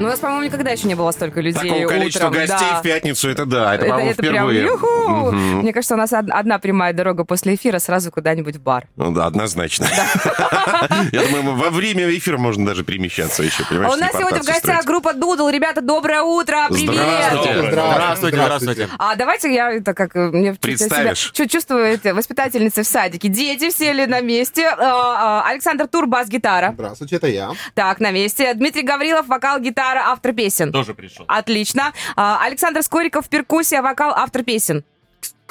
Ну, 0.00 0.06
у 0.06 0.08
нас, 0.10 0.18
по-моему, 0.18 0.44
никогда 0.46 0.70
еще 0.70 0.88
не 0.88 0.94
было 0.94 1.10
столько 1.10 1.42
людей 1.42 1.68
Такого 1.70 1.86
количества 1.88 2.28
утром. 2.28 2.46
гостей 2.46 2.68
да. 2.70 2.78
в 2.78 2.82
пятницу, 2.82 3.28
это 3.28 3.44
да, 3.44 3.74
это, 3.74 3.84
Это, 3.84 3.90
по-моему, 3.92 4.10
это 4.12 4.22
прям 4.22 4.32
впервые. 4.34 4.62
юху! 4.62 5.08
Мгм. 5.10 5.58
Мне 5.60 5.72
кажется, 5.74 5.94
у 5.94 5.98
нас 5.98 6.10
од- 6.14 6.30
одна 6.30 6.58
прямая 6.58 6.94
дорога 6.94 7.24
после 7.24 7.54
эфира 7.54 7.78
сразу 7.80 8.10
куда-нибудь 8.10 8.56
в 8.56 8.62
бар. 8.62 8.86
Ну 8.96 9.12
да, 9.12 9.26
однозначно. 9.26 9.86
Я 11.12 11.22
думаю, 11.26 11.54
во 11.56 11.68
время 11.68 12.08
эфира 12.16 12.38
можно 12.38 12.64
даже 12.64 12.82
перемещаться 12.82 13.42
еще, 13.42 13.62
А 13.64 13.66
понимаешь, 13.68 13.92
у 13.94 13.96
нас 13.98 14.12
сегодня 14.12 14.42
в 14.42 14.46
гостях 14.46 14.84
группа 14.86 15.12
Doodle. 15.12 15.48
Ребята, 15.50 15.82
доброе 15.82 16.22
утро! 16.22 16.66
Привет! 16.70 17.70
Здравствуйте. 17.70 18.36
Здравствуйте. 18.38 18.88
А 18.98 19.14
давайте 19.16 19.52
я 19.54 19.70
это 19.70 19.92
как 19.92 20.16
э, 20.16 20.30
мне 20.30 20.54
Представишь. 20.54 21.30
чувствую 21.32 21.98
воспитательницы 22.14 22.84
в 22.84 22.86
садике. 22.86 23.28
Дети 23.28 23.68
все 23.68 23.92
ли 23.92 24.06
на 24.06 24.22
месте? 24.22 24.66
А, 24.68 25.42
а, 25.44 25.48
Александр 25.50 25.86
Тур, 25.88 26.06
бас-гитара. 26.06 26.72
Здравствуйте, 26.72 27.16
это 27.16 27.26
я. 27.26 27.50
Так, 27.74 28.00
на 28.00 28.10
месте. 28.12 28.54
Дмитрий 28.54 28.82
Гаврилов, 28.82 29.26
вокал, 29.28 29.60
гитара, 29.90 30.10
автор 30.10 30.32
песен. 30.32 30.72
Тоже 30.72 30.94
пришел. 30.94 31.24
Отлично. 31.28 31.92
А, 32.16 32.44
Александр 32.44 32.82
Скориков, 32.82 33.28
перкуссия, 33.28 33.82
вокал, 33.82 34.12
автор 34.14 34.42
песен. 34.42 34.84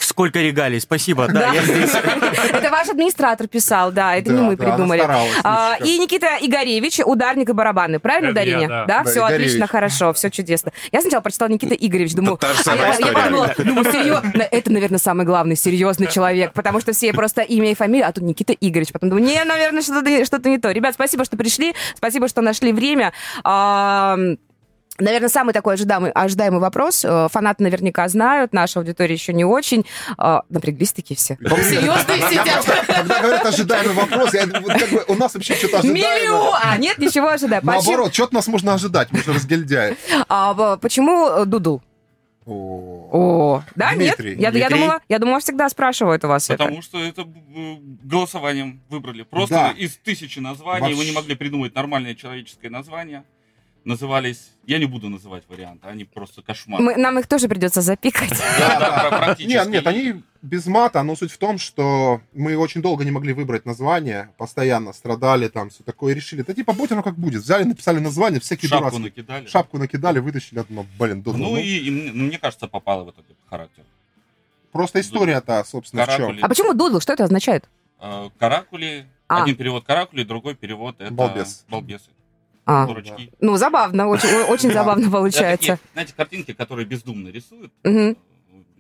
Сколько 0.02 0.40
регалий, 0.40 0.80
спасибо, 0.80 1.28
да, 1.28 1.54
я 1.54 1.62
здесь. 1.62 1.92
Это 2.52 2.70
ваш 2.70 2.90
администратор 2.90 3.48
писал, 3.48 3.92
да, 3.92 4.16
это 4.16 4.32
не 4.32 4.42
мы 4.42 4.58
придумали. 4.58 5.04
А. 5.44 5.78
И 5.84 5.98
Никита 5.98 6.38
Игоревич, 6.42 7.00
ударник 7.04 7.50
и 7.50 7.54
барабаны. 7.54 8.00
Правильно 8.00 8.32
ударение? 8.32 8.68
да. 8.88 9.04
Все 9.04 9.24
отлично, 9.24 9.68
хорошо, 9.68 10.14
все 10.14 10.30
чудесно. 10.30 10.72
Я 10.92 11.02
сначала 11.02 11.22
прочитала 11.22 11.50
Никита 11.50 11.76
Игоревич, 11.76 12.14
думаю, 12.14 12.40
а 12.42 12.76
я, 12.76 13.14
подумала, 13.14 13.54
думаю, 13.58 13.92
серьезно, 13.92 14.48
это, 14.50 14.72
наверное, 14.72 15.00
самый 15.00 15.26
главный 15.26 15.56
серьезный 15.56 16.08
человек, 16.08 16.54
потому 16.54 16.80
что 16.82 16.94
все 16.94 17.14
просто 17.14 17.42
имя 17.42 17.72
и 17.72 17.76
фамилия, 17.76 18.06
а 18.06 18.12
тут 18.12 18.24
Никита 18.24 18.54
Игоревич. 18.54 18.92
Потом 18.92 19.10
думаю, 19.10 19.26
не, 19.26 19.44
наверное, 19.44 19.82
что-то 19.82 20.26
что 20.26 20.50
не 20.50 20.58
то. 20.58 20.72
Ребят, 20.72 20.94
спасибо, 20.94 21.26
что 21.26 21.38
пришли, 21.38 21.74
спасибо, 21.96 22.28
что 22.28 22.42
нашли 22.42 22.72
время. 22.72 23.14
Наверное, 25.00 25.30
самый 25.30 25.54
такой 25.54 25.76
ожидаемый, 25.76 26.12
ожидаемый 26.12 26.60
вопрос. 26.60 27.04
Э, 27.06 27.28
Фанаты 27.32 27.64
наверняка 27.64 28.08
знают, 28.08 28.54
наша 28.54 28.80
аудитория 28.80 29.14
еще 29.14 29.34
не 29.34 29.46
очень. 29.46 29.86
А, 30.18 30.44
Напряглись 30.50 30.92
такие 30.94 31.16
все. 31.18 31.38
Серьезные 31.40 32.18
Я 32.20 32.30
сидят. 32.30 32.66
когда 32.88 33.20
говорят 33.22 33.46
ожидаемый 33.46 33.94
вопрос, 33.96 34.34
я, 34.34 34.46
у 35.08 35.16
нас 35.16 35.34
вообще 35.34 35.56
что-то 35.56 35.86
Миллион! 35.88 36.06
ожидаемое. 36.08 36.60
А, 36.64 36.78
нет, 36.78 36.98
ничего 36.98 37.30
ожидаем. 37.30 37.62
Почему, 37.66 37.82
Наоборот, 37.82 38.14
что-то 38.14 38.36
нас 38.36 38.48
можно 38.48 38.74
ожидать, 38.74 39.10
мы 39.12 39.20
же 39.24 39.34
разгильдяи. 39.34 39.96
а, 40.28 40.78
почему 40.78 41.28
э, 41.30 41.46
Doodle? 41.46 41.82
О, 42.46 43.10
О, 43.12 43.64
да, 43.76 43.94
Дмитрий, 43.94 44.32
нет? 44.32 44.40
Я, 44.40 44.48
я 44.48 44.52
Дмитрий. 44.52 44.76
думала, 44.80 45.00
я 45.08 45.20
думала, 45.20 45.40
всегда 45.40 45.70
спрашивают 45.70 46.24
у 46.26 46.28
вас 46.28 46.50
это. 46.50 46.58
Потому 46.64 46.82
что 46.82 46.98
это 47.04 47.22
э, 47.22 47.76
голосованием 48.04 48.82
выбрали. 48.90 49.22
Просто 49.24 49.54
Да. 49.56 49.72
из 49.78 49.98
тысячи 49.98 50.40
названий 50.40 50.88
вы 50.90 50.96
Вообще. 50.96 51.10
не 51.12 51.16
могли 51.16 51.36
придумать 51.36 51.76
нормальное 51.76 52.16
человеческое 52.16 52.70
название. 52.70 53.24
Назывались... 53.90 54.52
Я 54.68 54.78
не 54.78 54.86
буду 54.86 55.10
называть 55.10 55.44
варианты, 55.50 55.88
они 55.88 56.06
просто 56.06 56.44
кошмар. 56.44 56.80
Мы- 56.80 56.96
нам 56.96 57.18
их 57.18 57.26
тоже 57.26 57.48
придется 57.48 57.82
запикать. 57.82 58.30
Да, 58.60 58.80
да, 58.80 59.10
про- 59.10 59.18
практически. 59.18 59.52
Нет, 59.52 59.68
нет, 59.68 59.88
они 59.88 60.22
без 60.44 60.68
мата, 60.68 61.02
но 61.02 61.16
суть 61.16 61.32
в 61.32 61.40
том, 61.40 61.58
что 61.58 62.22
мы 62.34 62.56
очень 62.56 62.84
долго 62.84 63.04
не 63.04 63.10
могли 63.10 63.34
выбрать 63.34 63.66
название, 63.66 64.30
постоянно 64.38 64.94
страдали 64.94 65.48
там, 65.48 65.72
все 65.72 65.84
такое, 65.84 66.14
решили, 66.14 66.44
да 66.44 66.54
типа, 66.54 66.74
будь 66.74 66.92
оно 66.92 67.02
как 67.02 67.16
будет. 67.16 67.42
Взяли, 67.42 67.64
написали 67.64 67.98
название, 67.98 68.40
всякие 68.40 68.70
Шапку 68.70 68.92
дурацкие. 68.92 69.04
накидали. 69.06 69.48
Шапку 69.48 69.78
накидали, 69.80 70.20
вытащили, 70.20 70.60
одно, 70.60 70.86
блин, 71.00 71.24
Doodle. 71.24 71.40
Ну 71.40 71.50
Ну, 71.50 71.58
и, 71.58 71.78
и 71.80 71.90
мне, 71.90 72.12
ну, 72.14 72.26
мне 72.26 72.38
кажется, 72.38 72.68
попало 72.68 73.06
в 73.06 73.10
этот 73.10 73.26
характер. 73.50 73.84
Просто 74.72 75.02
история-то, 75.02 75.64
собственно, 75.64 76.04
в 76.04 76.10
чем. 76.10 76.18
Каракули. 76.18 76.42
А 76.42 76.48
почему 76.48 76.74
Doodle? 76.76 77.00
Что 77.00 77.14
это 77.14 77.24
означает? 77.24 77.68
Э, 78.00 78.30
Каракули. 78.38 79.08
А. 79.28 79.42
Один 79.44 79.56
перевод 79.56 79.84
каракули, 79.84 80.24
другой 80.24 80.54
перевод 80.54 80.96
это... 81.00 81.12
Балбес. 81.12 81.66
Балбесы. 81.68 82.10
А, 82.70 82.86
Дурачки. 82.86 83.32
ну, 83.42 83.58
забавно, 83.58 84.08
очень, 84.08 84.30
очень 84.48 84.70
Да. 84.74 84.76
забавно 84.76 85.02
Это 85.04 85.12
получается. 85.12 85.68
такие, 85.74 85.80
знаете, 85.94 86.14
картинки, 86.16 86.54
которые 86.54 86.86
бездумно 86.86 87.30
рисуют, 87.30 87.72
э, 87.84 88.14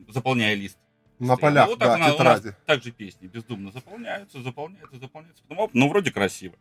заполняя 0.09 0.53
лист. 0.55 0.77
На 1.19 1.33
Ну, 1.33 1.38
полях, 1.38 1.67
вот 1.67 1.79
так 1.79 1.88
да, 1.89 1.95
она- 1.95 2.11
тетради. 2.11 2.55
также 2.66 2.91
песни 2.91 3.27
бездумно 3.27 3.72
заполняются, 3.73 4.41
заполняются, 4.41 4.97
заполняются. 5.01 5.44
Потом, 5.50 5.63
оп, 5.66 5.72
ну, 5.73 5.89
вроде 5.89 6.11
красиво. 6.11 6.53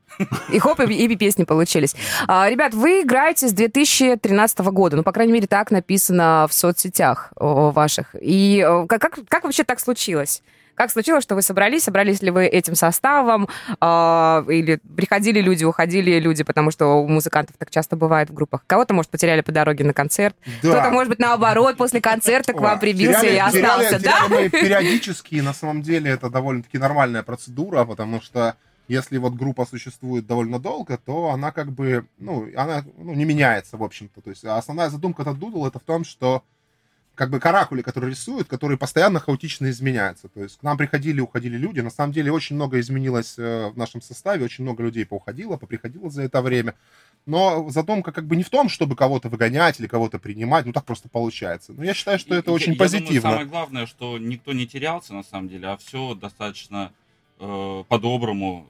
И 0.52 0.58
хоп, 0.58 0.80
и, 0.80 0.92
и 0.92 1.16
песни 1.16 1.44
получились. 1.44 1.94
А, 2.26 2.50
ребят, 2.50 2.74
вы 2.74 3.02
играете 3.02 3.46
с 3.46 3.52
2013 3.52 4.58
года. 4.72 4.96
Ну, 4.96 5.04
по 5.04 5.12
крайней 5.12 5.32
мере, 5.32 5.46
так 5.46 5.70
написано 5.70 6.46
в 6.50 6.52
соцсетях 6.54 7.32
ваших. 7.36 8.16
И 8.20 8.58
э, 8.66 8.86
как, 8.88 9.00
как, 9.00 9.18
как 9.28 9.44
вообще 9.44 9.62
так 9.62 9.78
случилось? 9.78 10.42
Как 10.78 10.92
случилось, 10.92 11.24
что 11.24 11.34
вы 11.34 11.42
собрались? 11.42 11.82
Собрались 11.82 12.22
ли 12.22 12.30
вы 12.30 12.46
этим 12.46 12.76
составом? 12.76 13.48
А, 13.80 14.44
или 14.48 14.78
приходили 14.96 15.40
люди, 15.40 15.64
уходили 15.64 16.20
люди, 16.20 16.44
потому 16.44 16.70
что 16.70 17.02
у 17.02 17.08
музыкантов 17.08 17.56
так 17.58 17.68
часто 17.68 17.96
бывает 17.96 18.30
в 18.30 18.34
группах. 18.34 18.62
Кого-то, 18.64 18.94
может, 18.94 19.10
потеряли 19.10 19.40
по 19.40 19.50
дороге 19.50 19.82
на 19.82 19.92
концерт. 19.92 20.36
Да. 20.62 20.70
Кто-то, 20.70 20.90
может 20.90 21.08
быть, 21.08 21.18
наоборот, 21.18 21.76
после 21.76 22.00
концерта 22.00 22.52
к 22.52 22.60
вам 22.60 22.78
прибился 22.78 23.22
теряли- 23.22 23.34
и 23.34 23.38
остался, 23.38 23.98
теряли- 23.98 24.02
да? 24.04 24.28
теряли 24.28 24.48
периодически, 24.50 25.34
и 25.34 25.40
на 25.40 25.52
самом 25.52 25.82
деле 25.82 26.12
это 26.12 26.30
довольно-таки 26.30 26.78
нормальная 26.78 27.24
процедура, 27.24 27.84
потому 27.84 28.22
что 28.22 28.54
если 28.86 29.18
вот 29.18 29.34
группа 29.34 29.66
существует 29.66 30.28
довольно 30.28 30.60
долго, 30.60 30.96
то 30.96 31.30
она 31.30 31.50
как 31.50 31.72
бы, 31.72 32.06
ну, 32.18 32.48
она 32.54 32.84
ну, 32.96 33.14
не 33.14 33.24
меняется, 33.24 33.76
в 33.76 33.82
общем-то. 33.82 34.20
То 34.20 34.30
есть 34.30 34.44
основная 34.44 34.90
задумка 34.90 35.24
Дудл 35.24 35.66
это 35.66 35.80
в 35.80 35.82
том, 35.82 36.04
что 36.04 36.44
как 37.18 37.30
бы 37.30 37.40
каракули, 37.40 37.82
которые 37.82 38.10
рисуют, 38.12 38.46
которые 38.48 38.78
постоянно 38.78 39.18
хаотично 39.18 39.68
изменяются. 39.70 40.28
То 40.28 40.42
есть 40.44 40.58
к 40.58 40.62
нам 40.62 40.78
приходили 40.78 41.18
и 41.18 41.20
уходили 41.20 41.56
люди. 41.58 41.80
На 41.80 41.90
самом 41.90 42.12
деле 42.12 42.30
очень 42.32 42.54
много 42.56 42.78
изменилось 42.78 43.34
э, 43.38 43.68
в 43.70 43.76
нашем 43.76 44.00
составе, 44.00 44.44
очень 44.44 44.62
много 44.64 44.84
людей 44.84 45.04
поуходило, 45.04 45.56
поприходило 45.56 46.08
за 46.10 46.22
это 46.22 46.40
время. 46.40 46.74
Но 47.26 47.68
задумка 47.70 48.12
как 48.12 48.26
бы 48.26 48.36
не 48.36 48.44
в 48.44 48.50
том, 48.50 48.68
чтобы 48.68 48.94
кого-то 48.94 49.28
выгонять 49.28 49.80
или 49.80 49.88
кого-то 49.88 50.18
принимать, 50.20 50.64
ну 50.64 50.72
так 50.72 50.84
просто 50.84 51.08
получается. 51.08 51.72
Но 51.72 51.82
я 51.84 51.92
считаю, 51.92 52.18
что 52.20 52.34
это 52.36 52.50
Я- 52.50 52.54
очень 52.54 52.72
я 52.74 52.78
думаю, 52.78 52.90
позитивно. 52.92 53.20
самое 53.30 53.46
главное, 53.46 53.86
что 53.86 54.16
никто 54.18 54.52
не 54.52 54.66
терялся, 54.68 55.12
на 55.12 55.24
самом 55.24 55.48
деле, 55.48 55.66
а 55.68 55.76
все 55.76 56.14
достаточно 56.14 56.92
э, 57.40 57.84
по-доброму. 57.88 58.66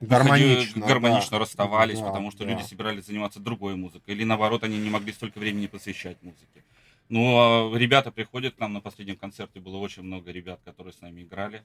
э, 0.00 0.06
Гармонично, 0.06 0.80
выходи- 0.80 0.88
гармонично 0.88 1.30
да. 1.32 1.38
расставались, 1.40 2.00
Да, 2.00 2.06
потому 2.06 2.30
что 2.32 2.44
да. 2.44 2.50
люди 2.50 2.62
собирались 2.62 3.06
заниматься 3.06 3.38
другой 3.38 3.76
музыкой. 3.76 4.14
Или 4.14 4.24
наоборот, 4.24 4.64
они 4.64 4.78
не 4.78 4.90
могли 4.90 5.12
столько 5.12 5.38
времени 5.38 5.66
посвящать 5.66 6.16
музыке. 6.22 6.64
Ну, 7.12 7.36
а 7.74 7.76
ребята 7.78 8.10
приходят 8.10 8.54
к 8.54 8.58
нам 8.58 8.72
на 8.72 8.80
последнем 8.80 9.16
концерте, 9.16 9.60
было 9.60 9.76
очень 9.76 10.02
много 10.02 10.30
ребят, 10.32 10.60
которые 10.64 10.94
с 10.94 11.00
нами 11.02 11.22
играли. 11.22 11.62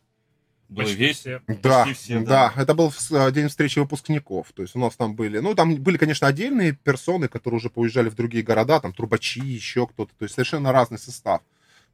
Было 0.67 0.83
Почти 0.83 0.97
весело. 0.97 1.41
все. 1.47 1.55
Да, 1.61 1.85
Почти 1.85 1.93
все, 1.93 2.19
да, 2.19 2.53
это 2.57 2.73
был 2.73 2.91
э, 3.11 3.31
день 3.31 3.47
встречи 3.47 3.79
выпускников. 3.79 4.51
То 4.53 4.61
есть 4.63 4.75
у 4.75 4.79
нас 4.79 4.93
там 4.97 5.15
были, 5.15 5.39
ну, 5.39 5.55
там 5.55 5.75
были, 5.75 5.95
конечно, 5.95 6.27
отдельные 6.27 6.73
персоны, 6.73 7.29
которые 7.29 7.59
уже 7.59 7.69
поуезжали 7.69 8.09
в 8.09 8.15
другие 8.15 8.43
города, 8.43 8.81
там 8.81 8.91
трубачи, 8.91 9.39
еще 9.39 9.87
кто-то. 9.87 10.11
То 10.19 10.23
есть 10.23 10.35
совершенно 10.35 10.73
разный 10.73 10.99
состав. 10.99 11.41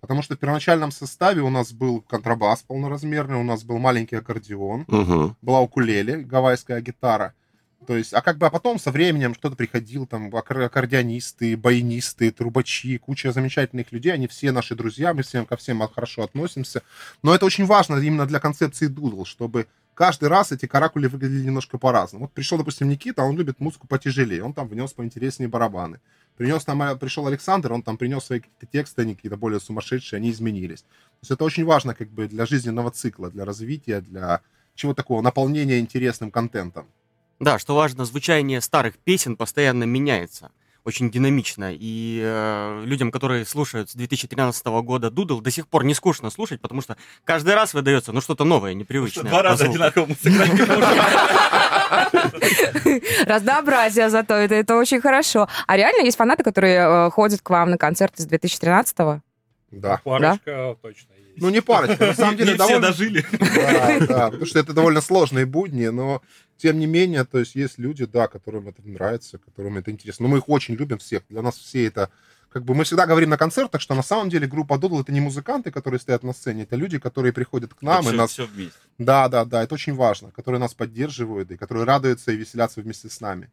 Потому 0.01 0.23
что 0.23 0.35
в 0.35 0.39
первоначальном 0.39 0.91
составе 0.91 1.41
у 1.43 1.51
нас 1.51 1.71
был 1.71 2.01
контрабас 2.01 2.63
полноразмерный, 2.63 3.37
у 3.37 3.43
нас 3.43 3.63
был 3.63 3.77
маленький 3.77 4.15
аккордеон, 4.15 4.85
Мгм. 4.87 5.37
была 5.43 5.61
укулеле, 5.61 6.17
гавайская 6.17 6.81
гитара. 6.81 7.35
То 7.87 7.97
есть, 7.97 8.13
а 8.13 8.21
как 8.21 8.37
бы 8.37 8.45
а 8.45 8.49
потом 8.49 8.79
со 8.79 8.91
временем 8.91 9.33
кто-то 9.33 9.55
приходил, 9.55 10.05
там, 10.05 10.29
аккор- 10.29 10.65
аккордеонисты, 10.65 11.57
баянисты, 11.57 12.31
трубачи, 12.31 12.97
куча 12.97 13.31
замечательных 13.31 13.91
людей, 13.91 14.13
они 14.13 14.27
все 14.27 14.51
наши 14.51 14.75
друзья, 14.75 15.13
мы 15.13 15.23
всем 15.23 15.45
ко 15.45 15.57
всем 15.57 15.85
хорошо 15.87 16.23
относимся. 16.23 16.81
Но 17.21 17.33
это 17.33 17.45
очень 17.45 17.65
важно 17.65 17.97
именно 17.97 18.25
для 18.25 18.39
концепции 18.39 18.87
Doodle, 18.87 19.25
чтобы 19.25 19.67
каждый 19.93 20.29
раз 20.29 20.51
эти 20.51 20.65
каракули 20.65 21.07
выглядели 21.07 21.45
немножко 21.45 21.77
по-разному. 21.77 22.25
Вот 22.25 22.33
пришел, 22.33 22.57
допустим, 22.57 22.89
Никита, 22.89 23.23
он 23.23 23.37
любит 23.37 23.59
музыку 23.59 23.87
потяжелее, 23.87 24.43
он 24.43 24.53
там 24.53 24.67
внес 24.67 24.93
поинтереснее 24.93 25.49
барабаны. 25.49 25.99
Принес 26.37 26.65
там, 26.65 26.81
э, 26.81 26.95
пришел 26.95 27.27
Александр, 27.27 27.73
он 27.73 27.83
там 27.83 27.97
принес 27.97 28.23
свои 28.23 28.39
какие-то 28.39 28.65
тексты, 28.65 29.03
они 29.03 29.15
какие-то 29.15 29.37
более 29.37 29.59
сумасшедшие, 29.59 30.17
они 30.17 30.31
изменились. 30.31 30.81
То 30.81 31.19
есть 31.21 31.31
это 31.31 31.43
очень 31.43 31.65
важно 31.65 31.93
как 31.93 32.09
бы 32.09 32.27
для 32.27 32.45
жизненного 32.45 32.91
цикла, 32.91 33.29
для 33.29 33.45
развития, 33.45 34.01
для 34.01 34.41
чего 34.75 34.93
такого, 34.93 35.21
наполнения 35.21 35.79
интересным 35.79 36.31
контентом. 36.31 36.87
Да, 37.39 37.59
что 37.59 37.75
важно, 37.75 38.05
звучание 38.05 38.61
старых 38.61 38.97
песен 38.97 39.35
постоянно 39.35 39.83
меняется. 39.83 40.51
Очень 40.85 41.09
динамично. 41.09 41.73
И 41.73 42.19
э, 42.21 42.83
людям, 42.85 43.09
которые 43.09 43.45
слушают 43.45 43.89
с 43.89 43.95
2013 43.95 44.65
года 44.65 45.09
Дудл, 45.09 45.39
до 45.39 45.49
сих 45.49 45.69
пор 45.69 45.85
не 45.85 45.93
скучно 45.93 46.29
слушать, 46.29 46.59
потому 46.59 46.81
что 46.81 46.97
каждый 47.23 47.55
раз 47.55 47.73
выдается 47.73 48.11
ну, 48.11 48.19
что-то 48.19 48.43
новое, 48.43 48.73
непривычное. 48.73 49.23
Два 49.23 49.37
по 49.37 49.43
раза 49.43 49.65
одинаково. 49.65 50.09
Разнообразие 53.25 54.09
зато, 54.09 54.33
это, 54.33 54.55
это 54.55 54.75
очень 54.75 54.99
хорошо. 54.99 55.47
А 55.67 55.77
реально 55.77 56.03
есть 56.03 56.17
фанаты, 56.17 56.43
которые 56.43 57.07
э, 57.07 57.09
ходят 57.11 57.41
к 57.41 57.49
вам 57.49 57.69
на 57.69 57.77
концерты 57.77 58.21
с 58.21 58.27
2013-го? 58.27 59.21
Да. 59.71 60.01
Парочка 60.03 60.75
точно 60.81 61.12
есть. 61.12 61.12
Ну, 61.37 61.49
не 61.49 61.61
парочка, 61.61 62.07
на 62.07 62.13
самом 62.13 62.37
деле 62.37 62.51
Не 62.51 62.57
все 62.57 62.67
довольно... 62.67 62.87
дожили. 62.87 63.25
Да, 63.31 63.99
да, 64.07 64.25
потому 64.27 64.45
что 64.45 64.59
это 64.59 64.73
довольно 64.73 65.01
сложные 65.01 65.45
будни, 65.45 65.87
но 65.87 66.21
тем 66.57 66.79
не 66.79 66.85
менее, 66.85 67.23
то 67.25 67.39
есть 67.39 67.55
есть 67.55 67.79
люди, 67.79 68.05
да, 68.05 68.27
которым 68.27 68.67
это 68.67 68.81
нравится, 68.87 69.37
которым 69.37 69.77
это 69.77 69.91
интересно. 69.91 70.23
Но 70.23 70.29
мы 70.29 70.37
их 70.37 70.49
очень 70.49 70.75
любим 70.75 70.97
всех. 70.97 71.23
Для 71.29 71.41
нас 71.41 71.57
все 71.57 71.85
это 71.87 72.09
Как 72.53 72.63
бы 72.65 72.75
мы 72.75 72.83
всегда 72.83 73.07
говорим 73.07 73.29
на 73.29 73.37
концертах, 73.37 73.81
что 73.81 73.95
на 73.95 74.03
самом 74.03 74.29
деле 74.29 74.47
группа 74.47 74.77
Дудл 74.77 75.01
это 75.01 75.11
не 75.11 75.19
музыканты, 75.21 75.71
которые 75.71 75.99
стоят 75.99 76.21
на 76.21 76.33
сцене, 76.33 76.63
это 76.63 76.75
люди, 76.75 76.99
которые 76.99 77.33
приходят 77.33 77.73
к 77.73 77.81
нам 77.81 78.03
и 78.03 78.07
все, 78.09 78.15
нас... 78.15 78.31
все 78.31 78.45
вместе. 78.45 78.77
Да, 78.99 79.27
да, 79.27 79.43
да, 79.43 79.63
это 79.63 79.73
очень 79.73 79.95
важно, 79.95 80.29
которые 80.29 80.59
нас 80.59 80.75
поддерживают 80.75 81.49
и 81.49 81.57
которые 81.57 81.85
радуются 81.85 82.31
и 82.31 82.35
веселятся 82.35 82.81
вместе 82.81 83.09
с 83.09 83.19
нами. 83.21 83.49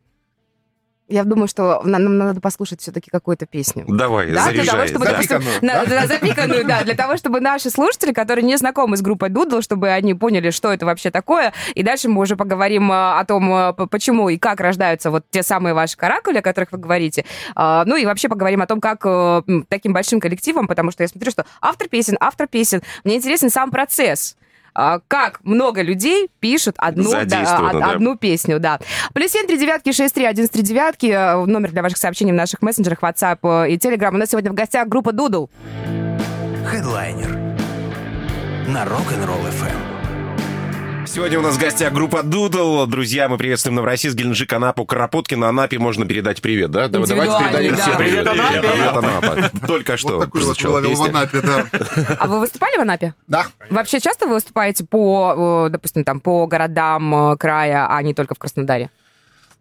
Я 1.10 1.24
думаю, 1.24 1.48
что 1.48 1.82
на- 1.84 1.98
нам 1.98 2.16
надо 2.18 2.40
послушать 2.40 2.80
все-таки 2.80 3.10
какую-то 3.10 3.44
песню. 3.44 3.84
Давай, 3.88 4.26
Да, 4.32 4.50
для 4.50 4.64
того, 4.64 4.78
заряжай. 4.78 4.88
чтобы, 4.88 5.04
да. 5.04 5.10
допустим, 5.10 5.42
Запиканную, 5.42 5.60
на- 5.62 5.84
да? 5.86 6.00
да, 6.00 6.06
запиканную, 6.06 6.64
да, 6.66 6.82
для 6.84 6.94
того, 6.94 7.16
чтобы 7.16 7.40
наши 7.40 7.68
слушатели, 7.70 8.12
которые 8.12 8.44
не 8.44 8.56
знакомы 8.56 8.96
с 8.96 9.02
группой 9.02 9.28
Дудл, 9.28 9.60
чтобы 9.60 9.90
они 9.90 10.14
поняли, 10.14 10.50
что 10.50 10.72
это 10.72 10.86
вообще 10.86 11.10
такое, 11.10 11.52
и 11.74 11.82
дальше 11.82 12.08
мы 12.08 12.22
уже 12.22 12.36
поговорим 12.36 12.90
а, 12.92 13.18
о 13.18 13.24
том, 13.24 13.74
п- 13.76 13.86
почему 13.88 14.28
и 14.28 14.38
как 14.38 14.60
рождаются 14.60 15.10
вот 15.10 15.24
те 15.30 15.42
самые 15.42 15.74
ваши 15.74 15.96
каракули, 15.96 16.38
о 16.38 16.42
которых 16.42 16.72
вы 16.72 16.78
говорите, 16.78 17.24
А, 17.56 17.84
ну 17.86 17.96
и 17.96 18.06
вообще 18.06 18.28
поговорим 18.28 18.62
о 18.62 18.66
том, 18.66 18.80
как 18.80 19.00
э, 19.04 19.42
таким 19.68 19.92
большим 19.92 20.20
коллективом, 20.20 20.68
потому 20.68 20.92
что 20.92 21.02
я 21.02 21.08
смотрю, 21.08 21.30
что 21.32 21.44
автор 21.60 21.88
песен, 21.88 22.16
автор 22.20 22.46
песен, 22.46 22.82
мне 23.04 23.16
интересен 23.16 23.50
сам 23.50 23.70
процесс. 23.72 24.36
А, 24.74 25.00
Как 25.08 25.40
много 25.44 25.82
людей 25.82 26.28
пишут 26.40 26.74
одну, 26.78 27.10
да, 27.10 27.24
да. 27.24 27.90
одну 27.92 28.16
песню, 28.16 28.58
да. 28.60 28.78
Плюс 29.14 29.30
семь, 29.32 29.46
три 29.46 29.58
девятки, 29.58 29.92
шесть, 29.92 30.14
три, 30.14 30.24
один, 30.24 30.48
три 30.48 30.62
девятки. 30.62 31.06
э, 31.06 31.44
Номер 31.46 31.70
для 31.72 31.82
ваших 31.82 31.98
сообщений 31.98 32.32
в 32.32 32.36
наших 32.36 32.62
мессенджерах 32.62 33.00
WhatsApp 33.00 33.38
э, 33.66 33.70
и 33.72 33.76
Telegram. 33.76 34.10
У 34.14 34.18
нас 34.18 34.30
сегодня 34.30 34.50
в 34.50 34.54
гостях 34.54 34.88
группа 34.88 35.12
Дудл. 35.12 35.46
Хедлайнер 36.66 37.30
на 38.68 38.84
Rock'n'Roll 38.84 39.48
FM. 39.50 39.89
Сегодня 41.12 41.40
у 41.40 41.42
нас 41.42 41.56
в 41.56 41.58
гостях 41.58 41.92
группа 41.92 42.22
Дудл. 42.22 42.86
Друзья, 42.86 43.28
мы 43.28 43.36
приветствуем 43.36 43.74
Новороссийск, 43.74 44.16
Геленджик, 44.16 44.52
Анапу, 44.52 44.84
Кропоткина. 44.86 45.48
Анапе 45.48 45.76
можно 45.80 46.06
передать 46.06 46.40
привет, 46.40 46.70
да? 46.70 46.86
Давай- 46.86 47.08
Давайте 47.08 47.36
передадим 47.36 47.74
да. 47.74 47.82
всем 47.82 47.96
привет. 47.96 48.30
Привет, 48.30 48.40
Анапе. 48.40 48.60
Привет, 48.60 48.96
Анапа. 48.96 49.50
Только 49.66 49.96
что 49.96 50.18
вот 50.18 50.26
такой 50.26 50.44
вот 50.44 50.56
в. 50.56 51.02
Анапе, 51.02 51.40
да. 51.40 51.66
А 52.16 52.28
вы 52.28 52.38
выступали 52.38 52.76
в 52.76 52.80
Анапе? 52.82 53.14
Да. 53.26 53.46
Вообще 53.70 53.98
часто 53.98 54.28
вы 54.28 54.34
выступаете 54.34 54.84
по, 54.84 55.66
допустим, 55.68 56.04
там, 56.04 56.20
по 56.20 56.46
городам 56.46 57.32
э, 57.32 57.36
края, 57.38 57.88
а 57.90 58.00
не 58.04 58.14
только 58.14 58.36
в 58.36 58.38
Краснодаре? 58.38 58.88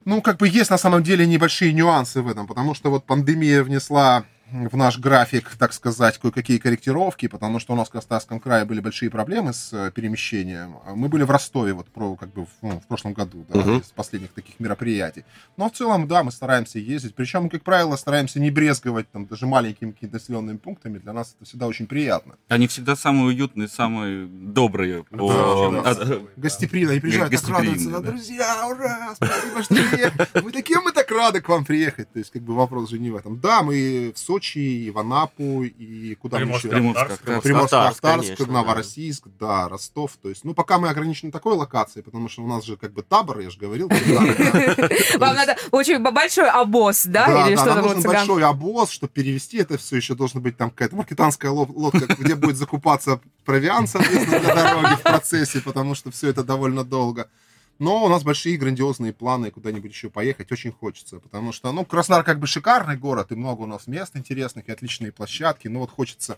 Ну, 0.05 0.21
как 0.21 0.37
бы 0.37 0.47
есть 0.47 0.69
на 0.69 0.77
самом 0.77 1.01
деле 1.01 1.25
небольшие 1.25 1.73
нюансы 1.73 2.21
в 2.21 2.29
этом, 2.29 2.45
потому 2.45 2.75
что 2.75 2.91
вот 2.91 3.05
пандемия 3.05 3.63
внесла 3.63 4.23
в 4.51 4.75
наш 4.75 4.97
график, 4.99 5.51
так 5.57 5.73
сказать, 5.73 6.17
кое-какие 6.17 6.57
корректировки, 6.57 7.27
потому 7.27 7.59
что 7.59 7.73
у 7.73 7.75
нас 7.75 7.87
в 7.87 7.91
Краснодарском 7.91 8.39
крае 8.39 8.65
были 8.65 8.79
большие 8.79 9.09
проблемы 9.09 9.53
с 9.53 9.71
э, 9.73 9.91
перемещением. 9.91 10.77
А 10.85 10.95
Мы 10.95 11.07
были 11.09 11.23
в 11.23 11.31
Ростове 11.31 11.73
вот 11.73 11.87
про, 11.89 12.15
как 12.15 12.33
бы 12.33 12.45
в, 12.45 12.49
ну, 12.61 12.79
в 12.79 12.87
прошлом 12.87 13.13
году, 13.13 13.45
да, 13.49 13.59
Мгм. 13.59 13.77
из 13.79 13.91
последних 13.91 14.31
таких 14.33 14.59
мероприятий. 14.59 15.25
Но 15.57 15.69
в 15.69 15.73
целом, 15.73 16.07
да, 16.07 16.23
мы 16.23 16.31
стараемся 16.31 16.79
ездить. 16.79 17.15
Причем, 17.15 17.49
как 17.49 17.63
правило, 17.63 17.95
стараемся 17.95 18.39
не 18.39 18.49
брезговать 18.51 19.11
там 19.11 19.25
даже 19.25 19.45
маленькими 19.45 19.91
какими-то 19.91 20.15
населенными 20.15 20.57
пунктами. 20.57 20.97
Для 20.97 21.13
нас 21.13 21.35
это 21.35 21.45
всегда 21.45 21.67
очень 21.67 21.85
приятно. 21.87 22.35
Они 22.47 22.67
всегда 22.67 22.95
самые 22.95 23.25
уютные, 23.27 23.67
самые 23.67 24.25
добрые. 24.25 25.03
по- 25.03 25.17
Да, 25.73 25.89
а- 25.91 25.95
да. 25.95 26.15
Гостеприимно. 26.37 26.93
И 26.93 26.99
приезжают, 26.99 27.31
так 27.33 27.49
радуются. 27.49 27.89
Да, 27.91 27.99
да. 27.99 28.09
Друзья, 28.11 28.67
ура! 28.67 29.13
Спасибо, 29.15 29.63
что 29.63 29.75
приехали. 29.75 30.27
Мы 30.43 30.51
такие, 30.51 30.79
мы 30.79 30.91
так 30.91 31.11
рады 31.11 31.41
к 31.41 31.49
вам 31.49 31.65
приехать. 31.65 32.11
То 32.13 32.19
есть, 32.19 32.31
как 32.31 32.41
бы 32.41 32.55
вопрос 32.55 32.89
же 32.89 32.97
не 32.99 33.11
в 33.11 33.15
этом. 33.15 33.39
Да, 33.39 33.61
мы 33.63 34.11
в 34.15 34.19
Сочи, 34.19 34.38
и 34.55 34.91
в 34.91 34.97
Анапу, 34.99 35.63
и 35.63 36.15
куда 36.15 36.37
мы 36.39 36.45
еще? 36.55 36.69
Приморск-Ахтарск, 37.41 38.01
конечно, 38.01 38.45
да. 38.45 38.51
Новороссийск, 38.53 39.23
да, 39.39 39.69
Ростов. 39.69 40.17
То 40.21 40.29
есть, 40.29 40.43
ну, 40.43 40.53
пока 40.53 40.77
мы 40.79 40.89
ограничены 40.89 41.31
такой 41.31 41.55
локацией, 41.55 42.03
потому 42.03 42.29
что 42.29 42.43
у 42.43 42.47
нас 42.47 42.63
же 42.65 42.77
как 42.77 42.93
бы 42.93 43.01
табор, 43.01 43.39
я 43.39 43.49
же 43.49 43.57
говорил. 43.59 43.89
Вам 45.19 45.35
надо 45.35 45.57
очень 45.71 45.99
большой 45.99 46.49
обоз, 46.49 47.05
да? 47.05 47.27
Да, 47.27 47.65
нам 47.65 47.77
нужен 47.81 48.01
большой 48.27 48.43
обоз, 48.43 48.89
чтобы 48.91 49.11
перевести 49.13 49.57
это 49.57 49.77
все, 49.77 49.97
еще 49.97 50.15
должна 50.15 50.41
быть 50.41 50.57
там 50.57 50.69
какая-то 50.69 50.95
маркетанская 50.95 51.51
ло- 51.51 51.67
лодка, 51.73 52.05
где 52.17 52.35
будет 52.35 52.57
закупаться 52.57 53.19
провиант, 53.45 53.89
соответственно, 53.89 54.39
для 54.39 54.53
дороги 54.55 54.95
в 54.95 55.01
процессе, 55.01 55.61
потому 55.61 55.95
что 55.95 56.11
все 56.11 56.29
это 56.29 56.43
довольно 56.43 56.83
долго. 56.83 57.27
Но 57.79 58.03
у 58.03 58.09
нас 58.09 58.23
большие 58.23 58.57
грандиозные 58.57 59.13
планы 59.13 59.51
куда-нибудь 59.51 59.91
еще 59.91 60.09
поехать, 60.09 60.51
очень 60.51 60.73
хочется, 60.73 61.19
потому 61.19 61.53
что, 61.53 61.71
ну, 61.71 61.85
Краснодар 61.85 62.25
как 62.25 62.39
бы 62.39 62.45
шикарный 62.45 62.97
город, 62.97 63.31
и 63.31 63.35
много 63.35 63.61
у 63.61 63.65
нас 63.65 63.87
мест 63.87 64.17
интересных, 64.17 64.67
и 64.67 64.71
отличные 64.73 65.13
площадки, 65.13 65.69
но 65.69 65.79
вот 65.79 65.89
хочется 65.89 66.37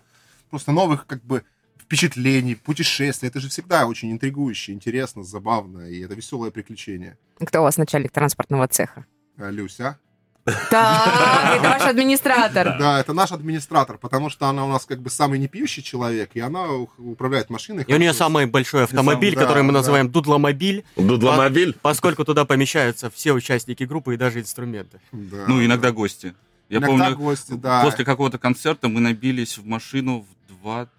просто 0.52 0.72
новых 0.72 1.08
как 1.08 1.24
бы 1.24 1.44
впечатлений, 1.80 2.54
путешествий. 2.54 3.28
Это 3.28 3.40
же 3.40 3.50
всегда 3.50 3.88
очень 3.88 4.12
интригующе, 4.12 4.72
интересно, 4.72 5.24
забавно, 5.24 5.90
и 5.90 6.02
это 6.02 6.14
веселое 6.14 6.52
приключение. 6.52 7.18
Кто 7.40 7.62
у 7.62 7.64
вас 7.64 7.78
начальник 7.78 8.12
транспортного 8.12 8.68
цеха? 8.68 9.06
А, 9.38 9.50
Люся? 9.50 10.00
Так, 10.46 11.56
это 11.60 11.70
ваш 11.70 11.82
администратор. 11.84 12.76
Да, 12.80 13.00
это 13.00 13.14
наш 13.14 13.32
администратор, 13.32 13.98
потому 13.98 14.30
что 14.30 14.48
она 14.48 14.66
у 14.66 14.68
нас 14.70 14.86
как 14.86 15.00
бы 15.02 15.10
самый 15.10 15.40
непьющий 15.40 15.84
человек, 15.84 16.32
и 16.34 16.40
она 16.40 16.68
управляет 16.98 17.50
машиной. 17.50 17.84
И 17.88 17.94
у 17.94 17.98
нее 17.98 18.14
самый 18.14 18.46
большой 18.48 18.84
автомобиль, 18.86 19.36
который 19.36 19.64
мы 19.64 19.72
называем 19.72 20.10
дудломобиль, 20.10 20.84
Дудломобиль. 20.96 21.76
поскольку 21.82 22.26
туда 22.26 22.46
помещаются 22.46 23.10
все 23.10 23.34
участники 23.34 23.84
группы 23.84 24.14
и 24.14 24.18
даже 24.18 24.40
инструменты. 24.40 25.00
Да, 25.12 25.46
Ну, 25.48 25.64
иногда 25.64 25.90
да. 25.90 25.94
гости. 25.94 26.34
Я 26.70 26.78
Иногда 26.78 26.88
помню, 27.10 27.18
гости, 27.18 27.52
да. 27.54 27.84
после 27.84 28.06
какого-то 28.06 28.38
концерта 28.38 28.88
мы 28.88 29.02
набились 29.02 29.58
в 29.58 29.66
машину 29.66 30.26
в 30.48 30.62
20... 30.64 30.90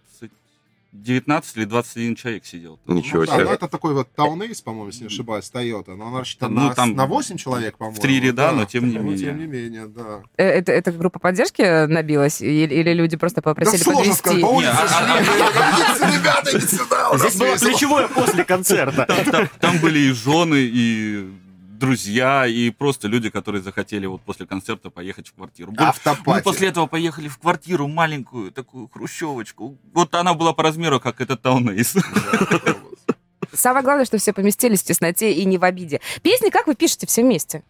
19 0.92 1.56
или 1.56 1.64
21 1.64 2.16
человек 2.16 2.44
сидел. 2.44 2.78
Ничего 2.86 3.20
Ну, 3.20 3.26
да, 3.26 3.34
себе. 3.36 3.44
ну, 3.44 3.50
это 3.50 3.66
такой 3.66 3.94
вот 3.94 4.08
Ace, 4.16 4.62
по-моему, 4.62 4.88
если 4.88 5.00
не 5.02 5.06
ошибаюсь, 5.06 5.50
Toyota. 5.52 5.94
Но 5.96 6.08
она 6.08 6.20
рассчитана 6.20 6.54
Ну, 6.60 6.68
на, 6.68 6.74
там 6.74 6.94
на 6.94 7.06
8 7.06 7.38
человек, 7.38 7.78
по-моему. 7.78 7.98
в 7.98 8.02
три 8.02 8.20
ряда, 8.20 8.48
да. 8.48 8.52
но 8.52 8.64
тем 8.66 8.88
не 8.90 8.98
Ну, 8.98 9.02
менее. 9.04 9.18
тем 9.18 9.38
не 9.38 9.46
менее, 9.46 9.86
да. 9.86 10.22
Э, 10.36 10.44
Это, 10.44 10.72
это 10.72 10.92
группа 10.92 11.18
поддержки 11.18 11.86
набилась? 11.86 12.42
Или, 12.42 12.74
или 12.74 12.92
люди 12.92 13.16
просто 13.16 13.40
попросили 13.40 13.78
да 13.78 13.84
сложно 13.84 14.00
подвести? 14.00 14.18
сказать, 14.18 14.40
по 14.42 14.46
улице 14.46 14.70
Не, 14.72 14.78
а- 14.78 14.82
а- 14.82 15.96
шли, 15.96 16.18
ребята, 16.18 16.50
идите 16.58 16.76
сюда, 16.76 17.08
у 17.08 17.12
нас 17.14 17.20
Здесь 17.22 17.36
было 17.36 17.52
весело». 17.54 17.70
ключевое 17.70 18.08
после 18.08 18.44
концерта. 18.44 19.48
Там 19.60 19.78
были 19.78 19.98
и 19.98 20.12
жены, 20.12 20.56
и 20.62 21.30
друзья, 21.82 22.46
и 22.46 22.70
просто 22.70 23.08
люди, 23.08 23.28
которые 23.28 23.60
захотели 23.60 24.06
вот 24.06 24.22
после 24.22 24.46
концерта 24.46 24.88
поехать 24.88 25.28
в 25.28 25.34
квартиру. 25.34 25.72
Мы 25.72 25.84
Afterparty. 25.84 26.44
после 26.44 26.68
этого 26.68 26.86
поехали 26.86 27.26
в 27.26 27.38
квартиру 27.38 27.88
маленькую, 27.88 28.52
такую 28.52 28.88
хрущевочку. 28.88 29.76
Вот 29.92 30.14
она 30.14 30.34
была 30.34 30.52
по 30.52 30.62
размеру, 30.62 31.00
как 31.00 31.20
этот 31.20 31.42
TownAce. 31.42 31.96
Самое 33.52 33.84
главное, 33.84 34.04
что 34.04 34.18
все 34.18 34.32
поместились 34.32 34.80
в 34.82 34.84
тесноте 34.84 35.32
и 35.32 35.44
не 35.44 35.58
в 35.58 35.64
обиде. 35.64 36.00
Песни 36.22 36.50
как 36.50 36.68
вы 36.68 36.76
пишете 36.76 37.08
все 37.08 37.22
вместе? 37.22 37.64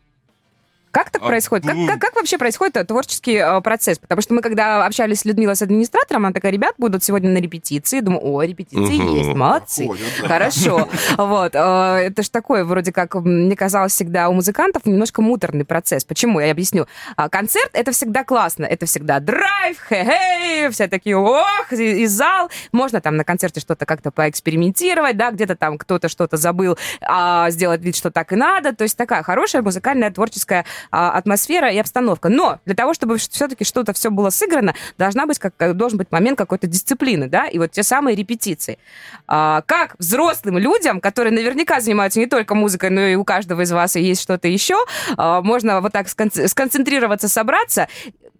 Как 0.92 1.10
так 1.10 1.22
А, 1.22 1.26
происходит? 1.26 1.66
Как, 1.66 1.74
ну- 1.74 1.86
как, 1.86 1.98
как 2.00 2.14
вообще 2.16 2.36
происходит 2.38 2.76
э, 2.76 2.84
творческий 2.84 3.36
э, 3.36 3.60
процесс? 3.62 3.98
Потому 3.98 4.20
что 4.20 4.34
мы, 4.34 4.42
когда 4.42 4.84
общались 4.86 5.20
с 5.20 5.24
Людмилой, 5.24 5.56
с 5.56 5.62
администратором, 5.62 6.26
она 6.26 6.32
такая, 6.34 6.52
ребят, 6.52 6.74
будут 6.78 7.02
сегодня 7.02 7.30
на 7.30 7.38
репетиции. 7.38 8.00
Думаю, 8.00 8.22
о, 8.25 8.42
репетиции 8.42 8.99
Мгм. 8.99 9.14
есть, 9.16 9.30
молодцы. 9.34 9.87
Ходят, 9.87 10.04
да. 10.20 10.28
Хорошо. 10.28 10.88
Вот. 11.16 11.54
э, 11.54 11.58
Это 11.58 12.22
же 12.22 12.30
такой, 12.30 12.64
вроде 12.64 12.92
как, 12.92 13.14
мне 13.14 13.56
казалось 13.56 13.92
всегда 13.92 14.28
у 14.28 14.34
музыкантов 14.34 14.84
немножко 14.87 15.22
муторный 15.22 15.64
процесс. 15.64 16.04
Почему? 16.04 16.40
Я 16.40 16.50
объясню. 16.52 16.87
А, 17.16 17.28
Концерт— 17.30 17.70
это 17.72 17.92
всегда 17.92 18.22
классно. 18.22 18.66
Это 18.66 18.84
всегда 18.87 19.18
драйв, 19.18 19.78
хе-хей, 19.88 20.68
все 20.70 20.88
такие, 20.88 21.16
ох, 21.16 21.72
и, 21.72 22.02
и 22.02 22.06
зал. 22.06 22.50
Можно 22.72 23.00
там 23.00 23.16
на 23.16 23.25
концерте 23.25 23.61
что-то 23.61 23.87
как-то 23.87 24.11
поэкспериментировать, 24.11 25.16
да, 25.16 25.30
где-то 25.30 25.56
там 25.56 25.78
кто-то 25.78 26.08
что-то 26.08 26.37
забыл, 26.37 26.76
а, 27.00 27.49
сделать 27.50 27.80
вид, 27.82 27.96
что 27.96 28.11
так 28.11 28.32
и 28.32 28.37
надо. 28.37 28.75
То 28.75 28.82
есть 28.84 28.96
такая 28.96 29.22
хорошая 29.22 29.62
музыкальная 29.62 30.11
творческая 30.11 30.64
атмосфера 30.90 31.70
и 31.70 31.78
обстановка. 31.78 32.28
Но 32.28 32.60
для 32.64 32.74
того, 32.74 32.94
чтобы 32.94 33.18
все-таки 33.18 33.64
что-то 33.64 33.92
все 33.92 34.10
было 34.10 34.30
сыграно, 34.30 34.74
должна 34.98 35.26
быть 35.26 35.38
как, 35.38 35.76
должен 35.76 35.98
быть 35.98 36.10
момент 36.10 36.38
какой-то 36.38 36.66
дисциплины, 36.66 37.28
да, 37.28 37.46
и 37.46 37.58
вот 37.58 37.72
те 37.72 37.82
самые 37.82 38.16
репетиции. 38.16 38.78
А, 39.26 39.62
как 39.62 39.96
взрослым 39.98 40.58
людям, 40.58 41.00
которые 41.00 41.32
наверняка 41.32 41.80
занимаются 41.80 42.20
не 42.20 42.26
только 42.26 42.54
музыкой, 42.54 42.90
но 42.90 43.00
и 43.00 43.14
у 43.14 43.24
каждого 43.24 43.62
из 43.62 43.72
вас 43.72 43.96
есть 43.96 44.22
что-то 44.22 44.48
еще, 44.48 44.76
а, 45.16 45.42
можно 45.42 45.80
вот 45.80 45.92
так 45.92 46.08
скон- 46.08 46.48
сконцентрироваться, 46.48 47.28
собраться. 47.28 47.88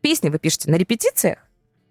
Песни 0.01 0.29
вы 0.29 0.39
пишете 0.39 0.71
на 0.71 0.77
репетициях? 0.77 1.39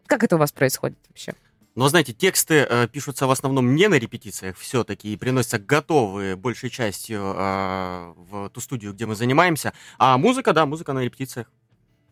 Как 0.08 0.24
это 0.24 0.36
у 0.36 0.39
вас 0.39 0.51
происходит 0.51 0.98
вообще? 1.10 1.34
Но, 1.74 1.88
знаете, 1.88 2.12
тексты 2.13 2.66
э, 2.70 2.88
пишутся 2.90 3.28
в 3.28 3.32
основном 3.32 3.75
не 3.75 3.88
на 3.88 3.96
репетициях 3.96 4.58
все-таки 4.58 5.13
и 5.13 5.18
приносятся 5.18 5.58
готовые 5.58 6.36
большей 6.36 6.70
частью 6.70 7.22
э, 7.36 8.13
в 8.30 8.50
ту 8.50 8.60
студию, 8.60 8.94
где 8.94 9.06
мы 9.06 9.16
занимаемся. 9.16 9.72
А 9.98 10.18
музыка, 10.18 10.51
да, 10.54 10.66
музыка 10.66 10.92
на 10.94 11.00
репетициях. 11.00 11.48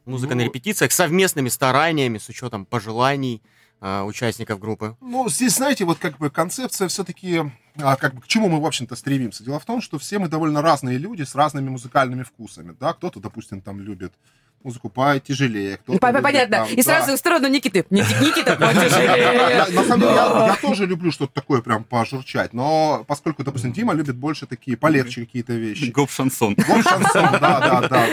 Музыка 0.06 0.34
на 0.34 0.42
Ну- 0.44 0.48
репетициях 0.48 0.92
совместными 0.94 1.50
стараниями, 1.50 2.18
с 2.20 2.30
учетом 2.30 2.66
пожеланий 2.66 3.42
э, 3.82 4.01
участников 4.04 4.60
группы. 4.60 4.96
Ну, 5.01 5.30
здесь, 5.30 5.56
знаете, 5.56 5.84
вот 5.86 6.00
как 6.00 6.18
бы 6.18 6.30
концепция 6.30 6.88
все-таки, 6.88 7.42
а, 7.75 7.96
как 7.98 8.16
бы 8.16 8.22
к 8.22 8.28
чему 8.28 8.48
мы, 8.50 8.62
в 8.62 8.66
общем-то, 8.66 8.96
стремимся. 8.96 9.44
Дело 9.44 9.60
в 9.60 9.66
том, 9.66 9.82
что 9.82 10.00
все 10.00 10.20
мы 10.20 10.30
довольно 10.30 10.62
разные 10.62 10.98
люди 10.98 11.24
с 11.24 11.36
разными 11.36 11.70
музыкальными 11.70 12.24
вкусами, 12.24 12.75
да. 12.80 12.94
Кто-то, 12.94 13.20
допустим, 13.20 13.62
там 13.62 13.80
любит 13.82 14.13
музыку 14.63 14.89
потяжелее. 14.89 15.80
любит 15.86 16.00
Понятно. 16.00 16.58
там, 16.58 16.68
И 16.68 16.75
да. 16.78 16.84
сразу 16.84 17.16
в 17.16 17.18
сторону 17.20 17.48
Никиты. 17.48 17.86
Ники- 17.89 18.22
Никита, 18.22 18.51
Я- 18.51 18.56
потяжелее. 18.58 19.66
На 19.74 19.84
самом 19.84 20.00
деле, 20.01 20.13
я, 20.13 20.56
тоже 20.62 20.86
люблю 20.86 21.12
что-то 21.12 21.34
такое 21.34 21.62
прям 21.62 21.84
пожурчать, 21.84 22.54
но 22.54 23.04
поскольку, 23.08 23.44
допустим, 23.44 23.72
Дима 23.72 23.94
любит 23.94 24.16
больше 24.18 24.46
такие 24.48 24.75
полегче 24.78 25.25
какие-то 25.25 25.54
вещи. 25.54 25.92
Гоп-шансон. 25.92 26.56
Вот 26.68 26.84
шансон, 26.84 27.30
да, 27.39 27.60
да, 27.60 27.88
да, 27.88 28.10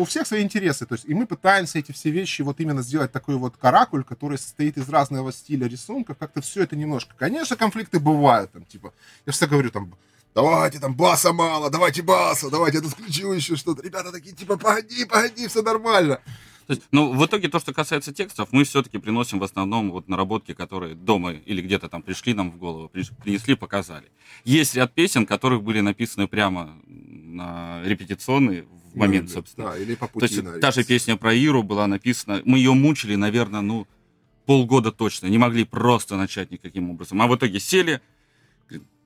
у 0.00 0.04
всех 0.04 0.26
свои 0.26 0.42
интересы. 0.42 0.86
То 0.86 0.94
есть, 0.94 1.04
и 1.06 1.14
мы 1.14 1.26
пытаемся 1.26 1.78
эти 1.78 1.92
все 1.92 2.10
вещи 2.10 2.42
вот 2.42 2.60
именно 2.60 2.82
сделать 2.82 3.12
такой 3.12 3.36
вот 3.36 3.56
каракуль, 3.56 4.04
который 4.04 4.38
состоит 4.38 4.76
из 4.78 4.88
разного 4.88 5.32
стиля 5.32 5.66
рисунка. 5.66 6.14
Как-то 6.14 6.40
все 6.40 6.62
это 6.62 6.76
немножко. 6.76 7.14
Конечно, 7.18 7.56
конфликты 7.56 7.98
бывают. 7.98 8.52
Там, 8.52 8.64
типа, 8.64 8.92
я 9.26 9.32
всегда 9.32 9.48
говорю, 9.48 9.70
там, 9.70 9.92
давайте 10.34 10.80
там 10.80 10.94
баса 10.94 11.32
мало, 11.32 11.70
давайте 11.70 12.02
баса, 12.02 12.50
давайте 12.50 12.78
я 12.78 12.82
тут 12.82 12.92
включу 12.92 13.32
еще 13.32 13.56
что-то. 13.56 13.82
Ребята 13.82 14.12
такие, 14.12 14.34
типа, 14.34 14.56
погоди, 14.56 15.04
погоди, 15.04 15.46
все 15.48 15.62
нормально. 15.62 16.20
То 16.66 16.72
есть, 16.72 16.82
ну, 16.92 17.12
в 17.12 17.26
итоге, 17.26 17.48
то, 17.48 17.60
что 17.60 17.74
касается 17.74 18.12
текстов, 18.14 18.48
мы 18.50 18.64
все-таки 18.64 18.96
приносим 18.96 19.38
в 19.38 19.44
основном 19.44 19.90
вот 19.90 20.08
наработки, 20.08 20.54
которые 20.54 20.94
дома 20.94 21.32
или 21.32 21.60
где-то 21.60 21.90
там 21.90 22.00
пришли 22.02 22.32
нам 22.32 22.50
в 22.50 22.56
голову, 22.56 22.90
принесли, 23.22 23.54
показали. 23.54 24.10
Есть 24.44 24.74
ряд 24.74 24.94
песен, 24.94 25.26
которых 25.26 25.62
были 25.62 25.80
написаны 25.80 26.26
прямо 26.26 26.74
на 26.86 27.82
репетиционные 27.84 28.62
в 28.62 28.96
момент, 28.96 29.28
Ну, 29.28 29.34
собственно. 29.34 29.70
Да, 29.72 29.78
или 29.78 29.94
по 29.94 30.06
То 30.06 30.12
пути. 30.14 30.34
есть 30.36 30.42
на 30.42 30.58
та 30.58 30.70
же 30.70 30.84
песня 30.84 31.16
про 31.16 31.34
Иру 31.34 31.62
была 31.62 31.86
написана, 31.86 32.40
мы 32.46 32.56
ее 32.56 32.72
мучили, 32.72 33.14
наверное, 33.14 33.60
ну, 33.60 33.86
полгода 34.46 34.90
точно, 34.90 35.26
не 35.26 35.36
могли 35.38 35.64
просто 35.64 36.16
начать 36.16 36.50
никаким 36.50 36.90
образом. 36.90 37.20
А 37.20 37.26
в 37.26 37.36
итоге 37.36 37.60
сели, 37.60 38.00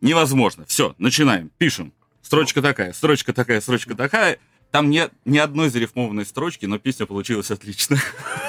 невозможно, 0.00 0.64
все, 0.66 0.94
начинаем, 0.98 1.50
пишем. 1.58 1.92
Строчка 2.22 2.60
такая, 2.60 2.92
строчка 2.92 3.32
такая, 3.32 3.60
строчка 3.60 3.94
такая. 3.94 4.38
Там 4.70 4.90
нет 4.90 5.12
ни 5.24 5.38
одной 5.38 5.70
зарифмованной 5.70 6.26
строчки, 6.26 6.66
но 6.66 6.78
песня 6.78 7.06
получилась 7.06 7.50
отлично. 7.50 7.96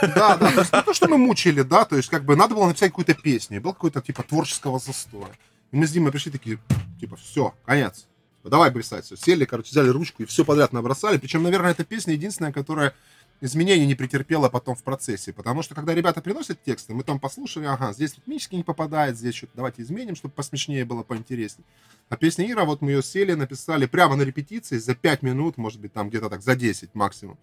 Да, 0.02 0.38
да, 0.38 0.52
то 0.52 0.60
есть 0.62 0.74
не 0.74 0.82
то, 0.82 0.94
что 0.94 1.08
мы 1.08 1.18
мучили, 1.18 1.62
да, 1.62 1.86
то 1.86 1.96
есть 1.96 2.10
как 2.10 2.24
бы 2.24 2.36
надо 2.36 2.56
было 2.56 2.68
написать 2.68 2.90
какую-то 2.92 3.14
песню, 3.14 3.62
был 3.62 3.74
какой-то 3.74 4.02
типа 4.02 4.24
творческого 4.24 4.80
застоя. 4.80 5.32
И 5.72 5.76
мы 5.76 5.88
с 5.88 5.92
Димой 5.92 6.12
пришли 6.12 6.32
такие, 6.32 6.60
типа, 7.00 7.16
все, 7.18 7.54
конец. 7.66 8.08
Типа, 8.38 8.50
Давай 8.50 8.72
писать. 8.72 9.06
Все, 9.06 9.16
сели, 9.18 9.46
короче, 9.46 9.72
взяли 9.72 9.90
ручку 9.90 10.24
и 10.24 10.26
все 10.26 10.46
подряд 10.46 10.74
набросали. 10.74 11.18
Причем, 11.18 11.44
наверное, 11.44 11.72
эта 11.72 11.84
песня 11.84 12.14
единственная, 12.14 12.52
которая 12.52 12.94
изменений 13.42 13.86
не 13.86 13.96
претерпела 13.96 14.50
потом 14.50 14.76
в 14.76 14.84
процессе. 14.84 15.34
Потому 15.34 15.62
что, 15.62 15.76
когда 15.76 15.94
ребята 15.94 16.22
приносят 16.22 16.62
тексты, 16.64 16.94
мы 16.94 17.04
там 17.04 17.20
послушали, 17.20 17.66
ага, 17.66 17.94
здесь 17.94 18.16
ритмически 18.16 18.56
не 18.56 18.64
попадает, 18.64 19.18
здесь 19.18 19.36
что-то 19.36 19.54
давайте 19.56 19.82
изменим, 19.82 20.16
чтобы 20.16 20.34
посмешнее 20.34 20.86
было, 20.86 21.04
поинтереснее. 21.04 21.66
А 22.10 22.18
песня 22.18 22.50
Ира, 22.50 22.66
вот 22.66 22.82
мы 22.82 22.92
ее 22.92 23.04
сели, 23.04 23.34
написали 23.34 23.86
прямо 23.86 24.16
на 24.16 24.24
репетиции 24.24 24.78
за 24.78 24.96
5 24.96 25.22
минут, 25.22 25.58
может 25.58 25.80
быть, 25.80 25.94
там 25.94 26.10
где-то 26.10 26.30
так, 26.30 26.42
за 26.42 26.56
10 26.56 26.96
максимум. 26.96 27.38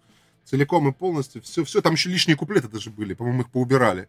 Целиком 0.45 0.87
и 0.87 0.91
полностью. 0.93 1.41
Все, 1.41 1.63
все, 1.63 1.81
там 1.81 1.93
еще 1.93 2.09
лишние 2.09 2.37
куплеты 2.37 2.67
даже 2.67 2.89
были, 2.89 3.13
по-моему, 3.13 3.41
их 3.41 3.49
поубирали. 3.49 4.07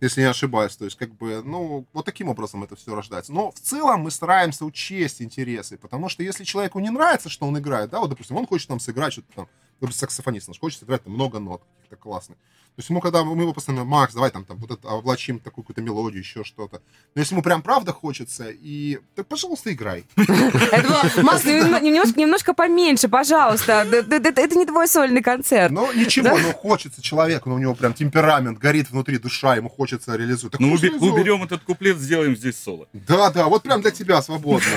Если 0.00 0.20
не 0.20 0.26
ошибаюсь. 0.26 0.76
То 0.76 0.84
есть, 0.84 0.96
как 0.96 1.14
бы, 1.14 1.42
ну, 1.44 1.86
вот 1.92 2.04
таким 2.04 2.28
образом 2.28 2.64
это 2.64 2.74
все 2.74 2.92
рождается. 2.94 3.32
Но 3.32 3.52
в 3.52 3.60
целом 3.60 4.00
мы 4.00 4.10
стараемся 4.10 4.64
учесть 4.64 5.22
интересы, 5.22 5.78
потому 5.78 6.08
что 6.08 6.24
если 6.24 6.42
человеку 6.42 6.80
не 6.80 6.90
нравится, 6.90 7.28
что 7.28 7.46
он 7.46 7.56
играет, 7.56 7.90
да, 7.90 8.00
вот, 8.00 8.10
допустим, 8.10 8.36
он 8.36 8.46
хочет 8.46 8.66
там 8.66 8.80
сыграть 8.80 9.12
что-то 9.12 9.32
там, 9.34 9.48
допустим, 9.80 10.00
саксофонист, 10.00 10.48
он 10.48 10.54
же 10.54 10.60
хочет 10.60 10.80
сыграть 10.80 11.02
там 11.04 11.12
много 11.12 11.38
нот 11.38 11.62
каких-то 11.76 11.96
классных. 11.96 12.38
То 12.74 12.80
есть 12.80 12.88
ему, 12.88 13.02
когда 13.02 13.22
мы 13.22 13.42
его 13.42 13.52
постоянно, 13.52 13.84
Макс, 13.84 14.14
давай 14.14 14.30
там, 14.30 14.46
там 14.46 14.56
вот 14.56 14.70
это, 14.70 14.88
облачим 14.88 15.38
такую 15.38 15.62
какую-то 15.62 15.82
мелодию, 15.82 16.22
еще 16.22 16.42
что-то. 16.42 16.80
Но 17.14 17.20
если 17.20 17.34
ему 17.34 17.42
прям 17.42 17.60
правда 17.60 17.92
хочется, 17.92 18.48
и 18.48 18.98
так, 19.14 19.26
пожалуйста, 19.26 19.74
играй. 19.74 20.06
Макс, 20.16 21.44
ну, 21.44 21.78
немножко, 21.82 22.54
поменьше, 22.54 23.08
пожалуйста. 23.10 23.82
Это 23.82 24.56
не 24.56 24.64
твой 24.64 24.88
сольный 24.88 25.22
концерт. 25.22 25.70
Но 25.70 25.92
ничего, 25.92 26.38
ну 26.38 26.52
хочется 26.54 27.02
человеку, 27.02 27.50
ну 27.50 27.56
у 27.56 27.58
него 27.58 27.74
прям 27.74 27.92
темперамент, 27.92 28.58
горит 28.58 28.90
внутри 28.90 29.18
душа, 29.18 29.56
ему 29.56 29.68
хочется 29.68 30.16
реализовать. 30.16 30.58
Ну, 30.58 30.72
уберем 30.72 31.42
этот 31.42 31.64
куплет, 31.64 31.98
сделаем 31.98 32.34
здесь 32.34 32.56
соло. 32.56 32.88
Да, 32.94 33.28
да, 33.28 33.48
вот 33.48 33.64
прям 33.64 33.82
для 33.82 33.90
тебя 33.90 34.22
свободно. 34.22 34.70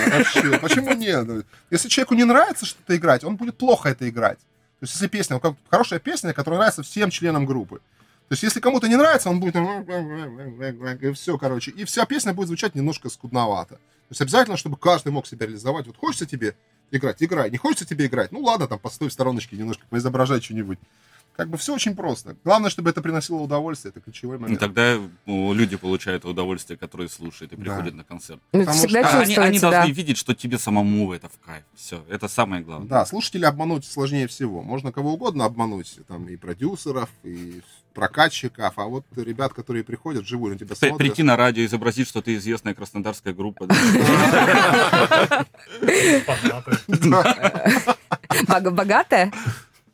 Почему 0.62 0.92
нет? 0.96 1.26
Ну, 1.26 1.44
Если 1.72 1.88
человеку 1.88 2.16
не 2.16 2.26
нравится 2.26 2.66
что-то 2.66 2.94
играть, 2.98 3.24
он 3.24 3.38
будет 3.38 3.58
плохо 3.58 3.88
это 3.88 4.10
играть. 4.10 4.40
То 4.80 4.84
есть, 4.84 4.94
если 4.94 5.08
песня, 5.08 5.40
как 5.40 5.56
хорошая 5.70 6.00
песня, 6.00 6.34
которая 6.34 6.60
нравится 6.60 6.84
всем 6.84 7.10
членам 7.10 7.46
группы. 7.46 7.78
То 8.28 8.34
есть, 8.34 8.44
если 8.44 8.60
кому-то 8.60 8.88
не 8.88 8.96
нравится, 8.96 9.30
он 9.30 9.40
будет 9.40 9.56
и 9.56 11.12
все, 11.14 11.38
короче. 11.38 11.72
И 11.72 11.86
вся 11.86 12.06
песня 12.06 12.34
будет 12.34 12.48
звучать 12.48 12.76
немножко 12.76 13.10
скудновато. 13.10 13.76
То 13.76 14.12
есть, 14.12 14.22
обязательно, 14.22 14.58
чтобы 14.58 14.78
каждый 14.78 15.12
мог 15.12 15.28
себя 15.28 15.46
реализовать. 15.46 15.88
Вот 15.88 15.98
хочется 15.98 16.26
тебе 16.26 16.56
играть, 16.92 17.22
играй. 17.24 17.50
Не 17.50 17.58
хочется 17.58 17.86
тебе 17.86 18.06
играть, 18.06 18.32
ну 18.32 18.42
ладно, 18.42 18.68
там 18.68 18.80
постой 18.80 19.10
в 19.10 19.14
стороночке 19.14 19.56
немножко, 19.56 19.86
поизображай 19.90 20.42
что-нибудь. 20.42 20.80
Как 21.36 21.50
бы 21.50 21.58
все 21.58 21.74
очень 21.74 21.96
просто. 21.96 22.36
Главное, 22.46 22.70
чтобы 22.70 22.90
это 22.90 23.02
приносило 23.02 23.38
удовольствие, 23.42 23.90
это 23.92 24.00
ключевой 24.00 24.38
И 24.38 24.40
момент. 24.40 24.60
тогда 24.60 24.98
ну, 25.26 25.54
люди 25.54 25.76
получают 25.76 26.24
удовольствие, 26.24 26.78
которые 26.78 27.10
слушают 27.10 27.52
и 27.52 27.56
Да. 27.58 27.62
приходят 27.64 27.94
на 27.96 28.04
концерт. 28.06 28.40
Ну, 28.54 28.60
потому 28.62 28.78
Всегда 28.78 29.08
что 29.08 29.20
они, 29.20 29.36
они 29.36 29.60
да. 29.60 29.72
должны 29.72 29.92
видеть, 29.92 30.18
что 30.18 30.34
тебе 30.34 30.58
самому 30.58 31.12
это 31.14 31.28
в 31.28 31.38
кайф. 31.46 31.64
Все, 31.76 32.04
это 32.10 32.28
самое 32.30 32.64
главное. 32.64 32.88
Да, 32.88 33.06
слушателя 33.06 33.50
обмануть 33.50 33.86
сложнее 33.86 34.28
всего. 34.28 34.62
Можно 34.64 34.92
кого 34.94 35.14
угодно 35.14 35.44
обмануть, 35.46 36.00
там 36.08 36.28
и 36.30 36.38
продюсеров, 36.38 37.10
и 37.24 37.62
прокатчиков, 37.94 38.74
а 38.78 38.84
вот 38.86 39.06
ребят, 39.16 39.54
которые 39.54 39.84
приходят 39.84 40.24
вживую 40.24 40.54
на 40.54 40.60
тебя 40.60 40.76
смотрят. 40.76 40.98
Прийти 40.98 41.24
на 41.24 41.36
радио, 41.38 41.66
изобразить, 41.66 42.08
что 42.10 42.22
ты 42.22 42.36
известная 42.36 42.74
краснодарская 42.74 43.34
группа. 43.34 43.68
да. 43.68 45.46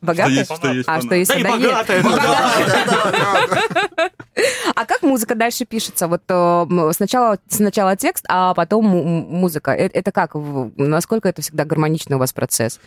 Бог- 0.02 0.16
Богатая? 0.16 0.26
Богатая? 0.26 0.38
есть, 0.38 0.54
что 0.56 0.68
есть 0.72 0.88
А, 0.88 1.00
что 1.00 1.14
есть, 1.14 1.30
Да 1.30 1.38
и 1.38 1.42
богатая. 1.44 2.02
А 4.74 4.84
как 4.86 5.02
музыка 5.02 5.34
дальше 5.34 5.64
пишется? 5.64 6.08
Вот 6.08 6.22
э, 6.28 6.90
сначала, 6.94 7.38
сначала 7.48 7.96
текст, 7.96 8.24
а 8.28 8.54
потом 8.54 8.84
музыка. 8.86 9.72
Э- 9.72 9.88
Это 9.92 10.10
как? 10.12 10.32
Насколько 10.34 11.28
это 11.28 11.42
всегда 11.42 11.64
гармоничный 11.64 12.16
у 12.16 12.18
вас 12.18 12.32
процесс? 12.32 12.80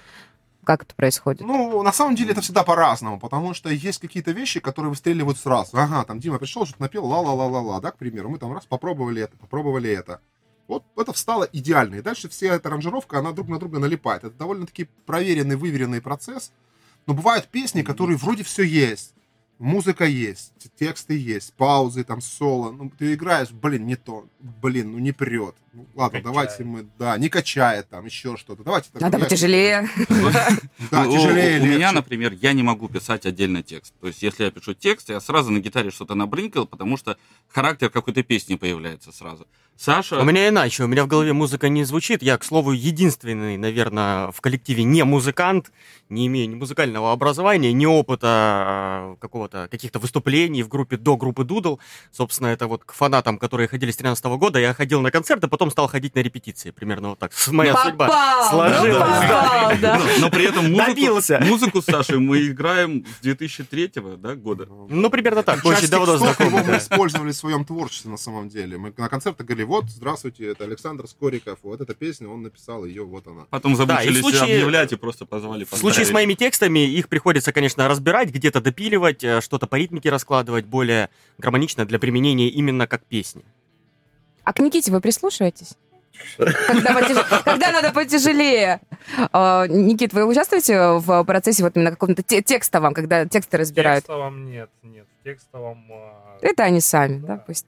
Как 0.64 0.82
это 0.84 0.96
происходит? 0.96 1.42
Ну, 1.42 1.84
на 1.84 1.92
самом 1.94 2.16
деле 2.16 2.32
это 2.32 2.42
всегда 2.42 2.64
по-разному, 2.64 3.20
потому 3.20 3.54
что 3.54 3.70
есть 3.70 4.02
какие-то 4.02 4.32
вещи, 4.32 4.60
которые 4.60 4.90
выстреливают 4.90 5.38
сразу. 5.38 5.78
Ага, 5.78 6.04
там 6.06 6.20
Дима 6.20 6.40
пришел, 6.40 6.66
что-то 6.66 6.82
напел, 6.82 7.06
ла-ла-ла-ла-ла, 7.06 7.80
да, 7.80 7.92
к 7.92 7.98
примеру. 7.98 8.30
Мы 8.30 8.40
там 8.40 8.52
раз 8.52 8.66
попробовали 8.66 9.22
это, 9.22 9.38
попробовали 9.38 9.92
это. 9.92 10.20
Вот 10.68 10.84
это 10.98 11.14
встало 11.14 11.48
идеально. 11.54 11.96
И 11.96 12.02
дальше 12.02 12.28
вся 12.30 12.56
эта 12.56 12.70
аранжировка, 12.70 13.20
она 13.20 13.32
друг 13.32 13.48
на 13.48 13.60
друга 13.60 13.78
налипает. 13.78 14.24
Это 14.24 14.36
довольно-таки 14.36 14.90
проверенный, 15.06 15.56
выверенный 15.56 16.02
процесс. 16.02 16.52
Но 17.08 17.14
бывают 17.14 17.48
песни, 17.48 17.82
которые 17.82 18.18
вроде 18.18 18.44
все 18.44 18.64
есть. 18.64 19.14
Музыка 19.58 20.06
есть, 20.06 20.52
тексты 20.78 21.18
есть, 21.18 21.54
паузы, 21.54 22.04
там, 22.04 22.20
соло. 22.20 22.72
Ну, 22.72 22.90
ты 22.90 23.14
играешь, 23.14 23.52
блин, 23.52 23.86
не 23.86 23.96
то. 23.96 24.28
Блин, 24.40 24.92
ну 24.92 25.00
не 25.00 25.14
прет. 25.14 25.56
Ну, 25.76 25.86
ладно, 25.94 26.20
Качает. 26.20 26.24
давайте 26.24 26.64
мы, 26.64 26.88
да, 26.98 27.18
не 27.18 27.28
качает 27.28 27.90
там, 27.90 28.06
еще 28.06 28.38
что-то. 28.38 28.64
Давайте 28.64 28.88
так, 28.94 29.02
Надо 29.02 29.20
потяжелее. 29.20 29.90
Да, 30.90 31.04
Ну, 31.04 31.12
тяжелее, 31.12 31.60
У 31.60 31.66
меня, 31.66 31.92
например, 31.92 32.32
я 32.42 32.54
не 32.54 32.64
могу 32.64 32.88
писать 32.88 33.26
отдельно 33.26 33.62
текст. 33.62 33.94
То 34.00 34.08
есть, 34.08 34.24
если 34.24 34.46
я 34.46 34.52
пишу 34.52 34.74
текст, 34.74 35.10
я 35.10 35.20
сразу 35.20 35.52
на 35.52 35.60
гитаре 35.60 35.92
что-то 35.92 36.16
набрынкал, 36.16 36.66
потому 36.66 36.96
что 36.96 37.18
характер 37.50 37.90
какой-то 37.90 38.24
песни 38.24 38.56
появляется 38.56 39.12
сразу. 39.12 39.48
Саша... 39.78 40.22
У 40.22 40.24
меня 40.24 40.48
иначе. 40.48 40.84
У 40.84 40.88
меня 40.88 41.04
в 41.04 41.08
голове 41.08 41.34
музыка 41.34 41.68
не 41.68 41.84
звучит. 41.84 42.24
Я, 42.24 42.38
к 42.38 42.46
слову, 42.46 42.72
единственный, 42.72 43.58
наверное, 43.58 44.32
в 44.32 44.40
коллективе 44.40 44.86
не 44.86 45.04
музыкант, 45.04 45.72
не 46.08 46.28
имею 46.28 46.50
ни 46.50 46.56
музыкального 46.56 47.12
образования, 47.12 47.74
ни 47.74 47.86
опыта 47.86 48.28
а, 48.28 49.16
какого-то, 49.20 49.68
каких-то 49.70 50.00
выступлений 50.00 50.64
в 50.64 50.70
группе 50.70 50.96
до 50.96 51.18
группы 51.18 51.44
Дудл. 51.44 51.80
Собственно, 52.12 52.48
это 52.48 52.68
вот 52.68 52.86
к 52.86 52.94
фанатам, 52.94 53.38
которые 53.38 53.68
ходили 53.68 53.92
с 53.92 53.98
13 53.98 54.24
года, 54.38 54.60
я 54.60 54.74
ходил 54.74 55.02
на 55.02 55.12
концерты, 55.12 55.50
потом 55.50 55.65
стал 55.72 55.88
ходить 55.88 56.16
на 56.16 56.20
репетиции. 56.20 56.72
Примерно 56.72 57.10
вот 57.10 57.20
так. 57.20 57.32
Моя 57.48 57.76
судьба 57.76 58.08
Попал! 58.08 58.50
сложилась. 58.50 58.94
Ну, 58.94 59.28
попал, 59.28 59.72
да. 59.82 59.98
Но, 60.00 60.06
но 60.20 60.30
при 60.30 60.46
этом 60.46 60.72
музыку, 60.72 60.88
Добился. 60.88 61.40
музыку 61.46 61.82
с 61.82 61.86
Сашей 61.86 62.20
мы 62.20 62.46
играем 62.48 63.06
с 63.20 63.22
2003 63.22 63.92
да, 64.18 64.36
года. 64.36 64.68
Ну, 64.90 65.10
примерно 65.10 65.44
так. 65.44 65.64
Часть 65.64 65.78
Очень 65.78 65.88
давно 65.90 66.18
знакомы. 66.18 66.52
мы 66.52 66.64
да. 66.64 66.78
использовали 66.78 67.32
в 67.32 67.36
своем 67.36 67.66
творчестве 67.66 68.12
на 68.12 68.18
самом 68.18 68.50
деле. 68.50 68.78
Мы 68.78 68.94
на 68.96 69.10
концертах 69.10 69.46
говорили, 69.46 69.66
вот, 69.66 69.86
здравствуйте, 69.90 70.48
это 70.48 70.64
Александр 70.64 71.08
Скориков, 71.08 71.60
вот 71.64 71.82
эта 71.82 71.94
песня, 71.94 72.28
он 72.28 72.44
написал 72.44 72.86
ее, 72.86 73.04
вот 73.04 73.28
она. 73.28 73.46
Потом 73.50 73.76
замучились 73.76 74.18
в 74.18 74.22
случае- 74.22 74.44
объявлять 74.44 74.92
и 74.94 74.96
просто 74.96 75.26
позвали. 75.26 75.66
В 75.66 75.76
случае 75.76 76.06
с 76.06 76.12
моими 76.12 76.34
текстами 76.34 76.80
их 76.80 77.10
приходится, 77.10 77.52
конечно, 77.52 77.88
разбирать, 77.88 78.30
где-то 78.30 78.62
допиливать, 78.62 79.24
э, 79.24 79.42
что-то 79.42 79.68
по 79.68 79.76
ритмике 79.76 80.10
раскладывать 80.10 80.66
более 80.66 81.10
гармонично 81.38 81.86
для 81.86 82.00
применения 82.00 82.48
именно 82.50 82.88
как 82.88 83.04
песни. 83.06 83.44
А 84.46 84.54
к 84.54 84.60
Никите 84.60 84.92
вы 84.92 85.02
прислушиваетесь? 85.02 85.74
Когда, 86.38 86.94
потяж- 86.94 87.44
когда 87.44 87.72
надо 87.74 87.92
потяжелее. 87.92 88.80
А, 89.34 89.68
Никит, 89.68 90.14
вы 90.14 90.26
участвуете 90.26 90.94
в 91.00 91.24
процессе 91.26 91.62
вот 91.64 91.76
именно 91.76 91.92
каком-то 91.92 92.24
те- 92.24 92.42
текстовом, 92.42 92.94
когда 92.94 93.26
тексты 93.26 93.58
разбирают? 93.58 94.06
текстовом 94.06 94.46
нет, 94.46 94.70
нет. 94.84 95.06
В 95.20 95.24
текстовом... 95.26 95.86
а, 95.92 96.38
Это 96.42 96.64
они 96.64 96.80
сами, 96.80 97.20
да, 97.20 97.28
да, 97.28 97.38
пусть. 97.38 97.66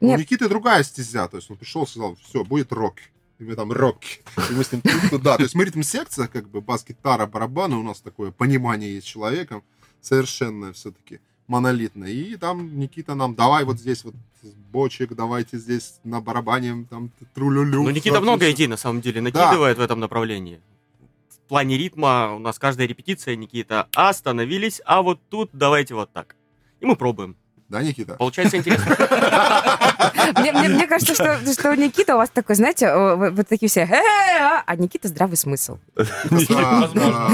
У 0.00 0.06
Нет. 0.06 0.18
Никиты 0.20 0.48
другая 0.48 0.82
стезя, 0.82 1.28
то 1.28 1.36
есть 1.36 1.50
он 1.50 1.56
пришел 1.58 1.84
и 1.84 1.86
сказал, 1.86 2.16
все, 2.16 2.44
будет 2.44 2.72
рок. 2.72 2.96
и 3.38 3.44
мы 3.44 3.54
там 3.56 3.70
рокки. 3.72 4.20
И 4.50 4.54
мы 4.54 4.64
с 4.64 4.72
ним 4.72 4.80
тут 4.80 5.10
туда. 5.10 5.36
То 5.36 5.42
есть 5.42 5.54
мы 5.54 5.64
ритм-секция, 5.64 6.28
как 6.28 6.48
бы 6.48 6.60
бас-гитара, 6.60 7.26
барабаны, 7.26 7.76
у 7.76 7.82
нас 7.82 8.00
такое 8.00 8.30
понимание 8.30 8.94
есть 8.94 9.06
с 9.06 9.10
человеком, 9.10 9.62
совершенно 10.00 10.72
все-таки 10.72 11.20
монолитно. 11.52 12.06
И 12.06 12.36
там 12.36 12.78
Никита 12.78 13.14
нам, 13.14 13.34
давай 13.34 13.64
вот 13.64 13.78
здесь 13.78 14.04
вот 14.04 14.14
бочек, 14.72 15.14
давайте 15.14 15.58
здесь 15.58 16.00
на 16.04 16.20
барабане, 16.20 16.86
там, 16.90 17.10
тру-лю-лю. 17.34 17.82
Ну, 17.82 17.90
Никита 17.90 18.20
много 18.20 18.44
всё. 18.46 18.52
идей, 18.52 18.66
на 18.68 18.76
самом 18.78 19.00
деле, 19.02 19.20
накидывает 19.20 19.76
в 19.76 19.80
этом 19.80 20.00
направлении. 20.00 20.60
В 21.44 21.48
плане 21.48 21.76
ритма 21.76 22.32
у 22.34 22.38
нас 22.38 22.58
каждая 22.58 22.88
репетиция, 22.88 23.36
Никита, 23.36 23.86
остановились, 23.94 24.80
а 24.86 25.02
вот 25.02 25.20
тут 25.28 25.50
давайте 25.52 25.94
вот 25.94 26.10
так. 26.12 26.34
И 26.80 26.86
мы 26.86 26.96
пробуем. 26.96 27.36
Да, 27.68 27.82
Никита? 27.82 28.14
Получается 28.14 28.56
интересно. 28.56 28.96
Мне, 30.38 30.52
мне- 30.52 30.68
мне 30.68 30.86
кажется, 30.86 31.14
что, 31.14 31.52
что 31.52 31.74
Никита 31.74 32.14
у 32.14 32.18
вас 32.18 32.30
такой, 32.30 32.54
знаете, 32.54 32.84
э, 32.86 33.30
вот 33.30 33.48
такие 33.48 33.68
все, 33.68 33.80
«Э-э-э», 33.80 34.38
а 34.40 34.62
а 34.66 34.76
Никита 34.76 35.08
здравый 35.08 35.36
смысл. 35.36 35.78
Да, 35.96 36.88
да. 36.94 37.28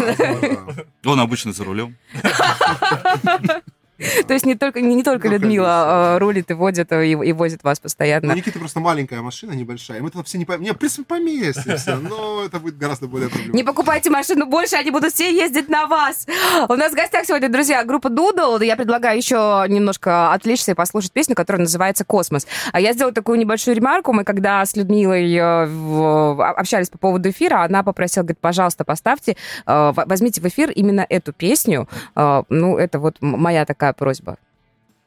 Он 1.05 1.21
обычно 1.21 1.53
за 1.53 1.65
рулем. 1.65 1.97
То 4.27 4.35
есть 4.35 4.47
не 4.47 4.55
только, 4.55 4.81
не, 4.81 4.95
не 4.95 5.03
только 5.03 5.27
Ну, 5.29 5.35
Людмила 5.35 6.15
э, 6.17 6.19
рулит 6.19 6.51
и 6.51 6.55
водит 6.55 6.93
и, 6.93 7.11
и 7.13 7.33
возит 7.33 7.65
вас 7.65 7.79
Ну, 7.79 7.83
постоянно. 7.83 8.33
У 8.33 8.37
Никиты 8.37 8.59
просто 8.59 8.81
маленькая 8.81 9.21
машина, 9.23 9.53
небольшая. 9.53 10.01
Мы 10.01 10.11
там 10.11 10.23
все 10.25 10.39
не 10.39 10.45
по... 10.45 10.53
Не, 10.53 10.71
в 10.73 10.79
принципе, 10.79 11.05
поместимся, 11.05 11.97
но 12.03 12.45
это 12.45 12.59
будет 12.61 12.79
гораздо 12.79 13.07
более 13.09 13.27
Не 13.27 13.31
проблематично. 13.33 13.67
покупайте 13.73 14.11
машину 14.11 14.47
больше, 14.47 14.77
они 14.77 14.91
будут 14.91 15.13
все 15.13 15.35
ездить 15.35 15.69
на 15.69 15.87
вас. 15.87 16.27
У 16.69 16.75
нас 16.75 16.93
в 16.93 16.95
гостях 16.95 17.25
сегодня, 17.27 17.49
друзья, 17.49 17.85
группа 17.85 18.09
Дудл. 18.09 18.61
Я 18.61 18.77
предлагаю 18.77 19.17
еще 19.17 19.65
немножко 19.69 20.33
отвлечься 20.33 20.73
и 20.73 20.75
послушать 20.75 21.13
песню, 21.13 21.35
которая 21.35 21.63
называется 21.63 22.05
«Космос». 22.05 22.47
А 22.73 22.81
я 22.81 22.93
сделала 22.93 23.13
такую 23.15 23.39
небольшую 23.39 23.77
ремарку. 23.77 24.13
Мы 24.13 24.25
когда 24.25 24.65
с 24.65 24.77
Людмилой 24.77 25.33
э, 25.35 25.67
в- 25.67 26.51
общались 26.51 26.89
по 26.89 26.99
поводу 26.99 27.31
эфира, 27.31 27.63
она 27.63 27.83
попросила, 27.83 28.23
говорит, 28.23 28.39
пожалуйста, 28.41 28.85
поставьте, 28.85 29.37
э, 29.67 29.93
возьмите 29.95 30.41
в 30.41 30.47
эфир 30.47 30.71
именно 30.71 31.05
эту 31.09 31.33
песню. 31.33 31.89
Э, 32.15 32.43
Ну, 32.49 32.77
это 32.79 32.99
вот 32.99 33.17
моя 33.21 33.65
такая 33.65 33.88
просьба. 33.93 34.39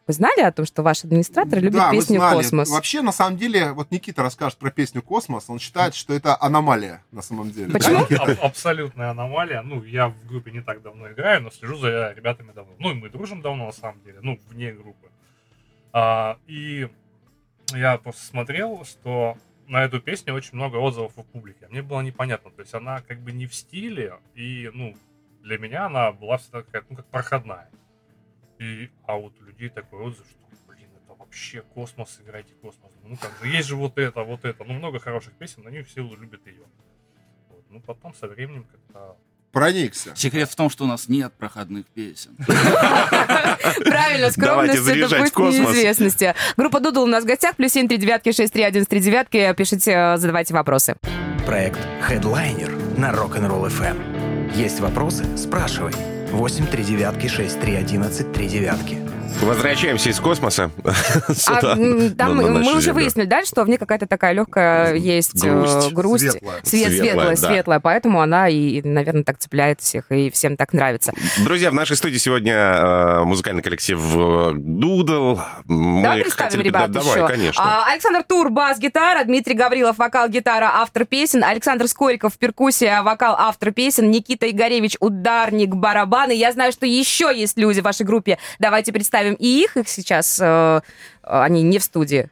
Вы 0.07 0.13
знали 0.13 0.41
о 0.41 0.51
том, 0.51 0.65
что 0.65 0.81
ваш 0.83 1.03
администратор 1.05 1.59
любит 1.59 1.77
Да, 1.77 1.87
мы 1.91 1.97
песню 1.99 2.17
знали. 2.17 2.35
«Космос»? 2.37 2.69
Вообще, 2.69 3.01
на 3.01 3.11
самом 3.11 3.37
деле, 3.37 3.71
вот 3.71 3.91
Никита 3.91 4.23
расскажет 4.23 4.57
про 4.57 4.71
песню 4.71 5.01
«Космос», 5.01 5.45
он 5.47 5.59
считает, 5.59 5.93
что 5.95 6.13
это 6.13 6.35
аномалия 6.41 7.03
на 7.11 7.21
самом 7.21 7.51
деле. 7.51 7.71
Почему? 7.71 8.05
Да? 8.09 8.23
Аб- 8.23 8.43
Абсолютная 8.43 9.11
аномалия. 9.11 9.61
Ну, 9.61 9.83
я 9.83 10.09
в 10.09 10.25
группе 10.27 10.51
не 10.51 10.61
так 10.61 10.81
давно 10.81 11.11
играю, 11.11 11.43
но 11.43 11.51
слежу 11.51 11.77
за 11.77 12.11
ребятами 12.13 12.51
давно. 12.51 12.73
Ну, 12.79 12.91
и 12.91 12.93
мы 12.95 13.09
дружим 13.09 13.41
давно, 13.41 13.67
на 13.67 13.71
самом 13.71 14.01
деле. 14.03 14.19
Ну, 14.21 14.39
вне 14.49 14.71
группы. 14.73 15.07
А, 15.93 16.37
и 16.47 16.89
я 17.73 17.97
просто 17.97 18.25
смотрел, 18.25 18.83
что 18.85 19.37
на 19.67 19.83
эту 19.83 20.01
песню 20.01 20.33
очень 20.33 20.55
много 20.55 20.77
отзывов 20.77 21.13
в 21.15 21.23
публике. 21.23 21.67
Мне 21.69 21.81
было 21.83 22.01
непонятно. 22.01 22.49
То 22.51 22.61
есть 22.61 22.73
она 22.73 23.01
как 23.01 23.19
бы 23.21 23.31
не 23.31 23.45
в 23.45 23.53
стиле, 23.55 24.15
и, 24.35 24.69
ну, 24.73 24.95
для 25.43 25.57
меня 25.57 25.85
она 25.85 26.11
была 26.11 26.37
всегда 26.37 26.63
какая-то, 26.63 26.87
ну, 26.89 26.95
как 26.97 27.05
проходная. 27.05 27.69
И, 28.61 28.91
а 29.07 29.15
вот 29.15 29.33
у 29.41 29.43
людей 29.45 29.69
такой 29.69 30.01
отзыв, 30.01 30.27
что, 30.29 30.37
блин, 30.67 30.87
это 31.03 31.15
вообще 31.17 31.63
космос, 31.73 32.19
играйте 32.23 32.53
космос. 32.61 32.91
Ну, 33.03 33.17
как 33.17 33.31
бы, 33.39 33.47
есть 33.47 33.67
же 33.67 33.75
вот 33.75 33.97
это, 33.97 34.21
вот 34.21 34.45
это. 34.45 34.63
Ну, 34.63 34.73
много 34.73 34.99
хороших 34.99 35.33
песен, 35.33 35.65
они 35.65 35.81
все 35.81 36.03
любят 36.03 36.45
ее. 36.45 36.61
Вот. 37.49 37.65
Ну, 37.71 37.79
потом 37.79 38.13
со 38.13 38.27
временем 38.27 38.67
как-то... 38.71 39.17
Проникся. 39.51 40.15
Секрет 40.15 40.47
в 40.47 40.55
том, 40.55 40.69
что 40.69 40.83
у 40.83 40.87
нас 40.87 41.09
нет 41.09 41.33
проходных 41.33 41.87
песен. 41.87 42.37
Правильно, 42.45 44.29
скромность 44.29 44.87
это 44.87 45.09
путь 45.09 45.35
неизвестности. 45.35 46.35
Группа 46.55 46.79
Дудл 46.79 47.01
у 47.01 47.07
нас 47.07 47.23
в 47.23 47.27
гостях, 47.27 47.55
плюс 47.55 47.71
семь 47.73 47.87
три 47.87 47.97
девятки, 47.97 48.31
шесть 48.31 48.53
три 48.53 48.61
один 48.61 48.85
три 48.85 49.01
девятки. 49.01 49.53
Пишите, 49.57 49.91
э, 49.91 50.17
задавайте 50.17 50.53
вопросы. 50.53 50.95
Проект 51.45 51.79
Headliner 52.07 52.97
на 52.97 53.11
Rock'n'Roll 53.11 53.67
FM. 53.67 54.55
Есть 54.55 54.79
вопросы? 54.79 55.25
Спрашивай. 55.35 56.20
8 56.31 56.67
3 56.67 56.83
девятки 56.83 57.27
6 57.27 57.59
3 57.59 57.75
11 57.75 58.31
3 58.31 58.47
девятки. 58.47 58.97
Возвращаемся 59.41 60.09
из 60.09 60.19
космоса 60.19 60.71
А, 60.83 61.33
сюда. 61.33 61.75
там 62.17 62.37
на- 62.37 62.47
на 62.47 62.59
мы 62.59 62.71
уже 62.71 62.81
землю. 62.81 62.93
выяснили, 62.95 63.25
да, 63.25 63.43
что 63.45 63.63
в 63.63 63.69
ней 63.69 63.77
какая-то 63.77 64.05
такая 64.07 64.33
легкая 64.33 64.95
есть 64.95 65.43
э, 65.43 65.49
Грусть. 65.49 65.93
грусть, 65.93 66.31
Светлая. 66.31 66.59
свет- 66.63 66.87
Светлая, 66.87 66.99
светлая, 67.11 67.29
да. 67.29 67.47
светлая, 67.47 67.79
поэтому 67.79 68.21
она 68.21 68.49
и, 68.49 68.81
наверное, 68.83 69.23
так 69.23 69.37
цепляет 69.37 69.79
всех 69.81 70.11
и 70.11 70.29
всем 70.31 70.57
так 70.57 70.73
нравится. 70.73 71.13
Друзья, 71.39 71.71
в 71.71 71.73
нашей 71.73 71.95
студии 71.95 72.17
сегодня 72.17 72.53
э, 72.53 73.23
музыкальный 73.23 73.61
коллектив 73.61 73.99
э, 73.99 74.51
Дудл. 74.55 75.39
Мы 75.65 76.01
Давай 76.03 76.21
представим, 76.21 76.49
хотели- 76.51 76.63
ребят, 76.63 76.91
да, 76.91 76.99
Давай, 77.01 77.17
еще. 77.17 77.27
конечно. 77.27 77.63
А, 77.63 77.91
Александр 77.91 78.23
Тур, 78.23 78.49
бас-гитара, 78.49 79.23
Дмитрий 79.23 79.55
Гаврилов, 79.55 79.97
вокал-гитара, 79.97 80.69
автор 80.73 81.05
песен, 81.05 81.43
Александр 81.43 81.87
Скориков, 81.87 82.37
перкуссия, 82.37 83.01
вокал, 83.03 83.35
автор 83.37 83.71
песен, 83.71 84.11
Никита 84.11 84.49
Игоревич, 84.49 84.97
ударник, 84.99 85.69
барабаны. 85.75 86.31
Я 86.33 86.51
знаю, 86.51 86.71
что 86.71 86.85
еще 86.85 87.31
есть 87.33 87.57
люди 87.57 87.79
в 87.79 87.83
вашей 87.83 88.05
группе. 88.05 88.37
Давайте 88.59 88.91
представим 88.91 89.20
и 89.29 89.63
их. 89.63 89.77
Их 89.77 89.87
сейчас 89.89 90.39
э, 90.41 90.81
они 91.23 91.63
не 91.63 91.79
в 91.79 91.83
студии. 91.83 92.29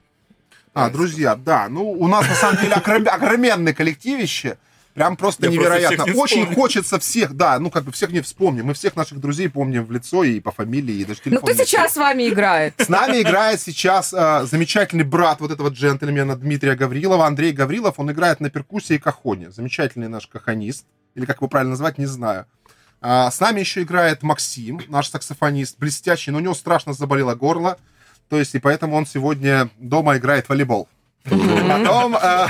А, 0.73 0.89
друзья, 0.89 1.35
да, 1.35 1.67
ну, 1.69 1.89
у 1.91 2.07
нас, 2.07 2.27
на 2.27 2.35
самом 2.35 2.61
деле, 2.61 2.73
огром- 2.75 3.07
огроменное 3.07 3.73
коллективище. 3.73 4.57
Прям 4.93 5.15
просто 5.17 5.45
Я 5.45 5.51
просто 5.51 5.61
невероятно. 5.69 6.03
всех 6.03 6.15
не 6.15 6.21
Очень 6.21 6.37
вспомню. 6.41 6.55
хочется 6.55 6.99
всех, 6.99 7.33
да, 7.33 7.59
ну, 7.59 7.69
как 7.69 7.83
бы 7.85 7.91
всех 7.91 8.11
не 8.11 8.21
вспомним. 8.21 8.65
Мы 8.65 8.73
всех 8.73 8.95
наших 8.95 9.19
друзей 9.19 9.47
помним 9.49 9.85
в 9.85 9.91
лицо 9.91 10.23
и 10.23 10.39
по 10.39 10.51
фамилии, 10.51 10.95
и 10.95 11.05
даже 11.05 11.21
Ну, 11.25 11.31
телефон. 11.31 11.53
кто 11.53 11.63
сейчас 11.63 11.93
с 11.93 11.97
вами 11.97 12.27
играет? 12.27 12.73
С 12.77 12.89
нами 12.89 13.21
играет 13.21 13.61
сейчас 13.61 14.13
э, 14.13 14.45
замечательный 14.45 15.03
брат 15.05 15.39
вот 15.41 15.51
этого 15.51 15.69
джентльмена 15.69 16.35
Дмитрия 16.35 16.75
Гаврилова, 16.75 17.25
Андрей 17.27 17.51
Гаврилов. 17.53 17.99
Он 17.99 18.11
играет 18.11 18.39
на 18.41 18.49
перкуссии 18.49 18.95
и 18.95 18.99
кахоне. 18.99 19.51
Замечательный 19.51 20.07
наш 20.09 20.27
кахонист. 20.27 20.85
Или 21.15 21.25
как 21.25 21.37
его 21.37 21.47
правильно 21.47 21.71
назвать, 21.71 21.97
не 21.97 22.05
знаю. 22.05 22.45
А, 23.01 23.31
с 23.31 23.39
нами 23.39 23.61
еще 23.61 23.83
играет 23.83 24.23
Максим, 24.23 24.81
наш 24.87 25.09
саксофонист, 25.09 25.77
блестящий, 25.79 26.31
но 26.31 26.37
у 26.37 26.41
него 26.41 26.53
страшно 26.53 26.93
заболело 26.93 27.35
горло. 27.35 27.77
То 28.29 28.37
есть, 28.37 28.53
и 28.55 28.59
поэтому 28.59 28.95
он 28.95 29.05
сегодня 29.05 29.69
дома 29.77 30.17
играет 30.17 30.45
в 30.45 30.49
волейбол. 30.49 30.87
Потом, 31.23 32.15
э, 32.15 32.47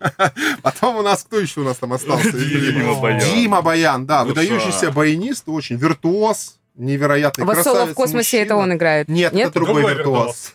потом 0.62 0.96
у 0.96 1.02
нас, 1.02 1.22
кто 1.24 1.38
еще 1.38 1.60
у 1.60 1.64
нас 1.64 1.76
там 1.78 1.92
остался? 1.92 2.32
Дима 2.32 2.94
Баян. 2.94 3.20
Дима 3.20 3.62
Баян, 3.62 4.06
да, 4.06 4.24
Душа. 4.24 4.40
выдающийся 4.40 4.90
баянист, 4.92 5.44
очень 5.48 5.76
виртуоз, 5.76 6.58
невероятный 6.76 7.44
Вот 7.44 7.56
соло 7.58 7.62
в 7.62 7.76
красавец, 7.76 7.94
космосе 7.96 8.38
это 8.42 8.54
мужчина. 8.54 8.72
он 8.72 8.78
играет. 8.78 9.08
Нет, 9.08 9.32
это 9.32 9.50
другой, 9.52 9.82
Другой 9.82 9.94
виртуоз. 9.94 10.52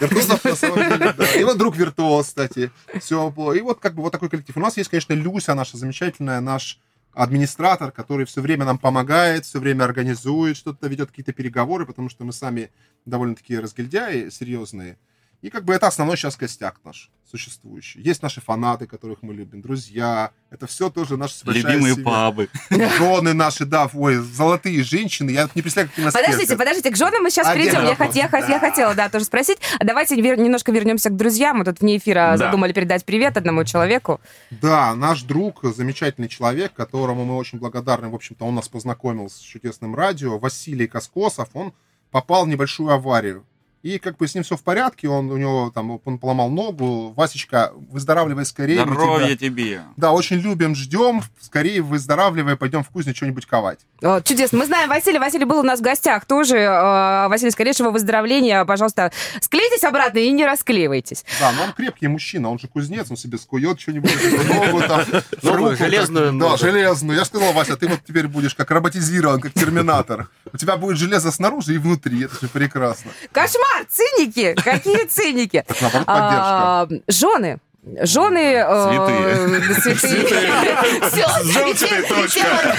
Виртуозов 0.00 0.44
на 0.44 0.56
самом 0.56 0.76
деле, 0.76 1.14
да. 1.16 1.24
Его 1.26 1.54
друг 1.54 1.76
виртуоз, 1.76 2.26
кстати. 2.26 2.70
Все. 3.00 3.32
И 3.54 3.60
вот 3.60 3.78
как 3.80 3.94
бы 3.94 4.02
вот 4.02 4.12
такой 4.12 4.28
коллектив. 4.28 4.56
У 4.56 4.60
нас 4.60 4.76
есть, 4.76 4.90
конечно, 4.90 5.12
Люся, 5.12 5.54
наша 5.54 5.76
замечательная, 5.76 6.40
наш 6.40 6.78
администратор, 7.16 7.92
который 7.92 8.26
все 8.26 8.42
время 8.42 8.66
нам 8.66 8.78
помогает, 8.78 9.46
все 9.46 9.58
время 9.58 9.84
организует, 9.84 10.56
что-то 10.56 10.86
ведет 10.86 11.08
какие-то 11.08 11.32
переговоры, 11.32 11.86
потому 11.86 12.10
что 12.10 12.24
мы 12.24 12.32
сами 12.32 12.70
довольно-таки 13.06 13.58
разгильдяи 13.58 14.28
серьезные. 14.28 14.98
И 15.42 15.50
как 15.50 15.64
бы 15.64 15.74
это 15.74 15.86
основной 15.86 16.16
сейчас 16.16 16.34
костяк 16.36 16.80
наш 16.84 17.10
существующий. 17.30 18.00
Есть 18.00 18.22
наши 18.22 18.40
фанаты, 18.40 18.86
которых 18.86 19.18
мы 19.22 19.34
любим, 19.34 19.60
друзья. 19.60 20.30
Это 20.50 20.66
все 20.66 20.90
тоже 20.90 21.16
наши 21.16 21.34
Любимые 21.44 21.94
семья. 21.94 22.04
пабы. 22.04 22.48
Жены 22.70 23.32
наши, 23.34 23.64
да, 23.66 23.90
ой, 23.92 24.16
золотые 24.16 24.82
женщины. 24.82 25.30
Я 25.30 25.48
не 25.54 25.62
представляю, 25.62 25.90
как 25.90 25.98
у 25.98 26.02
нас 26.02 26.14
Подождите, 26.14 26.56
подождите, 26.56 26.90
к 26.90 26.96
женам 26.96 27.22
мы 27.22 27.30
сейчас 27.30 27.48
Отдельный 27.48 27.70
придем. 27.72 27.84
Я, 27.84 27.94
хот- 27.94 28.14
я 28.14 28.28
хот- 28.28 28.48
я 28.48 28.58
хотела, 28.60 28.94
да, 28.94 29.08
тоже 29.08 29.24
спросить. 29.24 29.58
А 29.78 29.84
Давайте 29.84 30.14
вер- 30.16 30.38
немножко 30.38 30.72
вернемся 30.72 31.10
к 31.10 31.16
друзьям. 31.16 31.58
Мы 31.58 31.64
тут 31.64 31.80
вне 31.80 31.98
эфира 31.98 32.30
Да. 32.32 32.36
задумали 32.38 32.72
передать 32.72 33.04
привет 33.04 33.36
одному 33.36 33.64
человеку. 33.64 34.20
Да, 34.50 34.94
наш 34.94 35.22
друг, 35.22 35.60
замечательный 35.64 36.28
человек, 36.28 36.72
которому 36.72 37.24
мы 37.24 37.36
очень 37.36 37.58
благодарны. 37.58 38.08
В 38.08 38.14
общем-то, 38.14 38.44
он 38.44 38.54
нас 38.54 38.68
познакомил 38.68 39.28
с 39.28 39.38
чудесным 39.38 39.94
радио. 39.94 40.38
Василий 40.38 40.86
Коскосов, 40.86 41.48
он 41.54 41.74
попал 42.12 42.46
в 42.46 42.48
небольшую 42.48 42.90
аварию. 42.90 43.44
И 43.86 44.00
как 44.00 44.16
бы 44.16 44.26
с 44.26 44.34
ним 44.34 44.42
все 44.42 44.56
в 44.56 44.62
порядке, 44.64 45.08
он 45.08 45.30
у 45.30 45.36
него 45.36 45.70
там, 45.72 46.00
он 46.04 46.18
поломал 46.18 46.50
ногу. 46.50 47.12
Васечка, 47.16 47.70
выздоравливай 47.88 48.44
скорее. 48.44 48.82
Здоровья 48.82 49.36
тебя- 49.36 49.48
тебе. 49.48 49.82
Да, 49.96 50.10
очень 50.10 50.38
любим, 50.38 50.74
ждем. 50.74 51.22
Скорее 51.40 51.82
выздоравливай, 51.82 52.56
пойдем 52.56 52.82
в 52.82 52.88
кузню 52.88 53.14
что-нибудь 53.14 53.46
ковать. 53.46 53.78
О, 54.02 54.20
чудесно. 54.20 54.58
Мы 54.58 54.66
знаем 54.66 54.88
Василий. 54.88 55.20
Василий 55.20 55.44
был 55.44 55.60
у 55.60 55.62
нас 55.62 55.78
в 55.78 55.82
гостях 55.84 56.24
тоже. 56.24 56.56
Э, 56.56 57.28
Василий, 57.28 57.52
скорейшего 57.52 57.90
выздоровления. 57.90 58.64
Пожалуйста, 58.64 59.12
склейтесь 59.40 59.84
обратно 59.84 60.18
и 60.18 60.32
не 60.32 60.44
расклеивайтесь. 60.44 61.24
Да, 61.38 61.52
но 61.52 61.62
он 61.62 61.72
крепкий 61.72 62.08
мужчина, 62.08 62.50
он 62.50 62.58
же 62.58 62.66
кузнец, 62.66 63.08
он 63.08 63.16
себе 63.16 63.38
скует 63.38 63.80
что-нибудь, 63.80 64.10
ногу 64.48 64.80
там, 64.80 65.02
Новую, 65.42 65.70
руку, 65.70 65.76
железную 65.76 66.32
Да, 66.32 66.56
железную. 66.56 67.16
Я 67.20 67.24
сказал, 67.24 67.52
Вася, 67.52 67.76
ты 67.76 67.86
вот 67.86 68.00
теперь 68.04 68.26
будешь 68.26 68.56
как 68.56 68.68
роботизирован, 68.72 69.40
как 69.40 69.52
терминатор. 69.52 70.28
У 70.52 70.56
тебя 70.56 70.76
будет 70.76 70.96
железо 70.96 71.30
снаружи 71.30 71.74
и 71.74 71.78
внутри, 71.78 72.24
это 72.24 72.34
же 72.40 72.48
прекрасно. 72.48 73.12
Кошмар! 73.30 73.75
Циники! 73.88 74.54
Какие 74.54 75.04
циники! 75.06 75.64
Поддержка. 75.68 76.04
А, 76.06 76.88
Жены. 77.08 77.58
Жены... 78.02 78.64
э, 78.66 79.80
Цветы. 79.80 82.02
Точка. 82.08 82.74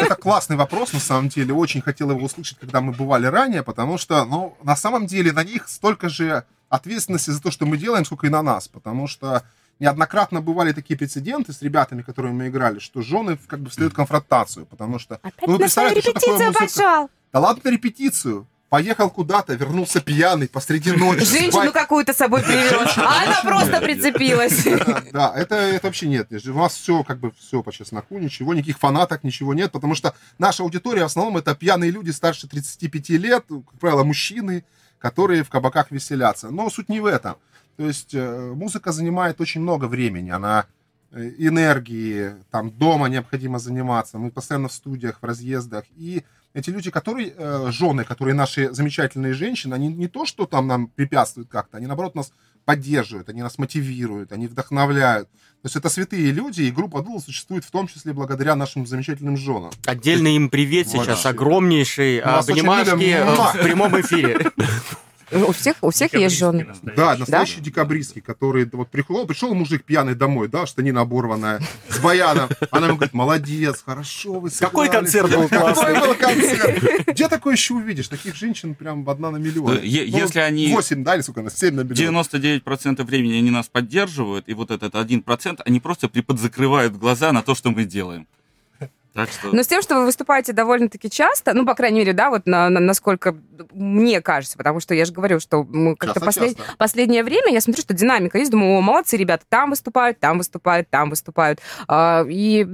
Это, 0.00 0.14
классный 0.16 0.56
вопрос, 0.56 0.92
на 0.92 0.98
самом 1.00 1.28
деле. 1.28 1.54
Очень 1.54 1.82
хотел 1.82 2.10
его 2.10 2.24
услышать, 2.24 2.58
когда 2.58 2.80
мы 2.80 2.92
бывали 2.92 3.26
ранее, 3.26 3.62
потому 3.62 3.98
что, 3.98 4.24
ну, 4.24 4.56
на 4.62 4.74
самом 4.76 5.06
деле 5.06 5.32
на 5.32 5.44
них 5.44 5.68
столько 5.68 6.08
же 6.08 6.44
ответственности 6.68 7.30
за 7.30 7.40
то, 7.40 7.50
что 7.52 7.64
мы 7.64 7.76
делаем, 7.76 8.04
сколько 8.04 8.26
и 8.26 8.30
на 8.30 8.42
нас. 8.42 8.66
Потому 8.66 9.06
что 9.06 9.44
неоднократно 9.78 10.40
бывали 10.40 10.72
такие 10.72 10.98
прецеденты 10.98 11.52
с 11.52 11.62
ребятами, 11.62 12.02
которыми 12.02 12.32
мы 12.32 12.48
играли, 12.48 12.80
что 12.80 13.02
жены 13.02 13.38
как 13.46 13.60
бы 13.60 13.70
встают 13.70 13.92
в 13.92 13.96
конфронтацию, 13.96 14.66
потому 14.66 14.98
что... 14.98 15.16
Опять 15.22 15.46
Ну, 15.46 15.52
вы 15.54 15.58
на 15.60 15.68
свою 15.68 15.90
представляете, 15.90 16.00
что 16.00 16.12
такое 16.12 16.38
репетицию 16.38 16.52
музыка? 16.52 16.82
пошел. 16.82 17.10
Да 17.32 17.40
ладно 17.40 17.60
на 17.64 17.70
репетицию. 17.70 18.46
Поехал 18.72 19.10
куда-то, 19.10 19.52
вернулся 19.52 20.00
пьяный 20.00 20.48
посреди 20.48 20.92
ночи. 20.92 21.26
Женщину 21.26 21.64
бай- 21.64 21.72
какую-то 21.72 22.14
с 22.14 22.16
собой 22.16 22.42
привез, 22.42 22.72
а 22.96 23.24
она 23.24 23.42
просто 23.42 23.82
прицепилась. 23.82 24.64
Да, 25.12 25.30
это, 25.36 25.56
это 25.56 25.88
вообще 25.88 26.08
нет. 26.08 26.32
У 26.46 26.58
нас 26.58 26.72
все 26.76 27.04
как 27.04 27.18
бы 27.18 27.32
все 27.38 27.62
по 27.62 27.70
чесноку, 27.70 28.16
ничего, 28.16 28.54
никаких 28.54 28.78
фанаток, 28.78 29.24
ничего 29.24 29.52
нет, 29.52 29.72
потому 29.72 29.94
что 29.94 30.14
наша 30.38 30.62
аудитория 30.62 31.02
в 31.02 31.06
основном 31.06 31.36
это 31.36 31.54
пьяные 31.54 31.90
люди 31.90 32.12
старше 32.12 32.48
35 32.48 33.10
лет, 33.10 33.44
как 33.46 33.78
правило, 33.78 34.04
мужчины, 34.04 34.64
которые 34.98 35.44
в 35.44 35.50
кабаках 35.50 35.90
веселятся. 35.90 36.48
Но 36.48 36.70
суть 36.70 36.88
не 36.88 37.00
в 37.00 37.04
этом. 37.04 37.36
То 37.76 37.86
есть 37.86 38.14
э, 38.14 38.52
музыка 38.54 38.90
занимает 38.92 39.38
очень 39.42 39.60
много 39.60 39.84
времени, 39.84 40.30
она 40.30 40.64
энергии, 41.12 42.34
там 42.50 42.70
дома 42.70 43.08
необходимо 43.08 43.58
заниматься, 43.58 44.18
мы 44.18 44.30
постоянно 44.30 44.68
в 44.68 44.72
студиях, 44.72 45.18
в 45.20 45.24
разъездах, 45.24 45.84
и 45.96 46.24
эти 46.54 46.70
люди, 46.70 46.90
которые, 46.90 47.32
э, 47.36 47.70
жены, 47.70 48.04
которые 48.04 48.34
наши 48.34 48.72
замечательные 48.72 49.32
женщины, 49.32 49.74
они 49.74 49.88
не 49.88 50.08
то, 50.08 50.26
что 50.26 50.46
там 50.46 50.66
нам 50.66 50.88
препятствуют 50.88 51.48
как-то, 51.48 51.78
они, 51.78 51.86
наоборот, 51.86 52.14
нас 52.14 52.32
поддерживают, 52.64 53.28
они 53.28 53.42
нас 53.42 53.58
мотивируют, 53.58 54.32
они 54.32 54.46
вдохновляют. 54.46 55.28
То 55.62 55.66
есть 55.66 55.76
это 55.76 55.88
святые 55.88 56.30
люди, 56.30 56.62
и 56.62 56.70
группа 56.70 57.02
Дул 57.02 57.20
существует 57.20 57.64
в 57.64 57.70
том 57.70 57.86
числе 57.86 58.12
благодаря 58.12 58.54
нашим 58.54 58.86
замечательным 58.86 59.36
женам. 59.36 59.70
Отдельный 59.86 60.36
им 60.36 60.50
привет 60.50 60.88
сейчас, 60.88 61.08
Вообще. 61.08 61.28
огромнейший. 61.28 62.18
Очень 62.20 62.52
Обнимашки 62.52 63.10
э, 63.10 63.24
в 63.24 63.62
прямом 63.62 64.00
эфире. 64.00 64.50
У 65.32 65.52
всех, 65.52 65.76
у 65.80 65.90
всех 65.90 66.12
есть 66.14 66.36
жены. 66.36 66.66
Да, 66.96 67.16
настоящий 67.16 67.60
декабристский, 67.60 68.20
который 68.20 68.68
вот 68.72 68.88
пришел, 68.90 69.26
пришел 69.26 69.54
мужик 69.54 69.84
пьяный 69.84 70.14
домой, 70.14 70.48
да, 70.48 70.66
штанина 70.66 71.00
оборванная, 71.02 71.60
с 71.88 71.98
баяном. 71.98 72.48
Она 72.70 72.86
ему 72.88 72.96
говорит, 72.96 73.14
молодец, 73.14 73.82
хорошо 73.84 74.40
вы 74.40 74.50
Какой 74.50 74.86
сыграли». 74.86 75.02
концерт 75.04 75.30
был 75.30 75.48
классный. 75.48 75.94
Какой 75.94 76.08
был 76.08 76.14
концерт? 76.14 77.06
Где 77.08 77.28
такое 77.28 77.54
еще 77.54 77.74
увидишь? 77.74 78.08
Таких 78.08 78.34
женщин 78.36 78.74
прям 78.74 79.08
одна 79.08 79.30
на 79.30 79.36
миллион. 79.38 79.76
Э, 79.78 79.80
е- 79.82 80.06
если 80.06 80.40
они- 80.40 80.72
8, 80.72 81.02
да, 81.04 81.14
или 81.14 81.22
сколько, 81.22 81.42
на 81.42 81.50
7 81.50 81.74
на 81.74 81.80
миллион. 81.80 81.96
99% 81.96 83.02
времени 83.04 83.34
они 83.38 83.50
нас 83.50 83.68
поддерживают, 83.68 84.48
и 84.48 84.54
вот 84.54 84.70
этот 84.70 84.94
1% 84.94 85.60
они 85.64 85.80
просто 85.80 86.08
приподзакрывают 86.08 86.96
глаза 86.96 87.32
на 87.32 87.42
то, 87.42 87.54
что 87.54 87.70
мы 87.70 87.84
делаем. 87.84 88.26
Так 89.14 89.28
что... 89.30 89.48
Но 89.54 89.62
с 89.62 89.66
тем, 89.66 89.82
что 89.82 89.96
вы 89.96 90.06
выступаете 90.06 90.52
довольно-таки 90.52 91.10
часто, 91.10 91.52
ну, 91.52 91.66
по 91.66 91.74
крайней 91.74 91.98
мере, 92.00 92.12
да, 92.14 92.30
вот 92.30 92.46
на- 92.46 92.70
на- 92.70 92.80
насколько 92.80 93.36
мне 93.72 94.20
кажется, 94.22 94.56
потому 94.56 94.80
что 94.80 94.94
я 94.94 95.04
же 95.04 95.12
говорю, 95.12 95.38
что 95.38 95.64
мы 95.64 95.96
как-то 95.96 96.20
послед- 96.20 96.56
последнее 96.78 97.22
время 97.22 97.52
я 97.52 97.60
смотрю, 97.60 97.82
что 97.82 97.92
динамика 97.94 98.38
есть, 98.38 98.50
думаю, 98.50 98.78
о, 98.78 98.80
молодцы 98.80 99.16
ребята, 99.16 99.44
там 99.48 99.70
выступают, 99.70 100.18
там 100.18 100.38
выступают, 100.38 100.88
там 100.88 101.10
выступают. 101.10 101.60
А, 101.88 102.24
И 102.26 102.66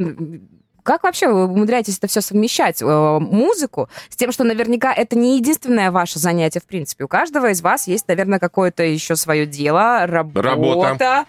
как 0.85 1.03
вообще 1.03 1.29
вы 1.29 1.45
умудряетесь 1.45 1.99
это 1.99 2.07
все 2.07 2.21
совмещать? 2.23 2.81
э, 2.81 3.19
Музыку 3.21 3.91
с 4.09 4.17
тем, 4.17 4.33
что 4.33 4.45
наверняка 4.45 4.93
это 4.95 5.19
не 5.19 5.37
единственное 5.37 5.91
ваше 5.91 6.19
занятие, 6.19 6.61
в 6.61 6.65
принципе. 6.67 7.05
У 7.05 7.09
каждого 7.09 7.51
из 7.51 7.61
вас 7.61 7.87
есть, 7.89 8.09
наверное, 8.09 8.39
какое-то 8.39 8.83
еще 8.85 9.15
свое 9.17 9.45
дело, 9.45 10.07
работа. 10.07 10.43
Работа. 10.49 11.27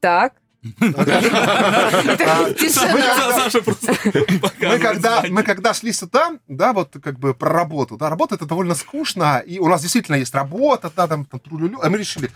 Так. 0.00 0.32
Мы 0.62 0.92
когда, 4.80 5.18
знания. 5.20 5.30
мы 5.30 5.42
когда 5.44 5.72
шли 5.72 5.92
сюда, 5.92 6.32
да, 6.48 6.72
вот 6.72 6.96
как 7.02 7.18
бы 7.18 7.32
про 7.32 7.50
работу, 7.50 7.96
да, 7.96 8.10
работа 8.10 8.34
это 8.34 8.44
довольно 8.44 8.74
скучно, 8.74 9.38
и 9.38 9.60
у 9.60 9.68
нас 9.68 9.82
действительно 9.82 10.16
есть 10.16 10.34
работа, 10.34 10.90
да, 10.94 11.06
там, 11.06 11.28
а 11.30 11.88
мы 11.88 11.98
решили, 11.98 12.30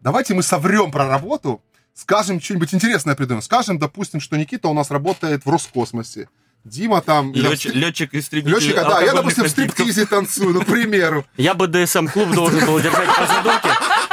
давайте 0.00 0.34
мы 0.34 0.42
соврем 0.42 0.90
про 0.90 1.06
работу, 1.06 1.62
скажем 1.94 2.40
что-нибудь 2.40 2.74
интересное 2.74 3.14
придумаем. 3.14 3.42
Скажем, 3.42 3.78
допустим, 3.78 4.20
что 4.20 4.36
Никита 4.36 4.68
у 4.68 4.74
нас 4.74 4.90
работает 4.90 5.46
в 5.46 5.50
Роскосмосе, 5.50 6.28
Дима 6.64 7.00
там... 7.00 7.32
Летчик, 7.32 8.14
истребитель 8.14 8.56
Летчика, 8.56 8.82
да, 8.82 9.00
я, 9.02 9.12
допустим, 9.14 9.44
в 9.44 9.48
стриптизе 9.48 10.04
танцую, 10.06 10.52
ну, 10.52 10.62
к 10.62 10.66
примеру. 10.66 11.24
Я 11.36 11.54
бы 11.54 11.68
ДСМ-клуб 11.68 12.30
должен 12.34 12.66
был 12.66 12.80
держать 12.80 13.06
по 13.06 13.26
задумке. 13.26 13.68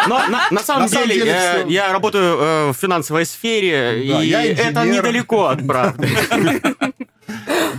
Но 0.08 0.20
на, 0.28 0.48
на 0.52 0.62
самом 0.62 0.84
На 0.84 0.88
самом 0.90 1.08
деле, 1.08 1.20
деле 1.22 1.32
э, 1.32 1.60
всё. 1.60 1.68
я 1.70 1.92
работаю 1.92 2.38
э, 2.40 2.70
в 2.72 2.74
финансовой 2.74 3.26
сфере, 3.26 4.04
Да, 4.08 4.24
и 4.24 4.28
я 4.28 4.44
это 4.46 4.86
недалеко 4.86 5.46
от 5.48 5.66
правды. 5.66 6.08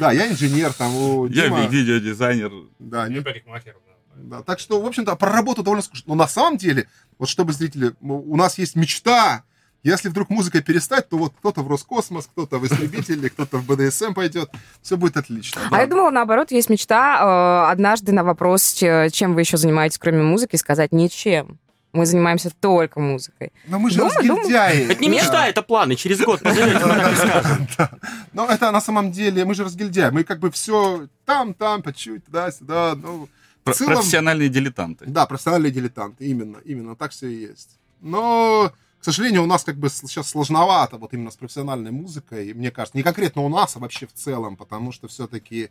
Да, 0.01 0.13
я 0.13 0.29
инженер, 0.31 0.73
там, 0.73 0.95
у 0.95 1.27
Я 1.29 1.47
видеодизайнер. 1.47 2.51
Да, 2.79 3.09
Не 3.09 3.21
парикмахер, 3.23 3.77
да. 4.17 4.43
Так 4.43 4.59
что, 4.59 4.81
в 4.81 4.87
общем-то, 4.87 5.15
про 5.17 5.31
работу 5.33 5.63
довольно 5.63 5.83
скучно. 5.83 6.05
Но 6.09 6.15
на 6.17 6.29
самом 6.29 6.57
деле, 6.59 6.89
вот 7.19 7.29
чтобы 7.29 7.53
зрители, 7.53 7.93
у 8.01 8.37
нас 8.37 8.59
есть 8.59 8.77
мечта. 8.77 9.43
Если 9.83 10.09
вдруг 10.09 10.31
музыка 10.31 10.61
перестать, 10.63 11.09
то 11.09 11.17
вот 11.17 11.33
кто-то 11.39 11.63
в 11.63 11.69
Роскосмос, 11.69 12.27
кто-то 12.27 12.59
в 12.59 12.67
Истребители, 12.67 13.29
кто-то 13.29 13.59
в 13.59 13.67
БДСМ 13.67 14.15
пойдет. 14.15 14.51
Все 14.83 14.97
будет 14.97 15.17
отлично. 15.17 15.61
А 15.71 15.81
я 15.81 15.87
думала, 15.87 16.11
наоборот, 16.11 16.51
есть 16.51 16.69
мечта 16.69 17.67
э, 17.69 17.71
однажды 17.71 18.11
на 18.13 18.25
вопрос, 18.25 18.73
че- 18.73 19.11
чем 19.13 19.35
вы 19.35 19.43
еще 19.43 19.57
занимаетесь, 19.59 19.99
кроме 19.99 20.23
музыки, 20.23 20.57
сказать 20.57 20.91
ничем. 20.93 21.59
Мы 21.97 22.05
занимаемся 22.05 22.51
только 22.51 23.01
музыкой. 23.01 23.53
Но 23.67 23.79
мы 23.79 23.91
же 23.91 23.97
думаю. 23.99 24.15
разгильдяи. 24.17 24.93
Это 24.93 25.01
не 25.01 25.09
мечта, 25.09 25.49
это 25.49 25.63
планы. 25.63 25.97
Через 25.97 26.21
год. 26.21 26.43
Но 28.33 28.47
это 28.47 28.71
на 28.71 28.81
самом 28.83 29.13
деле, 29.13 29.47
мы 29.47 29.55
же 29.55 29.65
разгильдяи. 29.65 30.11
Мы 30.11 30.23
как 30.25 30.39
бы 30.39 30.51
все 30.51 31.09
там, 31.25 31.55
там, 31.55 31.83
по 31.83 31.95
чуть, 31.95 32.27
туда-сюда. 32.27 32.97
Ну, 32.97 33.29
целом, 33.73 33.95
Профессиональные 33.95 34.51
дилетанты. 34.51 35.07
Да, 35.07 35.25
профессиональные 35.27 35.73
дилетанты, 35.73 36.27
именно, 36.27 36.59
именно, 36.65 36.97
так 36.97 37.13
все 37.13 37.29
и 37.29 37.41
есть. 37.49 37.79
Но, 38.03 38.73
к 39.01 39.05
сожалению, 39.05 39.43
у 39.43 39.47
нас 39.47 39.65
как 39.65 39.77
бы 39.77 39.89
сейчас 39.89 40.29
сложновато 40.29 40.99
вот 40.99 41.15
именно 41.15 41.31
с 41.31 41.37
профессиональной 41.37 41.93
музыкой, 41.93 42.53
мне 42.53 42.71
кажется, 42.71 42.99
не 42.99 43.03
конкретно 43.03 43.43
у 43.43 43.49
нас, 43.49 43.75
а 43.77 43.79
вообще 43.79 44.07
в 44.07 44.13
целом, 44.13 44.57
потому 44.57 44.93
что 44.93 45.09
все-таки, 45.09 45.71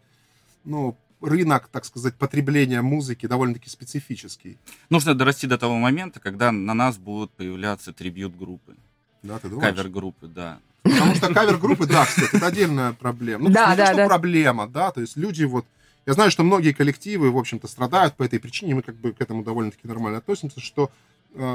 ну, 0.64 0.98
рынок, 1.22 1.68
так 1.72 1.86
сказать, 1.86 2.16
потребления 2.16 2.82
музыки 2.82 3.26
довольно-таки 3.26 3.70
специфический. 3.70 4.58
Нужно 4.90 5.16
дорасти 5.16 5.48
до 5.48 5.58
того 5.58 5.78
момента, 5.78 6.20
когда 6.20 6.52
на 6.52 6.74
нас 6.74 6.98
будут 6.98 7.32
появляться 7.32 7.94
трибьют-группы, 7.94 8.76
Да, 9.24 9.40
ты 9.40 9.50
думаешь? 9.50 9.76
кавер-группы, 9.76 10.28
да. 10.28 10.60
Потому 10.84 11.16
что 11.16 11.34
кавер-группы, 11.34 11.88
да, 11.88 12.06
кстати, 12.06 12.36
это 12.36 12.48
отдельная 12.48 12.94
проблема. 12.94 13.46
Ну, 13.46 13.54
Да, 13.54 13.72
не 13.72 13.78
то, 13.78 13.78
да, 13.78 13.88
что 13.88 13.96
да. 13.98 14.08
проблема, 14.08 14.68
да, 14.68 14.92
то 14.92 15.02
есть 15.02 15.18
люди 15.18 15.44
вот... 15.44 15.66
Я 16.06 16.14
знаю, 16.14 16.30
что 16.30 16.44
многие 16.44 16.72
коллективы, 16.74 17.32
в 17.32 17.38
общем-то, 17.38 17.68
страдают 17.68 18.16
по 18.16 18.24
этой 18.24 18.40
причине, 18.40 18.76
мы 18.76 18.84
как 18.84 18.96
бы 18.96 19.12
к 19.12 19.22
этому 19.22 19.44
довольно-таки 19.44 19.88
нормально 19.88 20.20
относимся, 20.20 20.60
что 20.60 20.92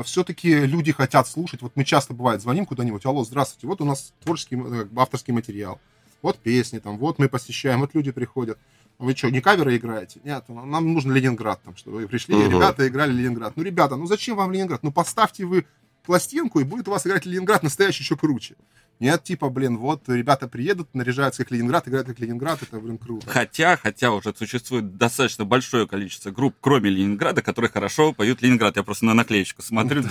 все-таки 0.04 0.66
люди 0.66 0.92
хотят 0.92 1.26
слушать. 1.26 1.62
Вот 1.62 1.72
мы 1.74 1.84
часто, 1.84 2.12
бывает, 2.12 2.42
звоним 2.42 2.66
куда-нибудь, 2.66 3.06
алло, 3.06 3.24
здравствуйте, 3.24 3.66
вот 3.66 3.80
у 3.80 3.84
нас 3.84 4.12
творческий, 4.22 4.56
э, 4.56 4.86
авторский 4.96 5.32
материал, 5.32 5.80
вот 6.20 6.38
песни 6.38 6.80
там, 6.80 6.98
вот 6.98 7.18
мы 7.18 7.28
посещаем, 7.28 7.80
вот 7.80 7.94
люди 7.94 8.10
приходят. 8.10 8.58
Вы 9.00 9.16
что, 9.16 9.30
не 9.30 9.40
каверы 9.40 9.76
играете? 9.76 10.20
Нет, 10.24 10.44
нам 10.48 10.92
нужен 10.92 11.10
Ленинград, 11.12 11.62
там, 11.64 11.74
чтобы 11.74 11.96
вы 12.00 12.06
пришли, 12.06 12.34
Мгм. 12.34 12.50
ребята 12.50 12.86
играли 12.86 13.12
Ленинград. 13.12 13.54
Ну, 13.56 13.62
ребята, 13.62 13.96
ну 13.96 14.04
зачем 14.06 14.36
вам 14.36 14.52
Ленинград? 14.52 14.82
Ну, 14.82 14.92
поставьте 14.92 15.46
вы 15.46 15.64
пластинку, 16.04 16.60
и 16.60 16.64
будет 16.64 16.86
у 16.86 16.90
вас 16.90 17.06
играть 17.06 17.24
Ленинград 17.24 17.62
настоящий 17.62 18.02
еще 18.02 18.16
круче. 18.16 18.56
Нет, 19.00 19.24
типа, 19.24 19.48
блин, 19.48 19.78
вот 19.78 20.06
ребята 20.08 20.46
приедут, 20.46 20.94
наряжаются 20.94 21.42
как 21.42 21.50
Ленинград, 21.52 21.88
играют 21.88 22.06
как 22.06 22.20
Ленинград, 22.20 22.62
это, 22.62 22.78
блин, 22.78 22.98
круто. 22.98 23.26
Хотя, 23.26 23.78
хотя 23.78 24.12
уже 24.12 24.34
существует 24.36 24.98
достаточно 24.98 25.46
большое 25.46 25.88
количество 25.88 26.30
групп, 26.30 26.54
кроме 26.60 26.90
Ленинграда, 26.90 27.40
которые 27.40 27.70
хорошо 27.70 28.12
поют 28.12 28.42
Ленинград. 28.42 28.76
Я 28.76 28.82
просто 28.82 29.06
на 29.06 29.14
наклеечку 29.14 29.62
смотрю. 29.62 30.04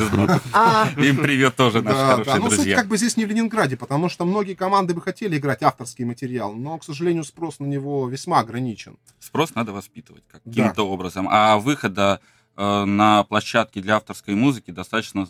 А, 0.53 0.89
Им 0.97 1.17
привет 1.17 1.55
тоже, 1.55 1.83
наши 1.83 1.97
Да, 1.97 2.07
хорошие 2.13 2.33
да, 2.33 2.39
но 2.39 2.49
суть 2.49 2.57
друзья. 2.57 2.75
как 2.77 2.87
бы 2.87 2.97
здесь 2.97 3.15
не 3.15 3.25
в 3.25 3.29
Ленинграде, 3.29 3.77
потому 3.77 4.09
что 4.09 4.25
многие 4.25 4.55
команды 4.55 4.95
бы 4.95 5.01
хотели 5.01 5.37
играть 5.37 5.61
авторский 5.61 6.03
материал, 6.03 6.53
но, 6.53 6.79
к 6.79 6.83
сожалению, 6.83 7.23
спрос 7.23 7.59
на 7.59 7.65
него 7.65 8.09
весьма 8.09 8.39
ограничен. 8.39 8.97
Спрос 9.19 9.53
надо 9.53 9.71
воспитывать 9.71 10.23
каким-то 10.27 10.89
образом. 10.89 11.27
А 11.29 11.59
выхода 11.59 12.21
э, 12.57 12.85
на 12.85 13.23
площадке 13.23 13.81
для 13.81 13.97
авторской 13.97 14.33
музыки 14.33 14.71
достаточно 14.71 15.27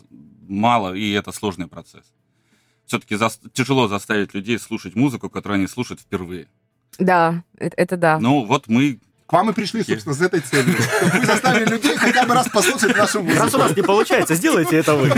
мало, 0.48 0.94
и 0.94 1.10
это 1.12 1.30
сложный 1.30 1.66
процесс. 1.68 2.04
Все-таки 2.90 3.16
тяжело 3.52 3.86
заставить 3.86 4.34
людей 4.34 4.58
слушать 4.58 4.96
музыку, 4.96 5.30
которую 5.30 5.58
они 5.58 5.68
слушают 5.68 6.00
впервые. 6.00 6.48
да, 6.98 7.44
это, 7.56 7.76
это 7.76 7.96
да. 7.96 8.18
Ну, 8.18 8.44
вот 8.44 8.66
мы 8.66 8.98
К 9.26 9.34
вам 9.34 9.50
и 9.50 9.52
пришли, 9.52 9.84
собственно, 9.84 10.12
с 10.12 10.20
этой 10.20 10.40
целью. 10.40 10.74
Вы 11.14 11.24
заставили 11.24 11.70
людей 11.70 11.96
хотя 11.96 12.26
бы 12.26 12.34
раз 12.34 12.48
послушать 12.48 12.96
нашу 12.96 13.18
Раз 13.20 13.28
у 13.28 13.42
музыку. 13.44 13.58
нас 13.58 13.76
не 13.76 13.82
получается, 13.84 14.34
сделайте 14.34 14.76
это 14.76 14.96
вы. 14.96 15.08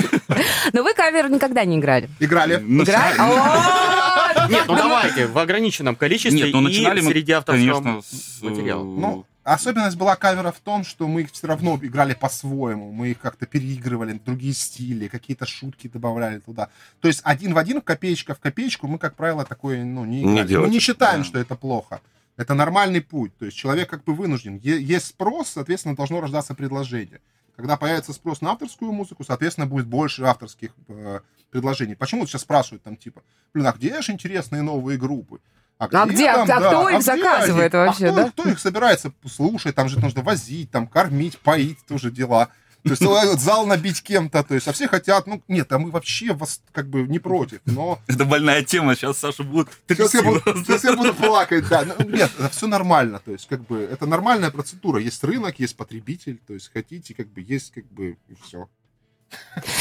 Но 0.74 0.82
вы 0.82 0.92
кавер 0.92 1.30
никогда 1.30 1.64
не 1.64 1.78
играли. 1.78 2.10
Играли. 2.20 2.56
Играли? 2.56 3.16
О, 3.18 4.48
Нет, 4.50 4.64
ну 4.68 4.76
давайте, 4.76 5.26
в 5.28 5.38
ограниченном 5.38 5.96
количестве 5.96 6.42
Нет, 6.42 6.52
ну 6.52 6.60
начинали 6.60 7.00
и 7.00 7.02
мы, 7.02 7.10
среди 7.10 7.32
авторского 7.32 7.80
конечно, 7.82 8.02
материала. 8.46 8.84
Ну, 8.84 9.26
особенность 9.44 9.96
была 9.96 10.16
кавера 10.16 10.52
в 10.52 10.60
том, 10.60 10.84
что 10.84 11.08
мы 11.08 11.22
их 11.22 11.32
все 11.32 11.46
равно 11.46 11.78
играли 11.82 12.14
по-своему. 12.14 12.92
Мы 12.92 13.10
их 13.12 13.20
как-то 13.20 13.46
переигрывали, 13.46 14.20
другие 14.24 14.54
стили, 14.54 15.08
какие-то 15.08 15.46
шутки 15.46 15.88
добавляли 15.88 16.38
туда. 16.38 16.68
То 17.00 17.08
есть 17.08 17.20
один 17.24 17.54
в 17.54 17.58
один, 17.58 17.80
копеечка 17.80 18.34
в 18.34 18.40
копеечку, 18.40 18.86
мы, 18.86 18.98
как 18.98 19.14
правило, 19.16 19.44
такое 19.44 19.84
ну, 19.84 20.04
не, 20.04 20.22
Не. 20.22 20.58
Мы 20.58 20.68
не 20.68 20.80
считаем, 20.80 21.20
Да. 21.22 21.24
что 21.24 21.38
это 21.38 21.56
плохо. 21.56 22.00
Это 22.36 22.54
нормальный 22.54 23.00
путь. 23.00 23.36
То 23.36 23.44
есть 23.44 23.56
человек 23.56 23.90
как 23.90 24.04
бы 24.04 24.14
вынужден. 24.14 24.58
Есть 24.58 25.06
спрос, 25.06 25.48
соответственно, 25.50 25.96
должно 25.96 26.20
рождаться 26.20 26.54
предложение. 26.54 27.20
Когда 27.56 27.76
появится 27.76 28.12
спрос 28.12 28.40
на 28.40 28.52
авторскую 28.52 28.92
музыку, 28.92 29.24
соответственно, 29.24 29.66
будет 29.66 29.86
больше 29.86 30.22
авторских 30.22 30.70
э, 30.88 31.20
предложений. 31.50 31.96
Почему 31.96 32.22
вот 32.22 32.30
сейчас 32.30 32.42
спрашивают 32.42 32.82
там 32.82 32.96
типа, 32.96 33.22
блин, 33.52 33.66
а 33.66 33.72
где 33.72 34.00
же 34.00 34.12
интересные 34.12 34.62
новые 34.62 34.98
группы? 34.98 35.40
А 35.78 36.06
где, 36.06 36.28
а 36.28 36.46
там, 36.46 36.62
кто 36.62 36.88
их 36.88 37.00
где 37.00 37.04
заказывает 37.04 37.74
они? 37.74 37.86
вообще, 37.86 38.06
а 38.06 38.12
кто, 38.12 38.22
да? 38.22 38.30
кто 38.30 38.48
их 38.48 38.58
собирается 38.60 39.12
слушать? 39.26 39.74
Там 39.74 39.88
же 39.88 39.98
нужно 39.98 40.22
возить, 40.22 40.70
там 40.70 40.86
кормить, 40.86 41.38
поить, 41.38 41.78
тоже 41.86 42.10
дела. 42.10 42.50
То 42.84 42.90
есть 42.90 43.02
вот 43.02 43.38
зал 43.38 43.66
набить 43.66 44.02
кем-то, 44.02 44.42
то 44.42 44.54
есть, 44.54 44.66
а 44.66 44.72
все 44.72 44.88
хотят, 44.88 45.28
ну, 45.28 45.40
нет, 45.46 45.70
а 45.72 45.78
мы 45.78 45.92
вообще 45.92 46.32
вас 46.32 46.60
как 46.72 46.88
бы 46.88 47.02
не 47.02 47.20
против, 47.20 47.60
но... 47.64 48.00
Это 48.08 48.24
больная 48.24 48.64
тема, 48.64 48.96
сейчас 48.96 49.18
Саша 49.18 49.44
будет 49.44 49.68
Сейчас 49.88 50.14
я, 50.14 50.22
буду, 50.24 50.40
сейчас 50.64 50.82
я 50.82 50.96
буду 50.96 51.14
плакать, 51.14 51.68
да. 51.68 51.84
Ну, 51.84 52.08
нет, 52.08 52.30
это 52.36 52.48
все 52.48 52.66
нормально, 52.66 53.20
то 53.24 53.30
есть, 53.30 53.46
как 53.46 53.64
бы, 53.64 53.80
это 53.82 54.06
нормальная 54.06 54.50
процедура. 54.50 55.00
Есть 55.00 55.22
рынок, 55.22 55.60
есть 55.60 55.76
потребитель, 55.76 56.40
то 56.44 56.54
есть, 56.54 56.72
хотите, 56.72 57.14
как 57.14 57.28
бы, 57.28 57.40
есть, 57.40 57.70
как 57.72 57.84
бы, 57.86 58.16
и 58.28 58.34
все. 58.42 58.68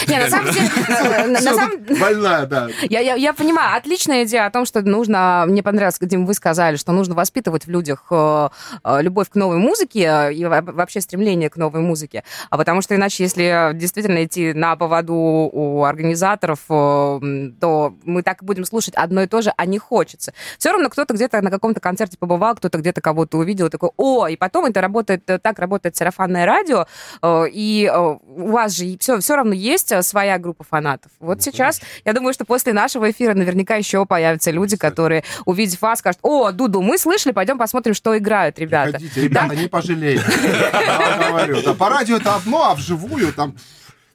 Не, 0.07 0.19
на 0.19 0.29
самом 0.29 0.51
деле, 0.51 0.69
тут 0.75 1.99
Больная, 1.99 2.45
да. 2.45 2.69
Я, 2.89 3.33
понимаю, 3.33 3.77
отличная 3.77 4.23
идея 4.23 4.45
о 4.45 4.51
том, 4.51 4.65
что 4.65 4.81
нужно, 4.81 5.45
мне 5.47 5.63
понравилось, 5.63 5.97
Дим, 6.01 6.25
вы 6.25 6.33
сказали, 6.33 6.75
что 6.75 6.91
нужно 6.91 7.15
воспитывать 7.15 7.65
в 7.65 7.69
людях 7.69 8.05
э, 8.11 8.49
э, 8.83 9.01
любовь 9.01 9.29
к 9.29 9.35
новой 9.35 9.57
музыке 9.57 10.29
э, 10.29 10.33
и 10.33 10.45
во- 10.45 10.61
вообще 10.61 11.01
стремление 11.01 11.49
к 11.49 11.57
новой 11.57 11.81
музыке. 11.81 12.23
А 12.49 12.57
потому 12.57 12.81
что 12.81 12.95
иначе, 12.95 13.23
если 13.23 13.71
действительно 13.73 14.23
идти 14.23 14.53
на 14.53 14.75
поводу 14.75 15.13
у 15.13 15.83
организаторов, 15.83 16.59
то 16.67 17.95
мы 18.03 18.23
так 18.23 18.41
и 18.41 18.45
будем 18.45 18.65
слушать 18.65 18.95
одно 18.95 19.21
и 19.23 19.27
то 19.27 19.41
же, 19.41 19.53
а 19.55 19.65
не 19.65 19.77
хочется. 19.77 20.33
Все 20.57 20.71
равно 20.71 20.89
кто-то 20.89 21.13
где-то 21.13 21.41
на 21.41 21.51
каком-то 21.51 21.79
концерте 21.79 22.17
побывал, 22.17 22.55
кто-то 22.55 22.77
где-то 22.77 23.01
кого-то 23.01 23.37
увидел, 23.37 23.69
такой, 23.69 23.91
о, 23.97 24.27
и 24.27 24.35
потом 24.35 24.65
это 24.65 24.81
работает, 24.81 25.25
так 25.25 25.59
работает 25.59 25.95
сарафанное 25.95 26.45
радио, 26.45 26.85
и 27.23 27.91
у 27.93 28.47
вас 28.49 28.73
же 28.73 28.97
все, 28.99 29.19
все 29.19 29.35
равно 29.35 29.53
есть 29.53 29.90
э, 29.91 30.01
своя 30.01 30.37
группа 30.37 30.63
фанатов. 30.63 31.11
Вот 31.19 31.37
Ну, 31.37 31.41
сейчас 31.41 31.81
я 32.05 32.13
думаю, 32.13 32.33
что 32.33 32.45
после 32.45 32.73
нашего 32.73 33.09
эфира 33.11 33.33
наверняка 33.33 33.75
еще 33.75 34.05
появятся 34.05 34.51
люди, 34.51 34.75
Кстати. 34.75 34.89
которые, 34.89 35.23
увидев 35.45 35.81
вас, 35.81 35.99
скажут, 35.99 36.19
о, 36.21 36.51
Дуду, 36.51 36.81
мы 36.81 36.97
слышали, 36.97 37.33
пойдем 37.33 37.57
посмотрим, 37.57 37.93
что 37.93 38.17
играют 38.17 38.59
ребята. 38.59 38.93
Приходите, 38.93 39.21
ребята, 39.21 39.55
не 39.55 39.67
пожалеете. 39.67 40.23
Да, 40.71 41.73
по 41.73 41.89
радио 41.89 42.17
это 42.17 42.35
одно, 42.35 42.71
а 42.71 42.75
вживую 42.75 43.33
там, 43.33 43.55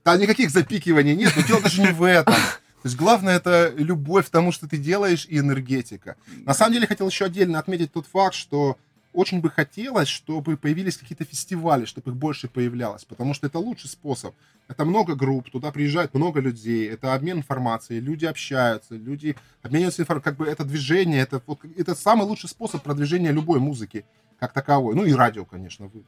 там 0.02 0.18
никаких 0.18 0.50
запикиваний 0.50 1.14
нет. 1.16 1.32
Но 1.36 1.42
дело 1.42 1.60
даже 1.60 1.80
не 1.82 1.92
в 1.92 2.02
этом. 2.02 2.34
То 2.34 2.88
есть 2.88 2.96
главное 2.96 3.36
это 3.36 3.72
любовь 3.76 4.26
к 4.26 4.30
тому, 4.30 4.52
что 4.52 4.68
ты 4.68 4.76
делаешь, 4.76 5.26
и 5.28 5.38
энергетика. 5.38 6.14
На 6.44 6.54
самом 6.54 6.74
деле 6.74 6.86
хотел 6.86 7.08
еще 7.08 7.24
отдельно 7.24 7.58
отметить 7.58 7.92
тот 7.92 8.06
факт, 8.06 8.34
что 8.34 8.76
очень 9.16 9.40
бы 9.40 9.48
хотелось, 9.48 10.08
чтобы 10.08 10.58
появились 10.58 10.98
какие-то 10.98 11.24
фестивали, 11.24 11.86
чтобы 11.86 12.10
их 12.10 12.16
больше 12.16 12.48
появлялось, 12.48 13.06
потому 13.06 13.32
что 13.32 13.46
это 13.46 13.58
лучший 13.58 13.88
способ. 13.88 14.34
Это 14.68 14.84
много 14.84 15.14
групп, 15.14 15.50
туда 15.50 15.72
приезжает 15.72 16.12
много 16.12 16.40
людей, 16.40 16.86
это 16.86 17.14
обмен 17.14 17.38
информацией, 17.38 18.00
люди 18.00 18.26
общаются, 18.26 18.94
люди 18.94 19.34
обмениваются 19.62 20.02
информацией, 20.02 20.24
как 20.24 20.36
бы 20.36 20.46
это 20.46 20.64
движение, 20.64 21.22
это, 21.22 21.40
вот, 21.46 21.60
это 21.78 21.94
самый 21.94 22.26
лучший 22.26 22.50
способ 22.50 22.82
продвижения 22.82 23.32
любой 23.32 23.58
музыки 23.58 24.04
как 24.38 24.52
таковой. 24.52 24.94
Ну 24.94 25.06
и 25.06 25.14
радио, 25.14 25.46
конечно, 25.46 25.86
вы. 25.86 26.04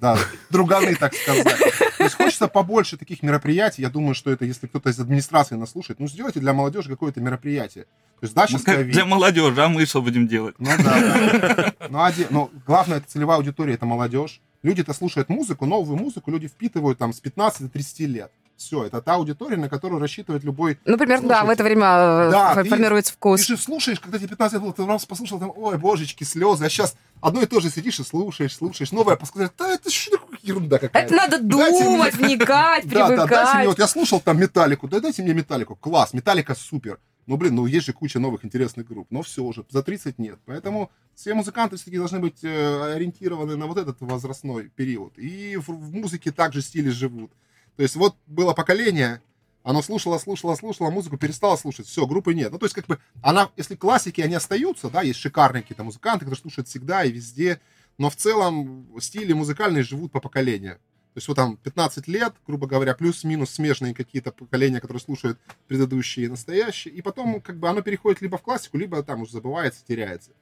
Да, 0.00 0.18
друганы, 0.50 0.96
так 0.96 1.14
сказать. 1.14 1.58
То 1.96 2.04
есть 2.04 2.16
хочется 2.16 2.48
побольше 2.48 2.96
таких 2.96 3.22
мероприятий. 3.22 3.82
Я 3.82 3.90
думаю, 3.90 4.16
что 4.16 4.32
это, 4.32 4.44
если 4.44 4.66
кто-то 4.66 4.90
из 4.90 4.98
администрации 4.98 5.54
нас 5.54 5.70
слушает, 5.70 6.00
ну 6.00 6.08
сделайте 6.08 6.40
для 6.40 6.52
молодежи 6.52 6.90
какое-то 6.90 7.20
мероприятие. 7.20 7.86
То 8.24 8.26
есть, 8.26 8.34
да, 8.36 8.46
сейчас 8.46 8.62
как 8.62 8.88
для 8.90 9.04
молодежи, 9.04 9.62
а 9.62 9.68
мы 9.68 9.84
что 9.84 10.00
будем 10.00 10.26
делать? 10.26 10.54
Ну 10.58 10.70
да. 10.82 11.74
Ну, 11.90 11.98
оде- 11.98 12.26
ну, 12.30 12.50
главное, 12.66 12.96
это 12.98 13.06
целевая 13.10 13.36
аудитория, 13.36 13.74
это 13.74 13.84
молодежь. 13.84 14.40
Люди-то 14.62 14.94
слушают 14.94 15.28
музыку, 15.28 15.66
новую 15.66 15.98
музыку 15.98 16.30
люди 16.30 16.48
впитывают 16.48 16.96
там 16.98 17.12
с 17.12 17.20
15 17.20 17.64
до 17.64 17.68
30 17.68 18.00
лет. 18.06 18.32
Все, 18.56 18.84
это 18.84 19.02
та 19.02 19.14
аудитория, 19.16 19.56
на 19.58 19.68
которую 19.68 20.00
рассчитывает 20.00 20.42
любой... 20.42 20.78
Ну, 20.86 20.96
примерно, 20.96 21.28
да, 21.28 21.44
в 21.44 21.50
это 21.50 21.62
время 21.64 21.86
э, 21.86 22.30
Да, 22.30 22.54
фо- 22.54 22.62
ты- 22.62 22.70
формируется 22.70 23.12
Ты 23.12 23.16
вкус. 23.18 23.46
же 23.46 23.56
слушаешь, 23.58 24.00
когда 24.00 24.16
тебе 24.16 24.28
15 24.28 24.54
лет 24.54 24.62
было, 24.62 24.72
ты 24.72 24.86
раз 24.86 25.04
послушал, 25.04 25.38
там, 25.38 25.52
ой, 25.54 25.76
божечки, 25.76 26.24
слезы, 26.24 26.64
а 26.64 26.68
сейчас 26.70 26.96
одно 27.20 27.42
и 27.42 27.46
то 27.46 27.60
же 27.60 27.68
сидишь 27.68 27.98
и 28.00 28.04
слушаешь, 28.04 28.56
слушаешь, 28.56 28.90
новое 28.92 29.16
подсказать, 29.16 29.52
да 29.58 29.74
это 29.74 29.90
что 29.90 30.16
ерунда 30.42 30.78
какая-то. 30.78 30.98
Это 31.12 31.14
надо 31.14 31.38
Дайте 31.42 31.74
мне- 31.80 31.84
думать, 31.84 32.14
вникать, 32.18 32.88
Да, 32.88 33.08
да, 33.08 33.08
дайте 33.08 33.14
мне, 33.16 33.26
привыкать. 33.26 33.66
вот 33.66 33.78
я 33.80 33.86
слушал 33.88 34.20
там 34.20 34.38
Металлику, 34.40 34.88
да 34.88 35.00
дайте 35.00 35.22
мне 35.22 35.34
Металлику, 35.34 35.74
класс, 35.76 36.14
Металлика 36.14 36.54
супер. 36.54 36.98
Ну, 37.26 37.36
блин, 37.36 37.54
ну 37.54 37.66
есть 37.66 37.86
же 37.86 37.92
куча 37.92 38.18
новых 38.18 38.44
интересных 38.44 38.86
групп, 38.86 39.06
но 39.10 39.22
все 39.22 39.42
уже, 39.42 39.64
за 39.70 39.82
30 39.82 40.18
нет. 40.18 40.38
Поэтому 40.44 40.90
все 41.14 41.34
музыканты 41.34 41.76
все-таки 41.76 41.96
должны 41.96 42.18
быть 42.18 42.42
э, 42.42 42.94
ориентированы 42.94 43.56
на 43.56 43.66
вот 43.66 43.78
этот 43.78 44.00
возрастной 44.00 44.68
период. 44.68 45.18
И 45.18 45.56
в, 45.56 45.68
в 45.68 45.94
музыке 45.94 46.32
также 46.32 46.60
стили 46.60 46.90
живут. 46.90 47.32
То 47.76 47.82
есть 47.82 47.96
вот 47.96 48.16
было 48.26 48.52
поколение, 48.52 49.22
оно 49.62 49.80
слушало, 49.80 50.18
слушало, 50.18 50.54
слушало 50.54 50.90
музыку, 50.90 51.16
перестало 51.16 51.56
слушать, 51.56 51.86
все, 51.86 52.06
группы 52.06 52.34
нет. 52.34 52.52
Ну, 52.52 52.58
то 52.58 52.66
есть, 52.66 52.74
как 52.74 52.86
бы, 52.86 52.98
она, 53.22 53.50
если 53.56 53.74
классики, 53.74 54.20
они 54.20 54.34
остаются, 54.34 54.90
да, 54.90 55.00
есть 55.00 55.18
шикарные 55.18 55.62
какие-то 55.62 55.84
музыканты, 55.84 56.20
которые 56.20 56.40
слушают 56.40 56.68
всегда 56.68 57.02
и 57.04 57.10
везде, 57.10 57.60
но 57.96 58.10
в 58.10 58.16
целом 58.16 58.86
стили 59.00 59.32
музыкальные 59.32 59.82
живут 59.82 60.12
по 60.12 60.20
поколению. 60.20 60.78
То 61.14 61.18
есть 61.18 61.28
вот 61.28 61.36
там 61.36 61.56
15 61.58 62.08
лет, 62.08 62.34
грубо 62.44 62.66
говоря, 62.66 62.92
плюс-минус 62.92 63.50
смежные 63.50 63.94
какие-то 63.94 64.32
поколения, 64.32 64.80
которые 64.80 65.00
слушают 65.00 65.38
предыдущие 65.68 66.26
и 66.26 66.28
настоящие, 66.28 66.92
и 66.92 67.02
потом 67.02 67.40
как 67.40 67.56
бы 67.56 67.68
оно 67.68 67.82
переходит 67.82 68.20
либо 68.20 68.36
в 68.36 68.42
классику, 68.42 68.78
либо 68.78 69.00
там 69.04 69.22
уже 69.22 69.30
забывается, 69.30 69.84
теряется. 69.86 70.32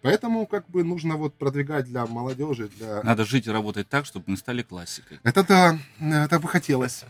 Поэтому 0.00 0.46
как 0.46 0.70
бы 0.70 0.84
нужно 0.84 1.16
вот 1.16 1.34
продвигать 1.34 1.86
для 1.86 2.06
молодежи, 2.06 2.68
для... 2.68 3.02
Надо 3.02 3.24
жить 3.24 3.48
и 3.48 3.50
работать 3.50 3.88
так, 3.88 4.06
чтобы 4.06 4.26
мы 4.28 4.36
стали 4.36 4.62
классикой. 4.62 5.18
Это 5.24 5.42
да, 5.42 5.78
это 6.00 6.38
бы 6.38 6.46
хотелось. 6.46 7.04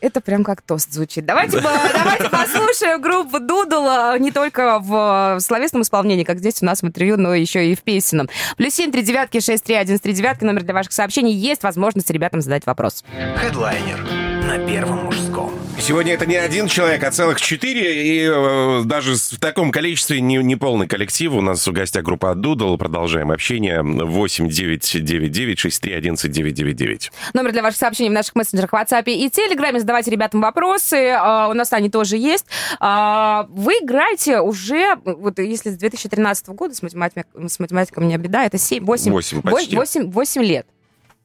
Это 0.00 0.20
прям 0.20 0.44
как 0.44 0.62
тост 0.62 0.92
звучит. 0.92 1.26
Давайте, 1.26 1.58
по- 1.60 1.70
давайте 1.92 2.28
послушаем 2.30 3.00
группу 3.00 3.40
Дудула 3.40 4.16
не 4.18 4.30
только 4.30 4.78
в 4.78 5.38
словесном 5.40 5.82
исполнении, 5.82 6.22
как 6.24 6.38
здесь 6.38 6.62
у 6.62 6.66
нас 6.66 6.82
в 6.82 6.86
интервью, 6.86 7.16
но 7.16 7.34
еще 7.34 7.66
и 7.70 7.74
в 7.74 7.82
песенном. 7.82 8.28
Плюс 8.56 8.74
семь, 8.74 8.92
три 8.92 9.02
девятки, 9.02 9.40
шесть, 9.40 9.64
три, 9.64 9.74
один, 9.74 9.98
три 9.98 10.12
девятки, 10.12 10.44
номер 10.44 10.62
для 10.62 10.72
ваших 10.74 10.92
сообщений. 10.92 11.32
Есть 11.32 11.64
возможность 11.64 12.10
ребятам 12.10 12.40
задать 12.42 12.64
вопрос. 12.66 13.04
Хедлайнер 13.38 14.06
на 14.46 14.58
первом 14.66 15.04
мужском. 15.06 15.52
Сегодня 15.80 16.14
это 16.14 16.26
не 16.26 16.36
один 16.36 16.66
человек, 16.66 17.02
а 17.04 17.10
целых 17.10 17.40
четыре, 17.40 18.04
и 18.04 18.28
э, 18.30 18.82
даже 18.84 19.14
в 19.14 19.38
таком 19.40 19.70
количестве 19.70 20.20
не, 20.20 20.36
не 20.38 20.56
полный 20.56 20.86
коллектив. 20.88 21.32
У 21.32 21.40
нас 21.40 21.66
в 21.66 21.72
гостях 21.72 22.02
группа 22.02 22.34
Дудл. 22.34 22.76
Продолжаем 22.76 23.30
общение. 23.30 23.82
8 23.82 24.48
999 24.48 25.58
63 25.58 25.92
11 25.94 26.30
999. 26.30 27.12
Номер 27.32 27.52
для 27.52 27.62
ваших 27.62 27.78
сообщений 27.78 28.10
в 28.10 28.12
наших 28.12 28.34
мессенджерах, 28.34 28.72
WhatsApp 28.72 29.04
и 29.06 29.30
Телеграме. 29.30 29.78
Задавайте 29.80 30.10
ребятам 30.10 30.40
вопросы. 30.40 31.10
А, 31.16 31.48
У 31.48 31.54
нас 31.54 31.72
они 31.72 31.88
тоже 31.88 32.16
есть. 32.16 32.46
А, 32.80 33.46
Вы 33.48 33.74
играете 33.74 34.40
уже, 34.40 34.96
вот 35.04 35.38
если 35.38 35.70
с 35.70 35.76
2013 35.76 36.48
года, 36.50 36.74
с 36.74 36.82
математикой, 36.82 37.24
с 37.48 37.58
математикой 37.58 38.02
у 38.02 38.06
меня 38.06 38.18
беда, 38.18 38.44
это 38.44 38.58
7, 38.58 38.84
8, 38.84 39.12
Восемь 39.12 39.42
почти. 39.42 39.76
8, 39.76 40.10
8 40.10 40.42
лет. 40.42 40.66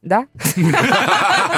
Да? 0.03 0.27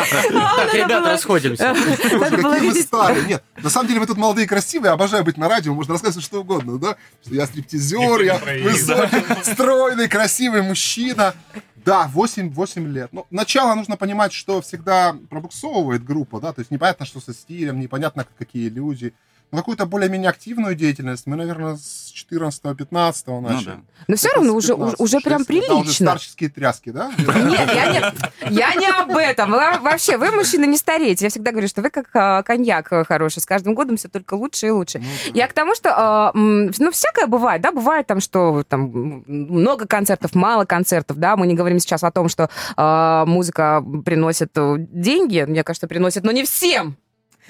Так, 0.06 0.74
ребята, 0.74 1.10
расходимся. 1.10 1.74
Боже, 1.74 2.18
Надо 2.20 2.38
было 2.38 2.54
какие 2.54 2.70
вы 2.70 2.74
видеть. 2.76 2.86
старые. 2.86 3.26
Нет, 3.26 3.44
на 3.62 3.70
самом 3.70 3.88
деле 3.88 4.00
мы 4.00 4.06
тут 4.06 4.18
молодые 4.18 4.46
и 4.46 4.48
красивые, 4.48 4.92
обожаю 4.92 5.24
быть 5.24 5.38
на 5.38 5.50
радио, 5.50 5.74
можно 5.74 5.94
рассказывать 5.94 6.24
что 6.24 6.42
угодно, 6.42 6.78
да? 6.78 6.96
Что 7.26 7.34
я 7.34 7.48
стриптизер, 7.48 8.22
я 8.22 8.38
высокий, 8.64 9.44
стройный, 9.44 10.08
красивый 10.08 10.62
мужчина. 10.62 11.34
Да, 11.76 12.08
8, 12.08 12.52
8 12.52 12.88
лет. 12.88 13.10
Ну, 13.12 13.26
начало 13.32 13.74
нужно 13.76 13.96
понимать, 13.98 14.34
что 14.34 14.62
всегда 14.62 15.16
пробуксовывает 15.30 16.04
группа, 16.04 16.40
да, 16.40 16.52
то 16.54 16.62
есть 16.62 16.72
непонятно, 16.72 17.06
что 17.06 17.20
со 17.20 17.34
стилем, 17.34 17.80
непонятно, 17.80 18.26
какие 18.38 18.70
люди. 18.70 19.14
Но 19.52 19.60
какую-то 19.60 19.86
более-менее 19.86 20.30
активную 20.30 20.76
деятельность 20.76 21.28
мы, 21.28 21.36
наверное, 21.38 21.78
с 21.78 22.12
14-15 22.30 23.24
Ну 23.28 23.42
начали. 23.42 23.66
да. 23.66 23.80
Но 24.08 24.16
все 24.16 24.30
равно 24.36 24.54
уже, 24.54 24.74
уже, 24.74 25.20
прям 25.22 25.42
Это 25.44 25.54
уже 25.54 25.62
прилично. 25.62 26.08
старческие 26.08 26.50
тряски, 26.50 26.90
да? 26.90 27.12
Нет, 27.18 27.70
я 27.74 27.92
не, 27.92 28.56
я 28.56 28.76
не 28.76 28.88
об 28.88 29.12
этом. 29.16 29.52
Во- 29.52 29.80
Вообще, 29.80 30.18
вы, 30.18 30.32
мужчины, 30.32 30.66
не 30.66 30.78
стареете. 30.78 31.26
Я 31.26 31.30
всегда 31.30 31.52
говорю, 31.52 31.68
что 31.68 31.82
вы 31.82 31.90
как 31.90 32.08
а, 32.14 32.44
коньяк 32.44 32.92
э, 32.92 33.04
хороший. 33.06 33.40
С 33.42 33.46
каждым 33.46 33.76
годом 33.76 33.98
все 33.98 34.08
только 34.10 34.34
лучше 34.34 34.68
и 34.68 34.72
лучше. 34.72 35.02
Я 35.34 35.48
к 35.48 35.54
тому, 35.54 35.74
что, 35.76 35.94
а, 35.96 36.32
ну, 36.34 36.92
всякое 36.92 37.28
бывает, 37.28 37.62
да, 37.62 37.72
бывает 37.72 38.08
там, 38.08 38.20
что 38.20 38.64
там 38.68 39.24
много 39.28 39.88
концертов, 39.88 40.36
мало 40.36 40.66
концертов, 40.66 41.18
да, 41.18 41.36
мы 41.38 41.48
не 41.48 41.54
говорим 41.56 41.80
сейчас 41.80 42.04
о 42.04 42.12
том, 42.12 42.28
что 42.30 42.50
а, 42.76 43.26
музыка 43.26 43.84
приносит 44.06 44.52
э, 44.56 44.76
деньги, 44.80 45.46
мне 45.48 45.64
кажется, 45.64 45.88
приносит, 45.88 46.24
но 46.24 46.32
не 46.32 46.44
всем. 46.44 46.98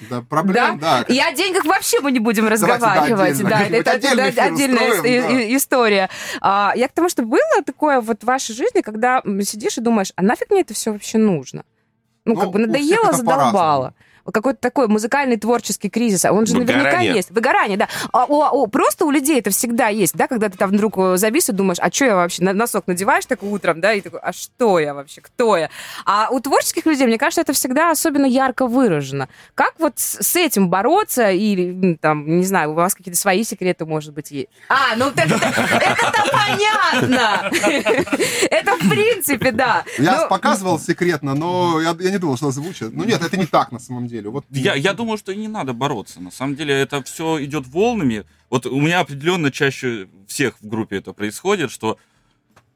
Да, 0.10 0.21
проблем, 0.21 0.79
да. 0.79 1.01
И 1.08 1.17
о 1.19 1.31
деньгах 1.34 1.65
вообще 1.65 2.01
мы 2.01 2.12
не 2.12 2.19
будем 2.19 2.43
Давайте, 2.43 2.65
да, 2.65 2.75
разговаривать. 2.75 3.31
отдельно. 3.31 3.49
Да, 3.49 3.62
это, 3.62 3.99
эфир 4.29 4.43
отдельная 4.43 4.91
устроим, 4.91 5.23
да. 5.23 5.55
история. 5.55 6.10
А, 6.41 6.73
я 6.75 6.88
к 6.88 6.91
тому, 6.91 7.08
что 7.08 7.23
было 7.23 7.63
такое 7.65 8.01
вот 8.01 8.21
в 8.21 8.25
вашей 8.25 8.55
жизни, 8.55 8.81
когда 8.81 9.21
сидишь 9.41 9.77
и 9.77 9.81
думаешь, 9.81 10.12
а 10.15 10.21
нафиг 10.21 10.49
мне 10.49 10.62
это 10.62 10.73
все 10.73 10.91
вообще 10.91 11.17
нужно? 11.17 11.63
Ну, 12.25 12.34
Ну, 12.34 12.39
как 12.39 12.51
бы 12.51 12.60
надоело, 12.60 13.13
задолбало. 13.13 13.93
Какой-то 14.31 14.59
такой 14.59 14.88
музыкальный 14.88 15.38
творческий 15.38 15.89
кризис, 15.89 16.25
а 16.25 16.31
он 16.33 16.45
же 16.45 16.53
наверняка 16.55 16.79
Выгорание. 16.89 17.13
есть. 17.15 17.31
Выгорание, 17.31 17.77
да. 17.77 17.88
А, 18.11 18.25
у- 18.25 18.63
у- 18.63 18.67
просто 18.67 19.05
у 19.05 19.11
людей 19.11 19.39
это 19.39 19.49
всегда 19.51 19.88
есть, 19.89 20.15
да, 20.15 20.27
когда 20.27 20.49
ты 20.49 20.57
там 20.57 20.71
вдруг 20.71 20.97
э, 20.97 21.17
завис 21.17 21.49
и 21.49 21.51
думаешь, 21.51 21.77
а 21.79 21.91
что 21.91 22.05
я 22.05 22.15
вообще, 22.15 22.43
на- 22.43 22.53
носок 22.53 22.88
надеваешь 22.88 23.25
такой 23.25 23.49
утром, 23.49 23.81
да, 23.81 23.93
и 23.93 24.01
такой, 24.01 24.19
а 24.19 24.33
что 24.33 24.79
я 24.79 24.93
вообще, 24.93 25.21
кто 25.21 25.57
я? 25.57 25.69
А 26.05 26.29
у 26.31 26.39
творческих 26.39 26.85
людей, 26.85 27.05
мне 27.07 27.17
кажется, 27.17 27.41
это 27.41 27.53
всегда 27.53 27.91
особенно 27.91 28.25
ярко 28.25 28.67
выражено. 28.67 29.29
Как 29.53 29.73
вот 29.79 29.93
с 29.97 30.35
этим 30.35 30.69
бороться 30.69 31.29
или, 31.31 31.95
там, 32.01 32.25
не 32.39 32.45
знаю, 32.45 32.71
у 32.71 32.73
вас 32.73 32.95
какие-то 32.95 33.19
свои 33.19 33.43
секреты, 33.43 33.85
может 33.85 34.13
быть, 34.13 34.31
есть? 34.31 34.49
А, 34.69 34.95
ну 34.95 35.11
так 35.11 35.27
это- 35.27 35.35
это-то 35.45 36.23
понятно! 36.31 37.51
Это 38.49 38.75
в 38.77 38.89
принципе, 38.89 39.51
да. 39.51 39.83
Я 39.97 40.21
Ну, 40.23 40.27
показывал 40.29 40.79
секретно, 40.79 41.33
но 41.35 41.81
я, 41.81 41.95
я 41.99 42.11
не 42.11 42.17
думал, 42.17 42.38
что 42.38 42.47
озвучат. 42.47 42.93
Ну 42.93 43.03
нет, 43.03 43.21
это 43.23 43.38
не 43.38 43.45
так 43.45 43.71
на 43.71 43.79
самом 43.79 44.07
деле. 44.07 44.14
Вот 44.21 44.45
Я, 44.49 44.75
я 44.75 44.93
думаю, 44.93 45.17
что 45.17 45.32
и 45.32 45.36
не 45.38 45.47
надо 45.47 45.73
бороться. 45.73 46.21
На 46.21 46.32
самом 46.32 46.56
деле 46.56 46.73
это 46.73 47.01
все 47.04 47.43
идет 47.43 47.67
волнами. 47.67 48.25
Вот 48.49 48.65
у 48.65 48.80
меня 48.80 48.99
определенно 48.99 49.51
чаще 49.51 50.08
всех 50.28 50.56
в 50.62 50.67
группе 50.67 50.97
это 50.97 51.13
происходит, 51.13 51.71
что 51.71 51.97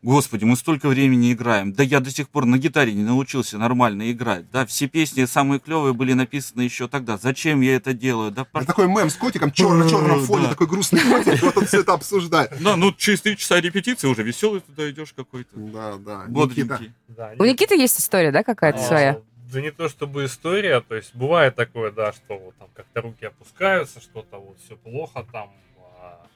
Господи, 0.02 0.46
мы 0.46 0.56
столько 0.56 0.88
времени 0.88 1.34
играем. 1.34 1.74
Да 1.74 1.84
я 1.84 2.00
до 2.00 2.10
сих 2.10 2.30
пор 2.30 2.46
на 2.46 2.58
гитаре 2.58 2.94
не 2.94 3.04
научился 3.04 3.58
нормально 3.58 4.10
играть. 4.14 4.50
Да, 4.50 4.66
все 4.66 4.88
песни 4.88 5.26
самые 5.26 5.60
клевые 5.60 5.94
были 5.94 6.14
написаны 6.14 6.62
еще 6.62 6.88
тогда. 6.88 7.18
Зачем 7.18 7.60
я 7.60 7.76
это 7.76 7.92
делаю? 7.94 8.32
Да, 8.32 8.48
Это 8.54 8.66
такой 8.66 8.88
мем 8.88 9.10
с 9.10 9.16
котиком, 9.16 9.52
черно-черном 9.52 10.22
фоне, 10.24 10.44
Да. 10.44 10.50
такой 10.52 10.68
грустный 10.68 11.02
котик, 11.02 11.44
вот 11.44 11.58
он 11.58 11.66
все 11.66 11.82
это 11.82 11.92
обсуждает. 11.92 12.54
Да, 12.62 12.78
ну 12.78 12.94
через 12.94 13.20
три 13.20 13.36
часа 13.36 13.60
репетиции 13.60 14.08
уже 14.08 14.24
веселый 14.24 14.62
туда 14.62 14.90
идешь 14.90 15.12
какой-то. 15.14 15.50
Да, 15.58 15.98
да. 15.98 16.26
Никита. 16.30 16.80
Да, 17.10 17.34
У 17.38 17.44
Никиты 17.44 17.76
есть 17.76 18.00
история, 18.00 18.32
да, 18.32 18.44
какая-то 18.44 18.80
А, 18.80 18.88
своя? 18.88 19.20
Да 19.52 19.62
не 19.62 19.72
то 19.72 19.90
чтобы 19.90 20.26
история, 20.26 20.80
то 20.82 20.96
есть 20.96 21.16
бывает 21.16 21.56
такое, 21.56 21.92
да, 21.92 22.14
что 22.14 22.38
вот 22.38 22.56
там 22.58 22.70
как-то 22.76 23.02
руки 23.02 23.26
опускаются, 23.26 24.00
что-то 24.00 24.38
вот 24.38 24.60
все 24.60 24.76
плохо 24.76 25.26
там. 25.32 25.52
а, 26.00 26.28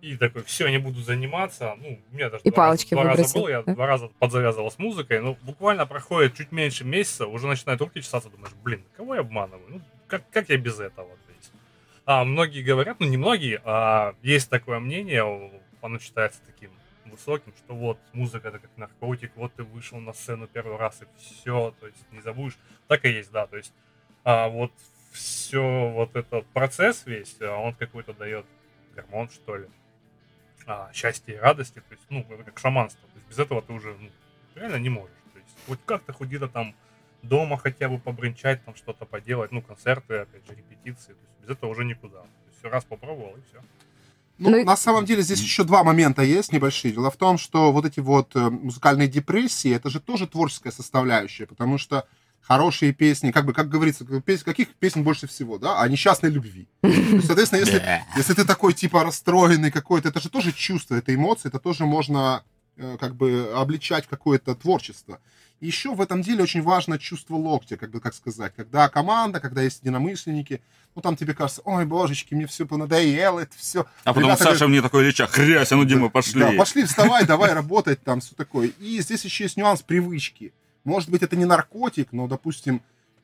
И 0.00 0.16
такой, 0.16 0.42
все, 0.44 0.68
не 0.68 0.78
буду 0.78 1.00
заниматься. 1.00 1.74
Ну, 1.78 2.00
у 2.10 2.14
меня 2.14 2.30
даже 2.30 2.42
И 2.44 2.50
два, 2.50 2.56
палочки 2.66 2.94
раза, 2.94 3.02
два 3.02 3.10
раза 3.10 3.22
выбросил, 3.22 3.40
был, 3.40 3.48
я 3.48 3.62
да? 3.62 3.74
два 3.74 3.86
раза 3.86 4.08
подзавязывал 4.20 4.70
с 4.70 4.78
музыкой, 4.78 5.20
ну, 5.20 5.36
буквально 5.42 5.84
проходит 5.86 6.34
чуть 6.36 6.52
меньше 6.52 6.84
месяца, 6.84 7.26
уже 7.26 7.46
начинают 7.48 7.80
руки 7.80 8.00
чесаться, 8.00 8.30
думаешь, 8.30 8.54
блин, 8.62 8.84
кого 8.96 9.14
я 9.16 9.20
обманываю? 9.22 9.64
Ну, 9.68 9.80
как, 10.06 10.22
как 10.30 10.48
я 10.48 10.56
без 10.58 10.78
этого? 10.78 11.08
То 11.08 11.32
есть, 11.36 11.52
а, 12.06 12.24
многие 12.24 12.62
говорят, 12.62 13.00
ну, 13.00 13.06
не 13.08 13.16
многие, 13.16 13.60
а 13.64 14.14
есть 14.22 14.48
такое 14.48 14.78
мнение, 14.78 15.50
оно 15.80 15.98
считается 15.98 16.40
таким 16.46 16.70
высоким, 17.12 17.52
что 17.56 17.74
вот 17.74 17.98
музыка 18.12 18.48
это 18.48 18.58
как 18.58 18.70
наркотик, 18.76 19.32
вот 19.36 19.54
ты 19.54 19.62
вышел 19.62 20.00
на 20.00 20.12
сцену 20.12 20.48
первый 20.48 20.76
раз 20.76 21.02
и 21.02 21.06
все, 21.18 21.74
то 21.78 21.86
есть 21.86 22.10
не 22.10 22.20
забудешь. 22.20 22.58
Так 22.88 23.04
и 23.04 23.10
есть, 23.10 23.30
да, 23.30 23.46
то 23.46 23.56
есть 23.56 23.72
а, 24.24 24.48
вот 24.48 24.72
все 25.12 25.90
вот 25.90 26.16
этот 26.16 26.46
процесс 26.48 27.06
весь, 27.06 27.36
а, 27.40 27.56
он 27.56 27.74
какой-то 27.74 28.12
дает 28.12 28.46
гормон, 28.94 29.28
что 29.30 29.56
ли, 29.56 29.68
а, 30.66 30.90
счастья 30.92 31.34
и 31.34 31.36
радости, 31.36 31.80
то 31.80 31.94
есть, 31.94 32.04
ну, 32.08 32.26
это 32.28 32.42
как 32.44 32.58
шаманство, 32.58 33.08
то 33.08 33.14
есть 33.16 33.28
без 33.28 33.38
этого 33.38 33.62
ты 33.62 33.72
уже 33.72 33.96
ну, 33.98 34.10
реально 34.54 34.76
не 34.76 34.88
можешь, 34.88 35.16
то 35.32 35.38
есть 35.38 35.50
хоть 35.66 35.80
как-то 35.84 36.12
хоть 36.12 36.28
где-то 36.28 36.48
там 36.48 36.74
дома 37.22 37.56
хотя 37.56 37.88
бы 37.88 37.98
побренчать, 37.98 38.64
там 38.64 38.74
что-то 38.74 39.06
поделать, 39.06 39.52
ну, 39.52 39.62
концерты, 39.62 40.18
опять 40.18 40.46
же, 40.46 40.54
репетиции, 40.54 41.12
то 41.12 41.20
есть 41.20 41.40
без 41.40 41.50
этого 41.50 41.70
уже 41.70 41.84
никуда. 41.84 42.22
То 42.22 42.28
есть 42.50 42.64
раз 42.64 42.84
попробовал 42.84 43.36
и 43.36 43.42
все. 43.48 43.62
Ну, 44.38 44.50
Ну 44.50 44.56
и- 44.58 44.64
на 44.64 44.76
самом 44.76 45.04
деле 45.04 45.22
здесь 45.22 45.40
еще 45.40 45.64
два 45.64 45.84
момента 45.84 46.22
есть 46.22 46.52
небольшие. 46.52 46.92
Дело 46.92 47.10
в 47.10 47.16
том, 47.16 47.38
что 47.38 47.72
вот 47.72 47.84
эти 47.84 48.00
вот 48.00 48.34
э, 48.34 48.50
музыкальные 48.50 49.08
депрессии, 49.08 49.70
это 49.72 49.90
же 49.90 50.00
тоже 50.00 50.26
творческая 50.26 50.72
составляющая, 50.72 51.46
потому 51.46 51.78
что 51.78 52.06
хорошие 52.40 52.92
песни, 52.92 53.30
как 53.30 53.46
бы, 53.46 53.52
как 53.52 53.68
говорится, 53.68 54.04
каких 54.44 54.74
песен 54.74 55.04
больше 55.04 55.26
всего, 55.28 55.58
да, 55.58 55.80
о 55.80 55.88
несчастной 55.88 56.30
любви. 56.30 56.66
Есть, 56.82 57.26
Соответственно, 57.26 57.60
если, 57.60 57.82
если 58.16 58.34
ты 58.34 58.44
такой, 58.44 58.72
типа, 58.72 59.04
расстроенный 59.04 59.70
какой-то, 59.70 60.08
это 60.08 60.20
же 60.20 60.28
тоже 60.28 60.52
чувство, 60.52 60.96
это 60.96 61.14
эмоции, 61.14 61.48
это 61.48 61.60
тоже 61.60 61.86
можно 61.86 62.42
э, 62.76 62.96
как 62.98 63.14
бы 63.14 63.52
обличать 63.54 64.06
в 64.06 64.08
какое-то 64.08 64.54
творчество. 64.56 65.20
И 65.62 65.66
еще 65.66 65.94
в 65.94 66.00
этом 66.00 66.22
деле 66.22 66.42
очень 66.42 66.60
важно 66.60 66.98
чувство 66.98 67.36
локтя, 67.36 67.76
как 67.76 67.92
бы, 67.92 68.00
как 68.00 68.14
сказать, 68.14 68.52
когда 68.56 68.88
команда, 68.88 69.38
когда 69.38 69.62
есть 69.62 69.82
единомышленники, 69.82 70.60
ну, 70.96 71.02
там 71.02 71.14
тебе 71.14 71.34
кажется, 71.34 71.62
ой, 71.64 71.86
божечки, 71.86 72.34
мне 72.34 72.48
все 72.48 72.66
понадоело, 72.66 73.38
это 73.38 73.56
все. 73.56 73.86
А 74.02 74.12
потом 74.12 74.36
Саша 74.36 74.66
мне 74.66 74.82
такой 74.82 75.04
леча, 75.06 75.28
хрясь, 75.28 75.70
а 75.70 75.76
ну, 75.76 75.84
Дима, 75.84 76.08
пошли. 76.08 76.40
Да, 76.40 76.50
пошли, 76.58 76.82
вставай, 76.84 77.24
давай 77.26 77.52
работать, 77.52 78.02
там 78.02 78.18
все 78.18 78.34
такое. 78.34 78.72
И 78.80 79.00
здесь 79.00 79.24
еще 79.24 79.44
есть 79.44 79.56
нюанс 79.56 79.82
привычки. 79.82 80.52
Может 80.82 81.10
быть, 81.10 81.22
это 81.22 81.36
не 81.36 81.44
наркотик, 81.44 82.08
но, 82.10 82.26
допустим, 82.26 82.82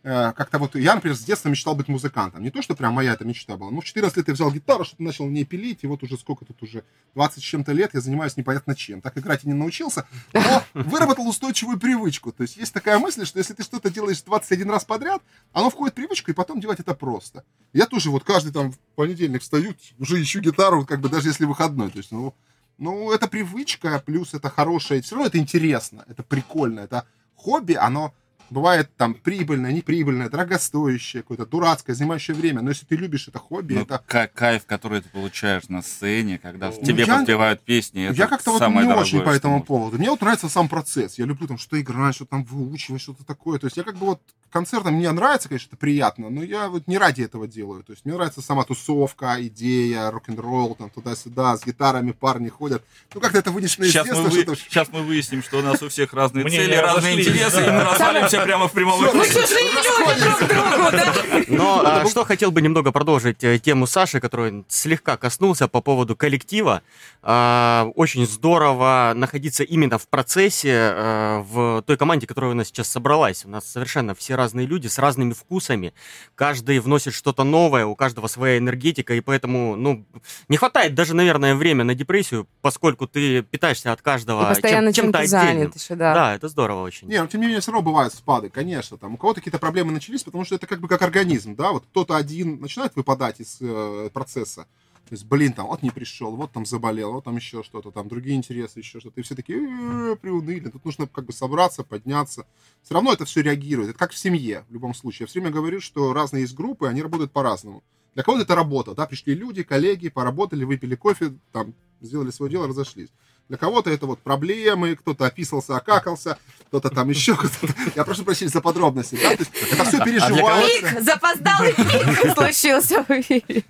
как-то 0.08 0.58
вот 0.58 0.74
я, 0.74 0.94
например, 0.94 1.16
с 1.16 1.20
детства 1.20 1.50
мечтал 1.50 1.74
быть 1.74 1.88
музыкантом. 1.88 2.42
Не 2.42 2.50
то, 2.50 2.62
что 2.62 2.74
прям 2.74 2.94
моя 2.94 3.12
эта 3.12 3.24
мечта 3.24 3.56
была. 3.56 3.70
Ну, 3.70 3.80
в 3.80 3.84
14 3.84 4.16
лет 4.16 4.28
я 4.28 4.34
взял 4.34 4.50
гитару, 4.50 4.84
что-то 4.84 5.02
начал 5.02 5.26
в 5.26 5.30
ней 5.30 5.44
пилить, 5.44 5.80
и 5.82 5.86
вот 5.86 6.02
уже 6.02 6.16
сколько 6.16 6.46
тут 6.46 6.62
уже, 6.62 6.84
20 7.14 7.42
с 7.42 7.46
чем-то 7.46 7.72
лет 7.72 7.90
я 7.92 8.00
занимаюсь 8.00 8.36
непонятно 8.36 8.74
чем. 8.74 9.02
Так 9.02 9.18
играть 9.18 9.44
и 9.44 9.48
не 9.48 9.54
научился, 9.54 10.06
но 10.32 10.62
выработал 10.74 11.28
устойчивую 11.28 11.78
привычку. 11.78 12.32
То 12.32 12.42
есть 12.42 12.56
есть 12.56 12.72
такая 12.72 12.98
мысль, 12.98 13.26
что 13.26 13.38
если 13.38 13.52
ты 13.52 13.62
что-то 13.62 13.90
делаешь 13.90 14.22
21 14.22 14.70
раз 14.70 14.84
подряд, 14.84 15.22
оно 15.52 15.68
входит 15.68 15.92
в 15.92 15.96
привычку, 15.96 16.30
и 16.30 16.34
потом 16.34 16.60
делать 16.60 16.80
это 16.80 16.94
просто. 16.94 17.44
Я 17.74 17.86
тоже 17.86 18.10
вот 18.10 18.24
каждый 18.24 18.52
там 18.52 18.72
в 18.72 18.78
понедельник 18.94 19.42
встаю, 19.42 19.74
уже 19.98 20.22
ищу 20.22 20.40
гитару, 20.40 20.86
как 20.86 21.00
бы 21.00 21.08
даже 21.08 21.28
если 21.28 21.44
выходной. 21.44 21.90
То 21.90 21.98
есть, 21.98 22.12
ну, 22.12 22.34
ну, 22.78 23.12
это 23.12 23.28
привычка, 23.28 24.02
плюс 24.06 24.32
это 24.32 24.48
хорошее. 24.48 25.02
Все 25.02 25.16
равно 25.16 25.26
это 25.26 25.38
интересно, 25.38 26.04
это 26.08 26.22
прикольно, 26.22 26.80
это 26.80 27.04
хобби, 27.34 27.74
оно 27.74 28.14
бывает 28.50 28.90
там 28.96 29.14
прибыльное, 29.14 29.72
неприбыльное, 29.72 30.28
дорогостоящее, 30.28 31.22
какое-то 31.22 31.46
дурацкое, 31.46 31.94
занимающее 31.94 32.34
время. 32.36 32.62
Но 32.62 32.70
если 32.70 32.84
ты 32.86 32.96
любишь 32.96 33.28
это 33.28 33.38
хобби, 33.38 33.74
Ну, 33.74 33.82
это... 33.82 34.02
ка- 34.06 34.30
кайф, 34.32 34.64
который 34.66 35.00
ты 35.00 35.08
получаешь 35.08 35.68
на 35.68 35.82
сцене, 35.82 36.38
когда 36.38 36.70
Ну, 36.70 36.82
тебе 36.84 37.04
я- 37.04 37.18
подпевают 37.18 37.60
песни, 37.62 38.04
это 38.06 38.14
я 38.14 38.26
как-то 38.26 38.52
вот 38.52 38.58
самое 38.58 38.86
не 38.86 38.92
очень 38.94 39.20
по 39.22 39.30
этому 39.30 39.62
поводу. 39.62 39.98
Мне 39.98 40.10
вот 40.10 40.20
нравится 40.20 40.48
сам 40.48 40.68
процесс. 40.68 41.18
Я 41.18 41.24
люблю 41.26 41.46
там 41.46 41.58
что 41.58 41.80
играть, 41.80 42.14
что 42.14 42.24
там 42.26 42.44
выучивать, 42.44 43.00
что-то 43.02 43.24
такое. 43.24 43.58
То 43.58 43.66
есть 43.66 43.76
я 43.76 43.82
как 43.82 43.96
бы 43.96 44.06
вот 44.06 44.20
концертом 44.50 44.94
мне 44.94 45.10
нравится, 45.12 45.48
конечно, 45.48 45.68
это 45.68 45.76
приятно, 45.76 46.30
но 46.30 46.42
я 46.42 46.68
вот 46.68 46.86
не 46.88 46.96
ради 46.98 47.22
этого 47.22 47.46
делаю. 47.46 47.82
То 47.84 47.92
есть 47.92 48.04
мне 48.04 48.14
нравится 48.14 48.40
сама 48.40 48.64
тусовка, 48.64 49.36
идея, 49.46 50.10
рок-н-ролл, 50.10 50.74
там 50.74 50.90
туда-сюда, 50.90 51.56
с 51.56 51.64
гитарами 51.66 52.12
парни 52.12 52.48
ходят. 52.48 52.82
Ну 53.14 53.20
как-то 53.20 53.38
это 53.38 53.50
вынесено 53.50 53.86
Сейчас 53.86 54.06
мы, 54.08 54.22
вы- 54.22 54.30
что-то... 54.30 54.56
сейчас 54.56 54.88
мы 54.90 55.02
выясним, 55.02 55.42
что 55.42 55.58
у 55.58 55.62
нас 55.62 55.82
у 55.82 55.88
всех 55.88 56.12
разные 56.14 56.48
цели, 56.48 56.74
разные 56.74 57.20
интересы, 57.20 57.58
и 57.66 57.70
мы 57.70 57.84
развалимся 57.84 58.37
прямо 58.44 58.68
в 58.68 58.72
прямом 58.72 59.00
Всё, 59.02 59.12
Мы 59.14 59.24
эфире. 59.24 59.42
чужие 59.42 59.64
люди 59.64 60.38
друг 60.38 60.48
другу, 60.48 60.90
да? 60.92 61.14
Но 61.48 61.82
а, 61.84 62.06
что 62.06 62.24
хотел 62.24 62.50
бы 62.50 62.60
немного 62.62 62.92
продолжить 62.92 63.42
э, 63.44 63.58
тему 63.58 63.86
Саши, 63.86 64.20
который 64.20 64.64
слегка 64.68 65.16
коснулся 65.16 65.68
по 65.68 65.80
поводу 65.80 66.16
коллектива. 66.16 66.82
А, 67.22 67.88
Очень 67.94 68.26
здорово 68.26 69.12
находиться 69.14 69.64
именно 69.64 69.98
в 69.98 70.08
процессе, 70.08 70.70
э, 70.72 71.38
в 71.40 71.82
той 71.86 71.96
команде, 71.96 72.26
которая 72.26 72.52
у 72.52 72.54
нас 72.54 72.68
сейчас 72.68 72.88
собралась. 72.88 73.44
У 73.44 73.48
нас 73.48 73.64
совершенно 73.70 74.14
все 74.14 74.34
разные 74.34 74.66
люди 74.66 74.86
с 74.86 74.98
разными 74.98 75.32
вкусами. 75.32 75.92
Каждый 76.34 76.78
вносит 76.80 77.14
что-то 77.14 77.44
новое, 77.44 77.86
у 77.86 77.94
каждого 77.94 78.26
своя 78.28 78.58
энергетика, 78.58 79.14
и 79.14 79.20
поэтому, 79.20 79.76
ну, 79.76 80.04
не 80.48 80.56
хватает 80.56 80.94
даже, 80.94 81.14
наверное, 81.14 81.54
время 81.54 81.84
на 81.84 81.94
депрессию, 81.94 82.46
поскольку 82.62 83.06
ты 83.06 83.42
питаешься 83.42 83.92
от 83.92 84.00
И 84.00 84.02
каждого 84.02 84.44
постоянно 84.48 84.92
чем- 84.92 85.04
чем-то 85.04 85.18
чем-то 85.22 85.38
отдельным. 85.38 85.58
занят 85.72 85.76
еще, 85.76 85.94
да. 85.94 86.14
Да, 86.14 86.34
это 86.34 86.48
здорово 86.48 86.82
очень. 86.82 87.08
Не, 87.08 87.20
ну 87.20 87.26
тем 87.28 87.40
не 87.40 87.46
менее, 87.46 87.60
все 87.60 87.72
равно 87.72 87.84
бывают 87.90 88.12
спады, 88.28 88.50
конечно. 88.50 88.98
Там 88.98 89.14
у 89.14 89.16
кого-то 89.16 89.40
какие-то 89.40 89.58
проблемы 89.58 89.90
начались, 89.90 90.22
потому 90.22 90.44
что 90.44 90.54
это 90.54 90.66
как 90.66 90.80
бы 90.80 90.88
как 90.88 91.00
организм, 91.00 91.54
да, 91.56 91.72
вот 91.72 91.84
кто-то 91.86 92.14
один 92.14 92.60
начинает 92.60 92.94
выпадать 92.94 93.40
из 93.40 93.56
э, 93.60 94.10
процесса. 94.12 94.66
То 95.08 95.14
есть, 95.14 95.24
блин, 95.24 95.54
там, 95.54 95.68
вот 95.68 95.82
не 95.82 95.90
пришел, 95.90 96.36
вот 96.36 96.52
там 96.52 96.66
заболел, 96.66 97.12
вот 97.12 97.24
там 97.24 97.36
еще 97.36 97.62
что-то, 97.62 97.90
там 97.90 98.08
другие 98.08 98.36
интересы, 98.36 98.80
еще 98.80 99.00
что-то. 99.00 99.18
И 99.18 99.22
все 99.22 99.34
такие 99.34 99.58
«Э, 99.58 100.16
приуныли. 100.20 100.68
Тут 100.68 100.84
нужно 100.84 101.06
как 101.06 101.24
бы 101.24 101.32
собраться, 101.32 101.84
подняться. 101.84 102.44
Все 102.82 102.92
равно 102.92 103.14
это 103.14 103.24
все 103.24 103.40
реагирует. 103.40 103.90
Это 103.90 103.98
как 103.98 104.10
в 104.12 104.18
семье, 104.18 104.66
в 104.68 104.74
любом 104.74 104.94
случае. 104.94 105.24
Я 105.24 105.26
все 105.28 105.40
время 105.40 105.54
говорю, 105.54 105.80
что 105.80 106.12
разные 106.12 106.42
есть 106.42 106.54
группы, 106.54 106.86
они 106.86 107.00
работают 107.00 107.32
по-разному. 107.32 107.82
Для 108.14 108.24
кого-то 108.24 108.42
это 108.42 108.54
работа, 108.54 108.94
да, 108.94 109.06
пришли 109.06 109.34
люди, 109.34 109.62
коллеги, 109.62 110.10
поработали, 110.10 110.64
выпили 110.64 110.96
кофе, 110.96 111.32
там, 111.52 111.72
сделали 112.02 112.30
свое 112.30 112.50
дело, 112.50 112.68
разошлись. 112.68 113.08
Для 113.48 113.56
кого-то 113.56 113.90
это 113.90 114.06
вот 114.06 114.18
проблемы, 114.18 114.94
кто-то 114.96 115.24
описался, 115.24 115.76
окакался, 115.76 116.38
кто-то 116.68 116.90
там 116.90 117.08
еще 117.08 117.34
кто-то. 117.34 117.72
Я 117.96 118.04
прошу 118.04 118.24
прощения 118.24 118.50
за 118.50 118.60
подробности, 118.60 119.18
да, 119.22 119.36
то 119.36 119.42
есть 119.42 119.72
это 119.72 119.84
все 119.84 120.04
переживается. 120.04 120.90
Пик, 120.90 121.00
запоздалый 121.02 121.72
пик 121.72 122.34
случился 122.34 123.04
в 123.04 123.10
эфире. 123.10 123.64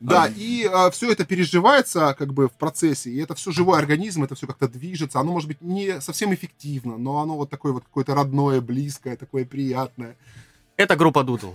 Да, 0.00 0.28
и 0.36 0.68
все 0.92 1.12
это 1.12 1.24
переживается 1.24 2.14
как 2.18 2.34
бы 2.34 2.48
в 2.48 2.52
процессе, 2.52 3.08
и 3.10 3.22
это 3.22 3.34
все 3.36 3.52
живой 3.52 3.78
организм, 3.78 4.24
это 4.24 4.34
все 4.34 4.46
как-то 4.46 4.68
движется, 4.68 5.20
оно 5.20 5.32
может 5.32 5.48
быть 5.48 5.62
не 5.62 6.00
совсем 6.00 6.34
эффективно, 6.34 6.98
но 6.98 7.20
оно 7.20 7.36
вот 7.36 7.48
такое 7.48 7.72
вот 7.72 7.84
какое-то 7.84 8.14
родное, 8.14 8.60
близкое, 8.60 9.16
такое 9.16 9.44
приятное. 9.44 10.16
Это 10.76 10.96
группа 10.96 11.22
Дудл. 11.22 11.54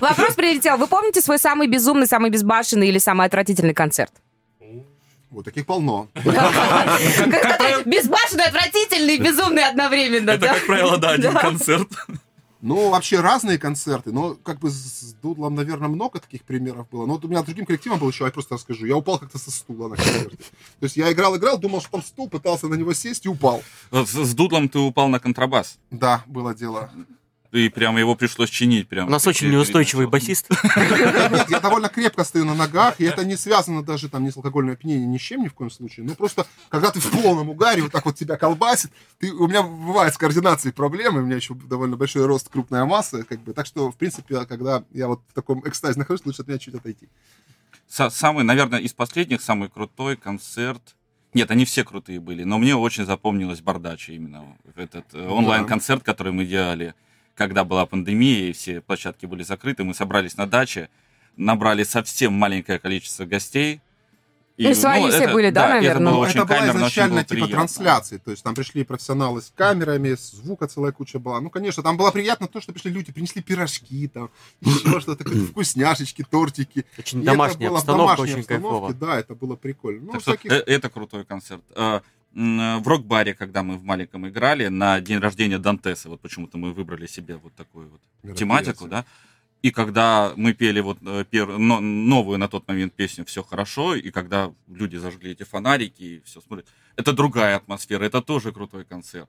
Вопрос 0.00 0.34
прилетел. 0.34 0.76
Вы 0.76 0.86
помните 0.86 1.22
свой 1.22 1.38
самый 1.38 1.68
безумный, 1.68 2.06
самый 2.06 2.30
безбашенный 2.30 2.88
или 2.88 2.98
самый 2.98 3.26
отвратительный 3.26 3.74
концерт? 3.74 4.12
Вот 5.32 5.46
таких 5.46 5.64
полно. 5.64 6.08
Безбашенный, 6.14 8.44
отвратительный, 8.44 9.16
безумный 9.16 9.66
одновременно, 9.66 10.32
Это, 10.32 10.48
как 10.48 10.66
правило, 10.66 10.98
да, 10.98 11.12
один 11.12 11.32
концерт. 11.32 11.88
Ну, 12.60 12.90
вообще 12.90 13.20
разные 13.20 13.56
концерты, 13.58 14.12
но 14.12 14.34
как 14.34 14.58
бы 14.60 14.70
с 14.70 15.14
Дудлом, 15.22 15.54
наверное, 15.54 15.88
много 15.88 16.20
таких 16.20 16.42
примеров 16.42 16.86
было. 16.90 17.06
Но 17.06 17.14
вот 17.14 17.24
у 17.24 17.28
меня 17.28 17.42
другим 17.42 17.64
коллективом 17.64 17.98
был 17.98 18.10
еще, 18.10 18.24
я 18.24 18.30
просто 18.30 18.54
расскажу. 18.54 18.86
Я 18.86 18.96
упал 18.96 19.18
как-то 19.18 19.38
со 19.38 19.50
стула 19.50 19.88
на 19.88 19.96
концерте. 19.96 20.36
То 20.36 20.84
есть 20.84 20.96
я 20.96 21.10
играл-играл, 21.10 21.58
думал, 21.58 21.80
что 21.80 21.92
там 21.92 22.02
стул, 22.02 22.28
пытался 22.28 22.68
на 22.68 22.74
него 22.74 22.92
сесть 22.92 23.24
и 23.24 23.28
упал. 23.28 23.62
С, 23.90 24.10
с 24.10 24.34
дудлом 24.34 24.68
ты 24.68 24.78
упал 24.78 25.08
на 25.08 25.18
контрабас. 25.18 25.78
Да, 25.90 26.22
было 26.26 26.54
дело. 26.54 26.90
И 27.52 27.68
прямо 27.68 28.00
его 28.00 28.14
пришлось 28.14 28.48
чинить. 28.48 28.88
Прям, 28.88 29.08
У 29.08 29.10
нас 29.10 29.26
очень 29.26 29.50
неустойчивый 29.50 30.06
басист. 30.06 30.48
Нет, 30.50 31.46
я 31.50 31.60
довольно 31.60 31.90
крепко 31.90 32.24
стою 32.24 32.46
на 32.46 32.54
ногах, 32.54 32.98
и 32.98 33.04
это 33.04 33.26
не 33.26 33.36
связано 33.36 33.82
даже 33.82 34.08
там 34.08 34.24
ни 34.24 34.30
с 34.30 34.36
алкогольным 34.38 34.72
опьянением, 34.72 35.10
ни 35.10 35.18
с 35.18 35.20
чем 35.20 35.42
ни 35.42 35.48
в 35.48 35.54
коем 35.54 35.70
случае. 35.70 36.06
Ну, 36.06 36.14
просто, 36.14 36.46
когда 36.70 36.90
ты 36.90 37.00
в 37.00 37.10
полном 37.10 37.50
угаре, 37.50 37.82
вот 37.82 37.92
так 37.92 38.06
вот 38.06 38.16
тебя 38.16 38.38
колбасит, 38.38 38.90
ты, 39.18 39.30
у 39.30 39.46
меня 39.48 39.62
бывает 39.62 40.14
с 40.14 40.18
координацией 40.18 40.72
проблемы, 40.72 41.20
у 41.20 41.26
меня 41.26 41.36
еще 41.36 41.54
довольно 41.54 41.96
большой 41.98 42.24
рост, 42.24 42.48
крупная 42.48 42.86
масса, 42.86 43.22
как 43.22 43.40
бы, 43.42 43.52
так 43.52 43.66
что, 43.66 43.90
в 43.90 43.96
принципе, 43.96 44.46
когда 44.46 44.82
я 44.92 45.06
вот 45.08 45.20
в 45.28 45.34
таком 45.34 45.60
экстазе 45.68 45.98
нахожусь, 45.98 46.24
лучше 46.24 46.40
от 46.40 46.48
меня 46.48 46.58
чуть 46.58 46.74
отойти. 46.74 47.08
Са- 47.86 48.10
Самый, 48.10 48.44
наверное, 48.44 48.78
из 48.80 48.94
последних, 48.94 49.42
самый 49.42 49.68
крутой 49.68 50.16
концерт. 50.16 50.96
Нет, 51.34 51.50
они 51.50 51.66
все 51.66 51.84
крутые 51.84 52.18
были, 52.18 52.44
но 52.44 52.58
мне 52.58 52.74
очень 52.76 53.04
запомнилась 53.04 53.60
Бардача 53.60 54.12
именно. 54.12 54.56
Этот 54.74 55.04
э, 55.12 55.28
онлайн-концерт, 55.28 56.02
который 56.02 56.32
мы 56.32 56.46
делали, 56.46 56.94
когда 57.34 57.64
была 57.64 57.86
пандемия, 57.86 58.50
и 58.50 58.52
все 58.52 58.80
площадки 58.80 59.26
были 59.26 59.42
закрыты. 59.42 59.84
Мы 59.84 59.94
собрались 59.94 60.36
на 60.36 60.46
даче, 60.46 60.88
набрали 61.36 61.84
совсем 61.84 62.32
маленькое 62.32 62.78
количество 62.78 63.24
гостей. 63.24 63.80
Ну, 64.58 64.74
свои 64.74 65.10
все 65.10 65.32
были, 65.32 65.50
да, 65.50 65.64
это 65.64 65.74
наверное? 65.74 66.12
было 66.12 66.16
Ну, 66.16 66.20
очень 66.20 66.40
это 66.40 66.44
была 66.44 66.58
камерно, 66.58 66.70
очень 66.72 66.78
изначально 66.78 67.14
было 67.14 67.24
типа 67.24 67.48
трансляции, 67.48 68.18
то 68.18 68.30
есть 68.30 68.42
там 68.44 68.54
пришли 68.54 68.84
профессионалы 68.84 69.40
с 69.40 69.50
камерами, 69.50 70.14
звука 70.14 70.68
целая 70.68 70.92
куча 70.92 71.18
была. 71.18 71.40
Ну, 71.40 71.48
конечно, 71.48 71.82
там 71.82 71.96
было 71.96 72.10
приятно 72.10 72.46
то, 72.48 72.60
что 72.60 72.72
пришли 72.72 72.92
люди, 72.92 73.12
принесли 73.12 73.42
пирожки, 73.42 74.08
там, 74.08 74.30
еще 74.60 75.00
что-то, 75.00 75.24
такое, 75.24 75.46
вкусняшечки, 75.46 76.24
тортики. 76.28 76.84
Очень 76.98 77.22
И 77.22 77.24
домашняя 77.24 77.56
это 77.56 77.68
было 77.70 77.76
в 77.76 77.78
обстановка, 77.78 78.16
домашней 78.16 78.34
очень 78.34 78.44
кайфово. 78.44 78.92
Да, 78.92 79.18
это 79.18 79.34
было 79.34 79.56
прикольно. 79.56 80.12
Ну, 80.12 80.20
всяких... 80.20 80.52
э- 80.52 80.64
это 80.66 80.90
крутой 80.90 81.24
концерт. 81.24 81.62
М, 82.34 82.82
В 82.82 82.88
рок-баре, 82.88 83.34
когда 83.34 83.62
мы 83.62 83.76
в 83.76 83.84
маленьком 83.84 84.26
играли, 84.28 84.68
на 84.68 85.00
день 85.00 85.18
рождения 85.18 85.58
Дантеса, 85.58 86.08
вот 86.08 86.20
почему-то 86.20 86.58
мы 86.58 86.72
выбрали 86.72 87.06
себе 87.06 87.36
вот 87.36 87.54
такую 87.54 87.88
вот 87.90 88.00
тематику, 88.38 88.84
да. 88.90 89.04
И 89.62 89.70
когда 89.70 90.32
мы 90.36 90.54
пели 90.54 90.80
вот 90.80 90.98
э, 91.02 91.24
пер- 91.30 91.58
но- 91.58 91.80
новую 91.80 92.38
на 92.38 92.48
тот 92.48 92.66
момент 92.68 92.94
песню 92.94 93.24
«Все 93.24 93.42
хорошо», 93.42 93.94
и 93.94 94.10
когда 94.10 94.52
люди 94.68 94.96
зажгли 94.96 95.32
эти 95.32 95.44
фонарики 95.44 96.02
и 96.02 96.22
все 96.24 96.40
смотрят, 96.40 96.66
это 96.96 97.12
другая 97.12 97.56
атмосфера, 97.56 98.04
это 98.04 98.22
тоже 98.22 98.50
крутой 98.52 98.84
концерт. 98.84 99.28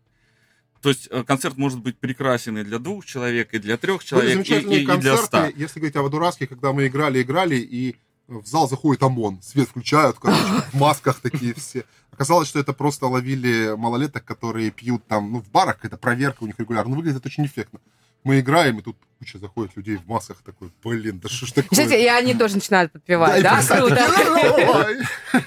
То 0.81 0.89
есть 0.89 1.07
э, 1.11 1.23
концерт 1.23 1.57
может 1.57 1.79
быть 1.81 1.97
прекрасен 1.99 2.57
и 2.57 2.63
для 2.63 2.79
двух 2.79 3.05
человек, 3.05 3.53
и 3.53 3.59
для 3.59 3.77
трех 3.77 4.03
человек, 4.03 4.37
и, 4.39 4.41
и- 4.79 4.83
и 4.83 4.85
для 5.01 5.11
ста. 5.27 5.47
если 5.55 5.79
говорить 5.79 5.95
о 5.97 6.01
Водураске, 6.01 6.47
когда 6.47 6.73
мы 6.73 6.87
играли, 6.87 7.21
играли, 7.21 7.55
и 7.55 7.95
в 8.27 8.45
зал 8.45 8.69
заходит 8.69 9.03
ОМОН, 9.03 9.41
свет 9.41 9.69
включают, 9.69 10.17
короче, 10.19 10.41
в 10.71 10.73
масках 10.75 11.19
такие 11.19 11.53
все. 11.53 11.85
Оказалось, 12.11 12.47
что 12.47 12.59
это 12.59 12.73
просто 12.73 13.07
ловили 13.07 13.75
малолеток, 13.75 14.23
которые 14.23 14.71
пьют 14.71 15.05
там, 15.07 15.31
ну, 15.31 15.41
в 15.41 15.49
барах, 15.49 15.83
это 15.83 15.97
проверка 15.97 16.43
у 16.43 16.47
них 16.47 16.59
регулярно, 16.59 16.91
ну, 16.91 16.97
выглядит 16.97 17.25
очень 17.25 17.45
эффектно. 17.45 17.79
Мы 18.23 18.39
играем, 18.39 18.79
и 18.79 18.81
тут 18.81 18.97
куча 19.23 19.37
заходит 19.37 19.77
людей 19.77 19.95
в 19.95 20.07
масках, 20.07 20.37
такой, 20.45 20.69
блин, 20.83 21.19
да 21.23 21.29
что 21.29 21.45
ж 21.45 21.51
такое? 21.53 21.69
Кстати, 21.69 21.93
и 21.93 22.07
они 22.07 22.33
тоже 22.33 22.55
начинают 22.55 22.91
подпевать, 22.91 23.41
да? 23.41 23.53
просто 23.53 23.77
Круто. 23.77 24.87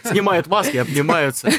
Снимают 0.05 0.47
маски, 0.47 0.79
обнимаются. 0.79 1.51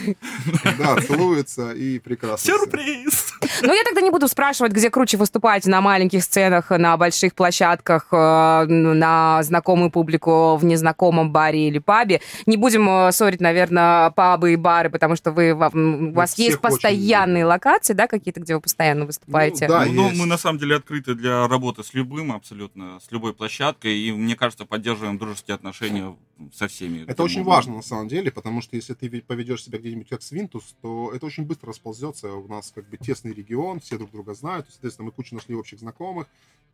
Да, 0.78 1.00
целуются 1.02 1.72
и 1.72 2.00
прекрасно. 2.00 2.54
Сюрприз! 2.54 3.34
Ну, 3.62 3.74
я 3.74 3.84
тогда 3.84 4.02
не 4.02 4.10
буду 4.10 4.28
спрашивать, 4.28 4.72
где 4.72 4.90
круче 4.90 5.18
выступать 5.18 5.66
на 5.66 5.82
маленьких 5.82 6.24
сценах, 6.24 6.72
на 6.72 6.98
больших 6.98 7.36
площадках, 7.36 8.08
э, 8.12 8.66
на 8.68 9.44
знакомую 9.44 9.92
публику 9.92 10.56
в 10.56 10.66
незнакомом 10.66 11.32
баре 11.32 11.68
или 11.68 11.80
пабе. 11.80 12.22
Не 12.46 12.58
будем 12.58 12.90
э, 12.90 13.12
ссорить, 13.12 13.42
наверное, 13.42 14.10
пабы 14.12 14.54
и 14.54 14.56
бары, 14.56 14.90
потому 14.90 15.16
что 15.16 15.32
вы, 15.32 15.52
у 15.52 16.14
вас 16.14 16.38
есть 16.38 16.60
постоянные 16.60 17.46
локации, 17.46 17.94
да, 17.94 18.08
какие-то, 18.08 18.40
где 18.40 18.56
вы 18.56 18.62
постоянно 18.62 19.06
выступаете? 19.06 19.68
Ну, 19.68 19.74
да, 19.74 19.86
Ну, 19.86 20.10
ну, 20.10 20.16
мы 20.16 20.26
на 20.26 20.38
самом 20.38 20.60
деле 20.60 20.78
открыты 20.78 21.14
для 21.14 21.48
работы 21.48 21.84
с 21.84 21.94
любым 22.08 22.32
абсолютно, 22.32 23.00
с 23.00 23.12
любой 23.12 23.34
площадкой, 23.34 23.98
и 23.98 24.12
мне 24.12 24.36
кажется, 24.36 24.66
поддерживаем 24.66 25.18
дружеские 25.18 25.56
отношения 25.56 26.16
со 26.54 26.68
всеми. 26.68 27.04
Это 27.08 27.24
очень 27.24 27.44
важно 27.44 27.76
на 27.76 27.82
самом 27.82 28.08
деле, 28.08 28.32
потому 28.32 28.62
что 28.62 28.76
если 28.76 28.94
ты 28.94 29.22
поведешь 29.22 29.64
себя 29.64 29.78
где-нибудь 29.78 30.08
как 30.08 30.22
Свинтус, 30.22 30.76
то 30.82 31.12
это 31.14 31.26
очень 31.26 31.44
быстро 31.44 31.70
расползется. 31.70 32.34
У 32.34 32.48
нас 32.48 32.72
как 32.74 32.88
бы 32.90 32.98
тесный 32.98 33.34
регион, 33.34 33.80
все 33.80 33.98
друг 33.98 34.12
друга 34.12 34.34
знают, 34.34 34.68
соответственно, 34.70 35.08
мы 35.08 35.12
кучу 35.12 35.36
нашли 35.36 35.56
общих 35.56 35.80
знакомых. 35.80 36.28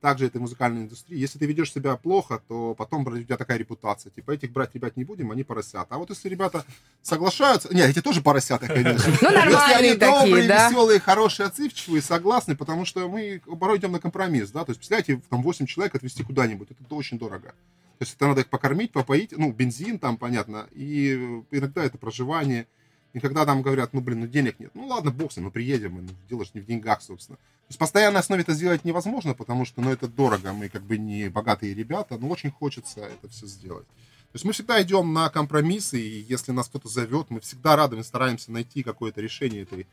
Также 0.04 0.26
это 0.26 0.38
и 0.38 0.42
музыкальная 0.42 0.82
индустрия. 0.82 1.18
Если 1.18 1.40
ты 1.40 1.46
ведешь 1.46 1.72
себя 1.72 1.96
плохо, 1.96 2.44
то 2.50 2.76
потом 2.76 3.08
у 3.08 3.18
тебя 3.18 3.38
такая 3.38 3.58
репутация. 3.58 4.10
Типа 4.10 4.32
этих 4.32 4.52
брать 4.52 4.76
ребят 4.76 4.98
не 4.98 5.06
будем, 5.06 5.32
они 5.32 5.46
поросята. 5.46 5.96
А 5.96 5.98
вот 5.98 6.10
если 6.10 6.28
ребята 6.28 6.66
соглашаются... 7.02 7.74
Нет, 7.74 7.90
эти 7.90 8.02
тоже 8.02 8.20
поросята, 8.20 8.68
конечно. 8.74 9.08
Ну, 9.08 9.14
Если 9.14 9.26
нормальные 9.34 9.78
они 9.78 9.98
такие, 9.98 10.12
добрые, 10.12 10.48
да? 10.50 10.68
веселые, 10.68 11.00
хорошие, 11.00 11.48
отзывчивые, 11.48 12.02
согласны, 12.02 12.58
потому 12.58 12.84
что 12.84 13.08
мы 13.08 13.42
порой 13.58 13.78
идем 13.78 13.94
на 13.94 14.02
компромисс, 14.02 14.52
да, 14.52 14.66
то 14.66 14.72
есть, 14.72 14.82
представляете, 14.82 15.22
там 15.30 15.42
8 15.42 15.68
человек 15.68 15.96
отвезти 15.96 16.22
куда-нибудь, 16.22 16.68
это 16.70 16.96
очень 16.96 17.18
дорого. 17.18 17.54
То 18.00 18.02
есть 18.02 18.16
это 18.16 18.28
надо 18.28 18.42
их 18.42 18.50
покормить, 18.50 18.92
попоить, 18.92 19.32
ну, 19.32 19.54
бензин 19.54 20.00
там, 20.00 20.18
понятно, 20.18 20.68
и 20.74 21.14
иногда 21.50 21.82
это 21.82 21.98
проживание. 21.98 22.68
И 23.14 23.20
когда 23.20 23.46
там 23.46 23.62
говорят, 23.62 23.94
ну, 23.94 24.02
блин, 24.02 24.22
ну, 24.22 24.28
денег 24.28 24.60
нет, 24.60 24.72
ну, 24.74 24.88
ладно, 24.88 25.12
бог 25.12 25.32
с 25.32 25.38
ним, 25.38 25.46
мы 25.46 25.52
приедем, 25.52 26.04
ну, 26.04 26.14
дело 26.30 26.46
же 26.46 26.52
не 26.56 26.62
в 26.62 26.66
деньгах, 26.66 27.02
собственно. 27.02 27.38
То 27.38 27.70
есть 27.70 27.80
постоянной 27.80 28.20
основе 28.20 28.42
это 28.42 28.54
сделать 28.54 28.84
невозможно, 28.86 29.36
потому 29.36 29.66
что, 29.66 29.82
ну, 29.82 29.92
это 29.92 30.08
дорого, 30.08 30.52
мы 30.52 30.68
как 30.68 30.82
бы 30.82 30.98
не 30.98 31.30
богатые 31.30 31.76
ребята, 31.76 32.18
но 32.18 32.28
очень 32.28 32.52
хочется 32.52 33.02
это 33.02 33.30
все 33.30 33.46
сделать. 33.46 33.86
То 33.86 34.38
есть 34.38 34.46
мы 34.46 34.54
всегда 34.54 34.82
идем 34.82 35.14
на 35.14 35.30
компромиссы, 35.30 36.02
и 36.02 36.26
если 36.28 36.52
нас 36.52 36.68
кто-то 36.68 36.90
зовет, 36.90 37.28
мы 37.30 37.40
всегда 37.40 37.76
рады, 37.76 37.96
мы 37.96 38.04
стараемся 38.04 38.52
найти 38.52 38.82
какое-то 38.82 39.22
решение 39.22 39.62
этой 39.62 39.86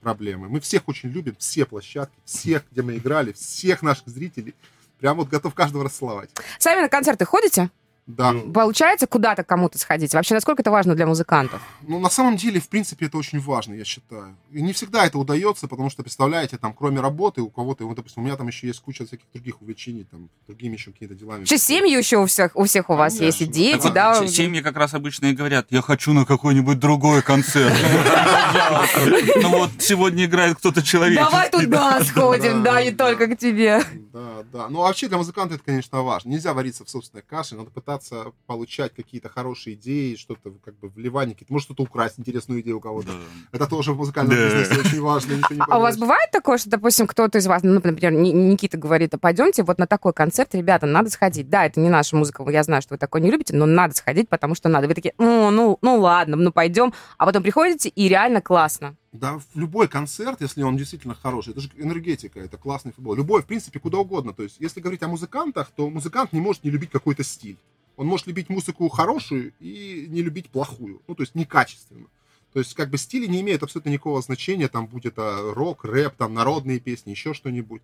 проблемы. 0.00 0.48
Мы 0.48 0.58
всех 0.58 0.88
очень 0.88 1.10
любим, 1.10 1.36
все 1.38 1.64
площадки, 1.64 2.16
всех, 2.24 2.64
где 2.72 2.82
мы 2.82 2.96
играли, 2.96 3.32
всех 3.32 3.82
наших 3.82 4.08
зрителей. 4.08 4.54
Прям 4.98 5.16
вот 5.16 5.28
готов 5.28 5.54
каждого 5.54 5.84
расцеловать. 5.84 6.30
Сами 6.58 6.80
на 6.80 6.88
концерты 6.88 7.24
ходите? 7.24 7.70
Да. 8.06 8.34
Получается 8.52 9.06
куда-то 9.06 9.44
кому-то 9.44 9.78
сходить? 9.78 10.12
Вообще, 10.12 10.34
насколько 10.34 10.60
это 10.60 10.70
важно 10.70 10.94
для 10.94 11.06
музыкантов? 11.06 11.62
Ну, 11.80 11.98
на 11.98 12.10
самом 12.10 12.36
деле, 12.36 12.60
в 12.60 12.68
принципе, 12.68 13.06
это 13.06 13.16
очень 13.16 13.40
важно, 13.40 13.72
я 13.72 13.84
считаю. 13.86 14.36
И 14.52 14.60
не 14.60 14.74
всегда 14.74 15.06
это 15.06 15.18
удается, 15.18 15.68
потому 15.68 15.88
что, 15.88 16.02
представляете, 16.02 16.58
там, 16.58 16.74
кроме 16.74 17.00
работы, 17.00 17.40
у 17.40 17.48
кого-то, 17.48 17.86
вот, 17.86 17.96
допустим, 17.96 18.22
у 18.22 18.26
меня 18.26 18.36
там 18.36 18.46
еще 18.48 18.66
есть 18.66 18.80
куча 18.80 19.06
всяких 19.06 19.24
других 19.32 19.62
увлечений, 19.62 20.04
там, 20.10 20.28
другими 20.46 20.74
еще 20.74 20.92
какими-то 20.92 21.14
делами. 21.14 21.38
Вообще, 21.40 21.56
семьи 21.56 21.96
еще 21.96 22.18
у 22.18 22.26
всех 22.26 22.54
у, 22.54 22.64
всех 22.64 22.90
у 22.90 22.94
вас 22.94 23.18
есть, 23.20 23.40
и 23.40 23.44
Конечно. 23.46 23.62
дети, 23.62 23.82
Так 23.84 23.92
да? 23.94 24.14
се- 24.16 24.28
Семьи 24.28 24.60
как 24.60 24.76
раз 24.76 24.92
обычно 24.92 25.26
и 25.26 25.32
говорят, 25.32 25.68
я 25.70 25.80
хочу 25.80 26.12
на 26.12 26.26
какой-нибудь 26.26 26.78
другой 26.78 27.22
концерт. 27.22 27.72
Пожалуйста. 28.52 29.40
Ну 29.40 29.48
вот 29.48 29.70
сегодня 29.78 30.26
играет 30.26 30.58
кто-то 30.58 30.82
человек. 30.82 31.18
Давай 31.18 31.50
туда 31.50 32.02
сходим, 32.04 32.62
да, 32.62 32.82
не 32.82 32.90
Да. 32.90 33.06
только 33.06 33.28
к 33.28 33.38
тебе. 33.38 33.82
Да, 34.12 34.44
да. 34.52 34.68
Ну, 34.68 34.80
а 34.80 34.88
вообще 34.88 35.08
для 35.08 35.16
музыканта 35.16 35.54
это, 35.54 35.64
конечно, 35.64 36.02
важно. 36.02 36.28
Нельзя 36.30 36.52
вариться 36.54 36.84
в 36.84 36.90
собственной 36.90 37.22
каше, 37.22 37.54
надо 37.56 37.70
пытаться 37.70 37.93
получать 38.46 38.94
какие-то 38.94 39.28
хорошие 39.28 39.74
идеи, 39.74 40.16
что-то 40.16 40.52
как 40.64 40.78
бы 40.78 40.88
вливание, 40.88 41.34
какие-то, 41.34 41.52
может, 41.52 41.66
что-то 41.66 41.82
украсть, 41.82 42.18
интересную 42.18 42.60
идею 42.60 42.78
у 42.78 42.80
кого-то. 42.80 43.08
Да. 43.08 43.18
Это 43.52 43.66
тоже 43.66 43.92
в 43.92 43.96
музыкальном 43.96 44.36
Да. 44.36 44.44
бизнесе 44.44 44.80
очень 44.80 45.00
важно. 45.00 45.36
А 45.68 45.78
у 45.78 45.80
вас 45.82 45.96
бывает 45.98 46.30
такое, 46.30 46.58
что, 46.58 46.70
допустим, 46.70 47.06
кто-то 47.06 47.38
из 47.38 47.46
вас, 47.46 47.62
ну, 47.62 47.74
например, 47.74 48.12
Ни- 48.12 48.30
Никита 48.32 48.76
говорит, 48.78 49.14
а 49.14 49.18
пойдемте 49.18 49.62
вот 49.62 49.78
на 49.78 49.86
такой 49.86 50.12
концерт, 50.12 50.54
ребята, 50.54 50.86
надо 50.86 51.10
сходить. 51.10 51.48
Да, 51.48 51.66
это 51.66 51.80
не 51.80 51.90
наша 51.90 52.16
музыка, 52.16 52.44
я 52.50 52.62
знаю, 52.62 52.82
что 52.82 52.94
вы 52.94 52.98
такое 52.98 53.20
не 53.22 53.30
любите, 53.30 53.54
но 53.56 53.66
надо 53.66 53.94
сходить, 53.94 54.28
потому 54.28 54.54
что 54.54 54.68
надо. 54.68 54.88
Вы 54.88 54.94
такие, 54.94 55.14
ну, 55.18 55.50
ну, 55.50 55.78
ну 55.82 55.98
ладно, 56.00 56.36
ну 56.36 56.52
пойдем. 56.52 56.92
А 57.18 57.26
потом 57.26 57.42
приходите, 57.42 57.88
и 57.88 58.08
реально 58.08 58.40
классно. 58.40 58.96
Да, 59.12 59.38
в 59.38 59.44
любой 59.56 59.86
концерт, 59.86 60.40
если 60.40 60.62
он 60.64 60.76
действительно 60.76 61.14
хороший, 61.14 61.50
это 61.50 61.60
же 61.60 61.70
энергетика, 61.76 62.40
это 62.40 62.56
классный 62.56 62.92
футбол. 62.92 63.14
Любой, 63.14 63.42
в 63.42 63.46
принципе, 63.46 63.78
куда 63.78 63.98
угодно. 63.98 64.32
То 64.32 64.42
есть, 64.42 64.56
если 64.58 64.80
говорить 64.80 65.04
о 65.04 65.08
музыкантах, 65.08 65.70
то 65.70 65.88
музыкант 65.88 66.32
не 66.32 66.40
может 66.40 66.64
не 66.64 66.70
любить 66.70 66.90
какой-то 66.90 67.22
стиль. 67.22 67.56
Он 67.96 68.06
может 68.06 68.26
любить 68.26 68.48
музыку 68.48 68.88
хорошую 68.88 69.52
и 69.60 70.06
не 70.08 70.22
любить 70.22 70.50
плохую. 70.50 71.02
Ну, 71.06 71.14
то 71.14 71.22
есть, 71.22 71.34
некачественную. 71.34 72.10
То 72.52 72.58
есть, 72.60 72.74
как 72.74 72.90
бы 72.90 72.98
стили 72.98 73.26
не 73.26 73.40
имеют 73.40 73.62
абсолютно 73.62 73.90
никакого 73.90 74.22
значения, 74.22 74.68
там, 74.68 74.86
будь 74.86 75.06
это 75.06 75.52
рок, 75.54 75.84
рэп, 75.84 76.16
там, 76.16 76.34
народные 76.34 76.80
песни, 76.80 77.10
еще 77.10 77.34
что-нибудь. 77.34 77.82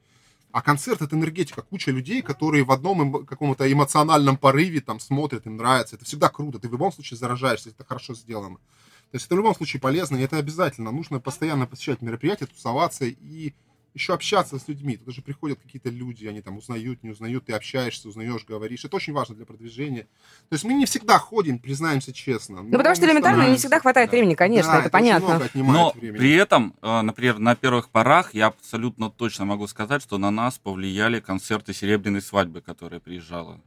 А 0.53 0.63
концерт— 0.63 1.01
это 1.03 1.15
энергетика, 1.15 1.63
куча 1.63 1.93
людей, 1.93 2.23
которые 2.23 2.65
в 2.65 2.73
одном 2.73 3.25
каком-то 3.25 3.73
эмоциональном 3.73 4.37
порыве 4.37 4.81
там 4.81 4.99
смотрят, 4.99 5.47
им 5.47 5.57
нравится. 5.57 5.97
Это 5.97 6.05
всегда 6.05 6.29
круто. 6.29 6.59
Ты 6.59 6.69
в 6.69 6.73
любом 6.73 6.93
случае 6.93 7.19
заражаешься, 7.19 7.71
это 7.71 7.85
хорошо 7.85 8.15
сделано. 8.15 8.57
То 8.57 9.17
есть 9.17 9.27
это 9.27 9.35
в 9.35 9.39
любом 9.39 9.55
случае 9.55 9.81
полезно, 9.81 10.17
и 10.17 10.23
это 10.23 10.39
обязательно. 10.39 10.91
Нужно 10.91 11.21
постоянно 11.21 11.67
посещать 11.67 12.03
мероприятия, 12.03 12.47
тусоваться 12.47 13.05
и 13.05 13.55
еще 13.95 14.15
общаться 14.15 14.59
с 14.59 14.69
людьми. 14.69 14.97
Туда 14.97 15.13
же 15.13 15.23
приходят 15.23 15.59
какие-то 15.61 15.91
люди, 15.91 16.27
они 16.27 16.41
там 16.43 16.59
узнают, 16.59 17.03
не 17.03 17.11
узнают, 17.11 17.47
ты 17.47 17.53
общаешься, 17.53 18.09
узнаешь, 18.09 18.45
говоришь. 18.45 18.85
Это 18.85 18.97
очень 18.97 19.13
важно 19.13 19.35
для 19.35 19.47
продвижения. 19.47 20.03
То 20.49 20.55
есть 20.55 20.65
мы 20.65 20.75
не 20.75 20.87
всегда 20.87 21.19
ходим, 21.19 21.59
признаемся 21.59 22.13
честно. 22.13 22.63
Ну, 22.63 22.77
потому 22.77 22.95
что 22.95 23.07
элементарно 23.07 23.49
не 23.49 23.57
всегда 23.57 23.81
хватает 23.81 24.11
времени, 24.11 24.35
конечно, 24.35 24.73
это 24.73 24.91
понятно. 24.91 25.49
Но 25.55 25.93
при 25.93 26.33
этом, 26.35 26.75
э, 26.83 27.01
например, 27.03 27.39
на 27.39 27.55
первых 27.55 27.91
порах 27.91 28.35
я 28.35 28.47
абсолютно 28.47 29.11
точно 29.11 29.45
могу 29.45 29.67
сказать, 29.67 30.03
что 30.03 30.19
на 30.19 30.31
нас 30.31 30.59
повлияли 30.59 31.21
концерты 31.21 31.73
«Серебряной 31.75 32.23
свадьбы», 32.23 32.61
которая 32.61 33.01
приезжала. 33.01 33.61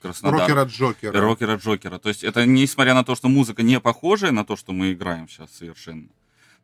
Краснодар. 0.00 0.42
Рокера 0.42 0.64
Джокера. 0.64 1.20
Рокера 1.20 1.56
Джокера. 1.56 1.98
То 1.98 2.10
есть 2.10 2.24
это 2.24 2.44
несмотря 2.44 2.92
на 2.92 3.04
то, 3.04 3.14
что 3.14 3.28
музыка 3.28 3.62
не 3.62 3.80
похожая 3.80 4.32
на 4.32 4.44
то, 4.44 4.54
что 4.54 4.72
мы 4.72 4.92
играем 4.92 5.28
сейчас 5.28 5.50
совершенно 5.52 6.08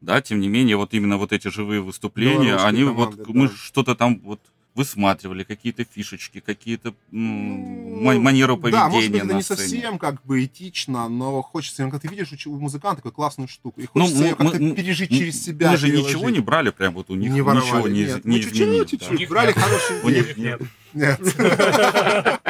да, 0.00 0.20
тем 0.22 0.40
не 0.40 0.48
менее, 0.48 0.76
вот 0.76 0.94
именно 0.94 1.16
вот 1.18 1.32
эти 1.32 1.48
живые 1.48 1.80
выступления, 1.80 2.56
Белорусские 2.56 2.68
они 2.68 2.84
команды, 2.84 3.00
вот, 3.00 3.16
да. 3.16 3.24
мы 3.28 3.48
что-то 3.48 3.94
там 3.94 4.20
вот 4.24 4.40
высматривали, 4.76 5.42
какие-то 5.42 5.84
фишечки, 5.84 6.38
какие-то 6.38 6.94
м, 7.12 8.04
ма- 8.04 8.20
манеру 8.20 8.56
поведения 8.56 8.84
Да, 8.84 8.88
может 8.88 9.10
быть, 9.10 9.22
это 9.24 9.34
не 9.34 9.42
сцене. 9.42 9.58
совсем 9.58 9.98
как 9.98 10.22
бы 10.24 10.44
этично, 10.44 11.08
но 11.08 11.42
хочется, 11.42 11.82
когда 11.82 11.98
ты 11.98 12.06
видишь 12.08 12.46
у 12.46 12.56
музыканта 12.58 12.96
такую 12.98 13.12
классную 13.12 13.48
штуку, 13.48 13.80
и 13.80 13.88
Ну, 13.94 14.02
хочется 14.04 14.22
ее 14.24 14.36
мы- 14.38 14.50
как-то 14.50 14.62
мы- 14.62 14.74
пережить 14.76 15.10
мы- 15.10 15.18
через 15.18 15.44
себя. 15.44 15.72
Мы 15.72 15.76
же 15.76 15.88
переложить. 15.88 16.14
ничего 16.16 16.30
не 16.30 16.38
брали 16.38 16.70
прям 16.70 16.94
вот 16.94 17.10
у 17.10 17.16
них, 17.16 17.32
не 17.32 17.42
воровали, 17.42 17.66
ничего 17.66 17.88
не, 17.88 18.04
нет. 18.04 18.24
не 18.24 18.36
Мы 18.36 18.42
чуть-чуть, 18.42 18.60
изменили. 18.62 18.84
чуть-чуть 18.84 19.08
да. 19.10 19.16
них 19.16 19.28
брали 19.28 19.48
нет. 19.48 19.56
хорошие 19.58 20.00
У 20.02 20.08
них. 20.08 20.36
Нет. 20.36 20.62
Нет, 20.94 21.20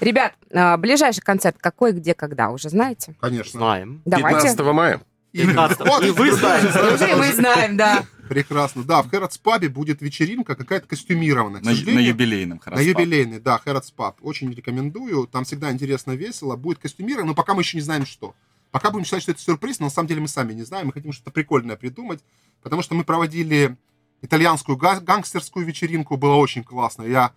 Ребят, 0.00 0.32
а, 0.52 0.76
ближайший 0.78 1.20
концерт 1.20 1.56
какой, 1.60 1.92
где, 1.92 2.14
когда, 2.14 2.50
уже 2.50 2.70
знаете? 2.70 3.14
конечно. 3.20 3.60
Знаем. 3.60 4.00
Давайте. 4.04 4.48
15 4.48 4.72
мая. 4.72 5.00
Именно. 5.42 5.68
15. 5.68 5.80
Вот, 5.80 6.04
И 6.04 6.10
вы 6.10 6.32
знаете. 6.32 6.68
Уже 6.94 7.16
мы 7.16 7.32
знаем, 7.32 7.76
да. 7.76 8.04
Прекрасно. 8.28 8.82
Да, 8.82 9.02
в 9.02 9.08
Хэротс 9.10 9.38
Пабе 9.38 9.68
будет 9.68 10.02
вечеринка 10.02 10.56
какая-то 10.56 10.86
костюмированная. 10.88 11.60
На, 11.60 11.70
на 11.70 12.00
юбилейном 12.00 12.58
На 12.58 12.62
Храспа. 12.62 12.82
юбилейный, 12.82 13.38
да, 13.40 13.58
Хэротс 13.58 13.90
Паб. 13.92 14.18
Очень 14.20 14.52
рекомендую. 14.52 15.26
Там 15.28 15.44
всегда 15.44 15.70
интересно, 15.70 16.12
весело. 16.12 16.56
Будет 16.56 16.78
костюмировано, 16.78 17.28
но 17.28 17.34
пока 17.34 17.54
мы 17.54 17.62
еще 17.62 17.76
не 17.76 17.82
знаем, 17.82 18.04
что. 18.04 18.34
Пока 18.72 18.90
будем 18.90 19.04
считать, 19.04 19.22
что 19.22 19.32
это 19.32 19.40
сюрприз, 19.40 19.78
но 19.78 19.86
на 19.86 19.90
самом 19.90 20.08
деле 20.08 20.20
мы 20.20 20.28
сами 20.28 20.52
не 20.52 20.64
знаем. 20.64 20.88
Мы 20.88 20.92
хотим 20.92 21.12
что-то 21.12 21.30
прикольное 21.30 21.76
придумать, 21.76 22.20
потому 22.62 22.82
что 22.82 22.94
мы 22.96 23.04
проводили 23.04 23.76
итальянскую 24.22 24.76
га- 24.76 25.00
гангстерскую 25.00 25.64
вечеринку, 25.64 26.16
было 26.16 26.34
очень 26.34 26.64
классно. 26.64 27.04
Я, 27.04 27.32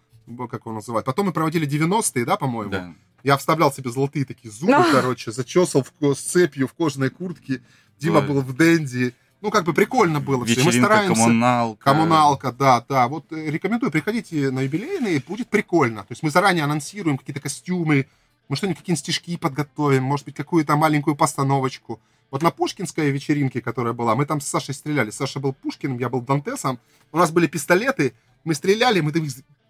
как 0.49 0.61
его 0.65 0.73
называть? 0.73 1.05
Потом 1.05 1.27
мы 1.27 1.33
проводили 1.33 1.67
90-е, 1.67 2.25
да, 2.25 2.35
по-моему? 2.35 2.71
Да. 2.71 2.95
Я 3.23 3.37
вставлял 3.37 3.71
себе 3.71 3.91
золотые 3.91 4.25
такие 4.25 4.49
зубы, 4.51 4.83
короче, 4.91 5.31
зачесал 5.31 5.83
в, 5.83 6.13
с 6.15 6.19
цепью 6.19 6.67
в 6.67 6.73
кожаной 6.73 7.09
куртке. 7.09 7.61
Дима 7.99 8.19
Ой. 8.19 8.27
был 8.27 8.41
в 8.41 8.55
денди. 8.57 9.13
Ну, 9.41 9.51
как 9.51 9.63
бы 9.63 9.73
прикольно 9.73 10.19
было 10.19 10.45
все. 10.45 10.63
Мы 10.63 10.73
стараемся... 10.73 11.21
коммуналка. 11.21 11.83
Коммуналка, 11.83 12.51
да, 12.51 12.85
да. 12.87 13.07
Вот 13.07 13.31
э, 13.31 13.49
рекомендую, 13.49 13.91
приходите 13.91 14.51
на 14.51 14.61
юбилейные, 14.61 15.23
будет 15.25 15.47
прикольно. 15.47 16.01
То 16.01 16.11
есть 16.11 16.23
мы 16.23 16.29
заранее 16.29 16.65
анонсируем 16.65 17.17
какие-то 17.17 17.39
костюмы, 17.39 18.07
мы 18.49 18.55
что-нибудь, 18.55 18.79
какие-нибудь 18.79 18.99
стишки 18.99 19.37
подготовим, 19.37 20.03
может 20.03 20.25
быть, 20.25 20.35
какую-то 20.35 20.75
маленькую 20.75 21.15
постановочку. 21.15 22.01
Вот 22.31 22.43
на 22.43 22.51
Пушкинской 22.51 23.11
вечеринке, 23.11 23.61
которая 23.61 23.93
была, 23.93 24.15
мы 24.15 24.25
там 24.25 24.41
с 24.41 24.47
Сашей 24.47 24.73
стреляли. 24.73 25.09
Саша 25.09 25.39
был 25.39 25.53
Пушкиным, 25.53 25.97
я 25.99 26.09
был 26.09 26.21
Дантесом. 26.21 26.79
У 27.11 27.17
нас 27.17 27.31
были 27.31 27.47
пистолеты, 27.47 28.13
мы 28.43 28.53
стреляли, 28.55 28.99
мы 28.99 29.11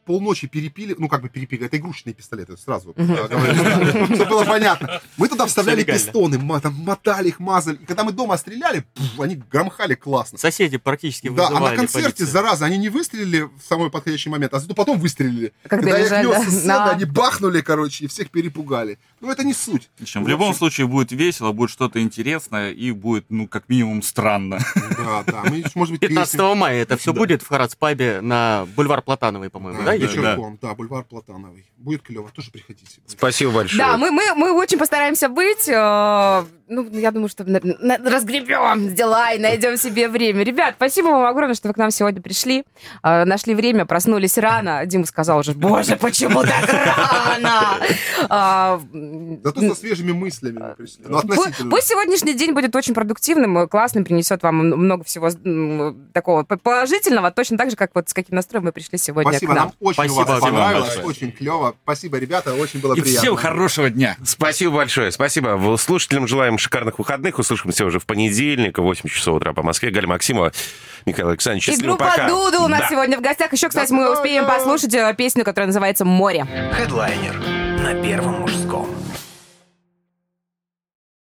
полночи 0.09 0.47
перепили, 0.47 0.95
ну 0.97 1.07
как 1.07 1.21
бы 1.21 1.29
перепили, 1.29 1.67
это 1.67 1.77
игрушечные 1.77 2.15
пистолеты, 2.15 2.57
сразу 2.57 2.95
говорю, 2.95 4.05
чтобы 4.15 4.25
было 4.25 4.43
понятно. 4.43 5.01
Мы 5.17 5.27
туда 5.27 5.45
вставляли 5.45 5.83
пистоны, 5.83 6.39
там 6.61 6.73
мотали 6.73 7.27
их, 7.27 7.39
мазали. 7.39 7.75
И 7.75 7.85
когда 7.85 8.03
мы 8.03 8.11
дома 8.11 8.35
стреляли, 8.37 8.83
они 9.19 9.35
громыхали 9.35 9.93
классно. 9.93 10.39
Соседи 10.39 10.77
практически 10.77 11.29
Да, 11.29 11.49
а 11.49 11.59
на 11.59 11.75
концерте, 11.75 12.25
зараза, 12.25 12.65
они 12.65 12.79
не 12.79 12.89
выстрелили 12.89 13.41
в 13.41 13.61
самый 13.67 13.91
подходящий 13.91 14.31
момент, 14.31 14.51
а 14.55 14.59
зато 14.59 14.73
потом 14.73 14.97
выстрелили. 14.97 15.53
Когда 15.67 15.91
Когда 15.91 16.17
я 16.17 16.23
нес 16.23 16.47
сцены, 16.47 16.89
они 16.89 17.05
бахнули, 17.05 17.61
короче, 17.61 18.05
и 18.05 18.07
всех 18.07 18.31
перепугали. 18.31 18.97
Ну, 19.21 19.29
это 19.29 19.43
не 19.43 19.53
суть. 19.53 19.91
В 19.99 20.27
любом 20.27 20.55
случае 20.55 20.87
будет 20.87 21.11
весело, 21.11 21.51
будет 21.51 21.69
что-то 21.69 22.01
интересное 22.01 22.71
и 22.71 22.89
будет, 22.91 23.25
ну, 23.29 23.47
как 23.47 23.69
минимум, 23.69 24.01
странно. 24.01 24.57
Да, 24.97 25.23
да. 25.27 25.43
Мы, 25.43 25.63
может 25.75 25.91
быть, 25.91 26.01
15 26.01 26.31
песни- 26.33 26.55
мая 26.55 26.81
это 26.81 26.97
все 26.97 27.13
будет 27.13 27.43
в 27.43 27.47
Харадспабе 27.47 28.21
на 28.21 28.65
бульвар 28.75 29.03
Платановый, 29.03 29.51
по-моему, 29.51 29.83
да? 29.83 29.98
Да, 29.99 30.05
вечерком, 30.07 30.57
да, 30.61 30.73
бульвар 30.75 31.03
Платановый. 31.03 31.65
Будет 31.77 32.01
клево, 32.01 32.29
тоже 32.33 32.51
приходите. 32.51 32.99
Спасибо 33.07 33.51
большое. 33.51 33.79
Да, 33.83 33.97
мы, 33.97 34.11
мы, 34.11 34.33
мы 34.35 34.51
очень 34.53 34.77
постараемся 34.77 35.29
быть. 35.29 35.67
э, 35.67 36.43
ну, 36.67 36.89
я 36.91 37.11
думаю, 37.11 37.29
что 37.29 37.43
на- 37.45 37.59
на- 37.63 37.97
разгребем 37.97 38.93
дела 38.93 39.31
и 39.33 39.39
найдем 39.39 39.77
себе 39.77 40.07
время. 40.09 40.43
Ребят, 40.43 40.75
спасибо 40.77 41.07
вам 41.07 41.25
огромное, 41.25 41.55
что 41.55 41.67
вы 41.69 41.73
к 41.73 41.77
нам 41.77 41.91
сегодня 41.91 42.21
пришли. 42.21 42.63
э, 43.03 43.25
нашли 43.25 43.55
время, 43.55 43.85
проснулись 43.85 44.37
рано. 44.37 44.85
Дима 44.85 45.05
сказал 45.05 45.39
уже, 45.39 45.53
боже, 45.53 45.95
почему 45.95 46.43
так 46.43 46.69
рано? 46.69 47.77
Зато 49.43 49.61
со 49.61 49.75
свежими 49.75 50.11
мыслями 50.11 50.59
мы 50.59 50.75
пришли. 50.75 51.03
Ну, 51.07 51.17
относительно. 51.17 51.69
Пусть 51.71 51.87
сегодняшний 51.87 52.33
день 52.33 52.53
будет 52.53 52.75
очень 52.75 52.93
продуктивным, 52.93 53.57
э, 53.59 53.67
классным, 53.67 54.03
принесет 54.03 54.43
вам 54.43 54.57
много 54.57 55.03
всего 55.03 55.29
такого 56.13 56.43
положительного, 56.43 57.31
точно 57.31 57.57
так 57.57 57.69
же, 57.69 57.75
как 57.75 57.91
вот 57.95 58.09
с 58.09 58.13
каким 58.13 58.35
настроем 58.35 58.65
мы 58.65 58.71
пришли 58.71 58.97
сегодня 58.97 59.31
Спасибо, 59.31 59.53
к 59.53 59.55
нам. 59.55 59.73
Очень 59.89 59.95
Спасибо 59.95 60.21
у 60.21 60.25
вас 60.25 60.39
понравилось, 60.41 60.87
большое. 60.87 61.05
очень 61.05 61.31
клево. 61.31 61.75
Спасибо, 61.83 62.17
ребята, 62.17 62.53
очень 62.53 62.79
было 62.79 62.93
И 62.95 63.01
приятно. 63.01 63.21
всем 63.21 63.35
хорошего 63.35 63.89
дня. 63.89 64.17
Спасибо 64.25 64.75
большое. 64.75 65.11
Спасибо. 65.11 65.75
Слушателям 65.79 66.27
желаем 66.27 66.57
шикарных 66.57 66.99
выходных. 66.99 67.39
Услышимся 67.39 67.85
уже 67.85 67.99
в 67.99 68.05
понедельник 68.05 68.77
в 68.77 68.81
8 68.81 69.09
часов 69.09 69.35
утра 69.37 69.53
по 69.53 69.63
Москве. 69.63 69.91
Галя 69.91 70.07
Максимова, 70.07 70.51
Михаил 71.05 71.29
Александрович. 71.29 71.69
И 71.69 71.75
группа 71.81 72.05
пока. 72.05 72.27
Дуду 72.27 72.61
у 72.63 72.67
нас 72.67 72.81
Да. 72.81 72.87
сегодня 72.89 73.17
в 73.17 73.21
гостях. 73.21 73.51
Еще, 73.53 73.67
кстати, 73.69 73.91
мы 73.91 74.11
успеем 74.11 74.45
послушать 74.45 74.93
э, 74.93 75.13
песню, 75.17 75.43
которая 75.43 75.67
называется 75.67 76.05
«Море». 76.05 76.45
Хедлайнер 76.73 77.35
на 77.81 77.93
Первом 78.01 78.41
мужском. 78.41 78.89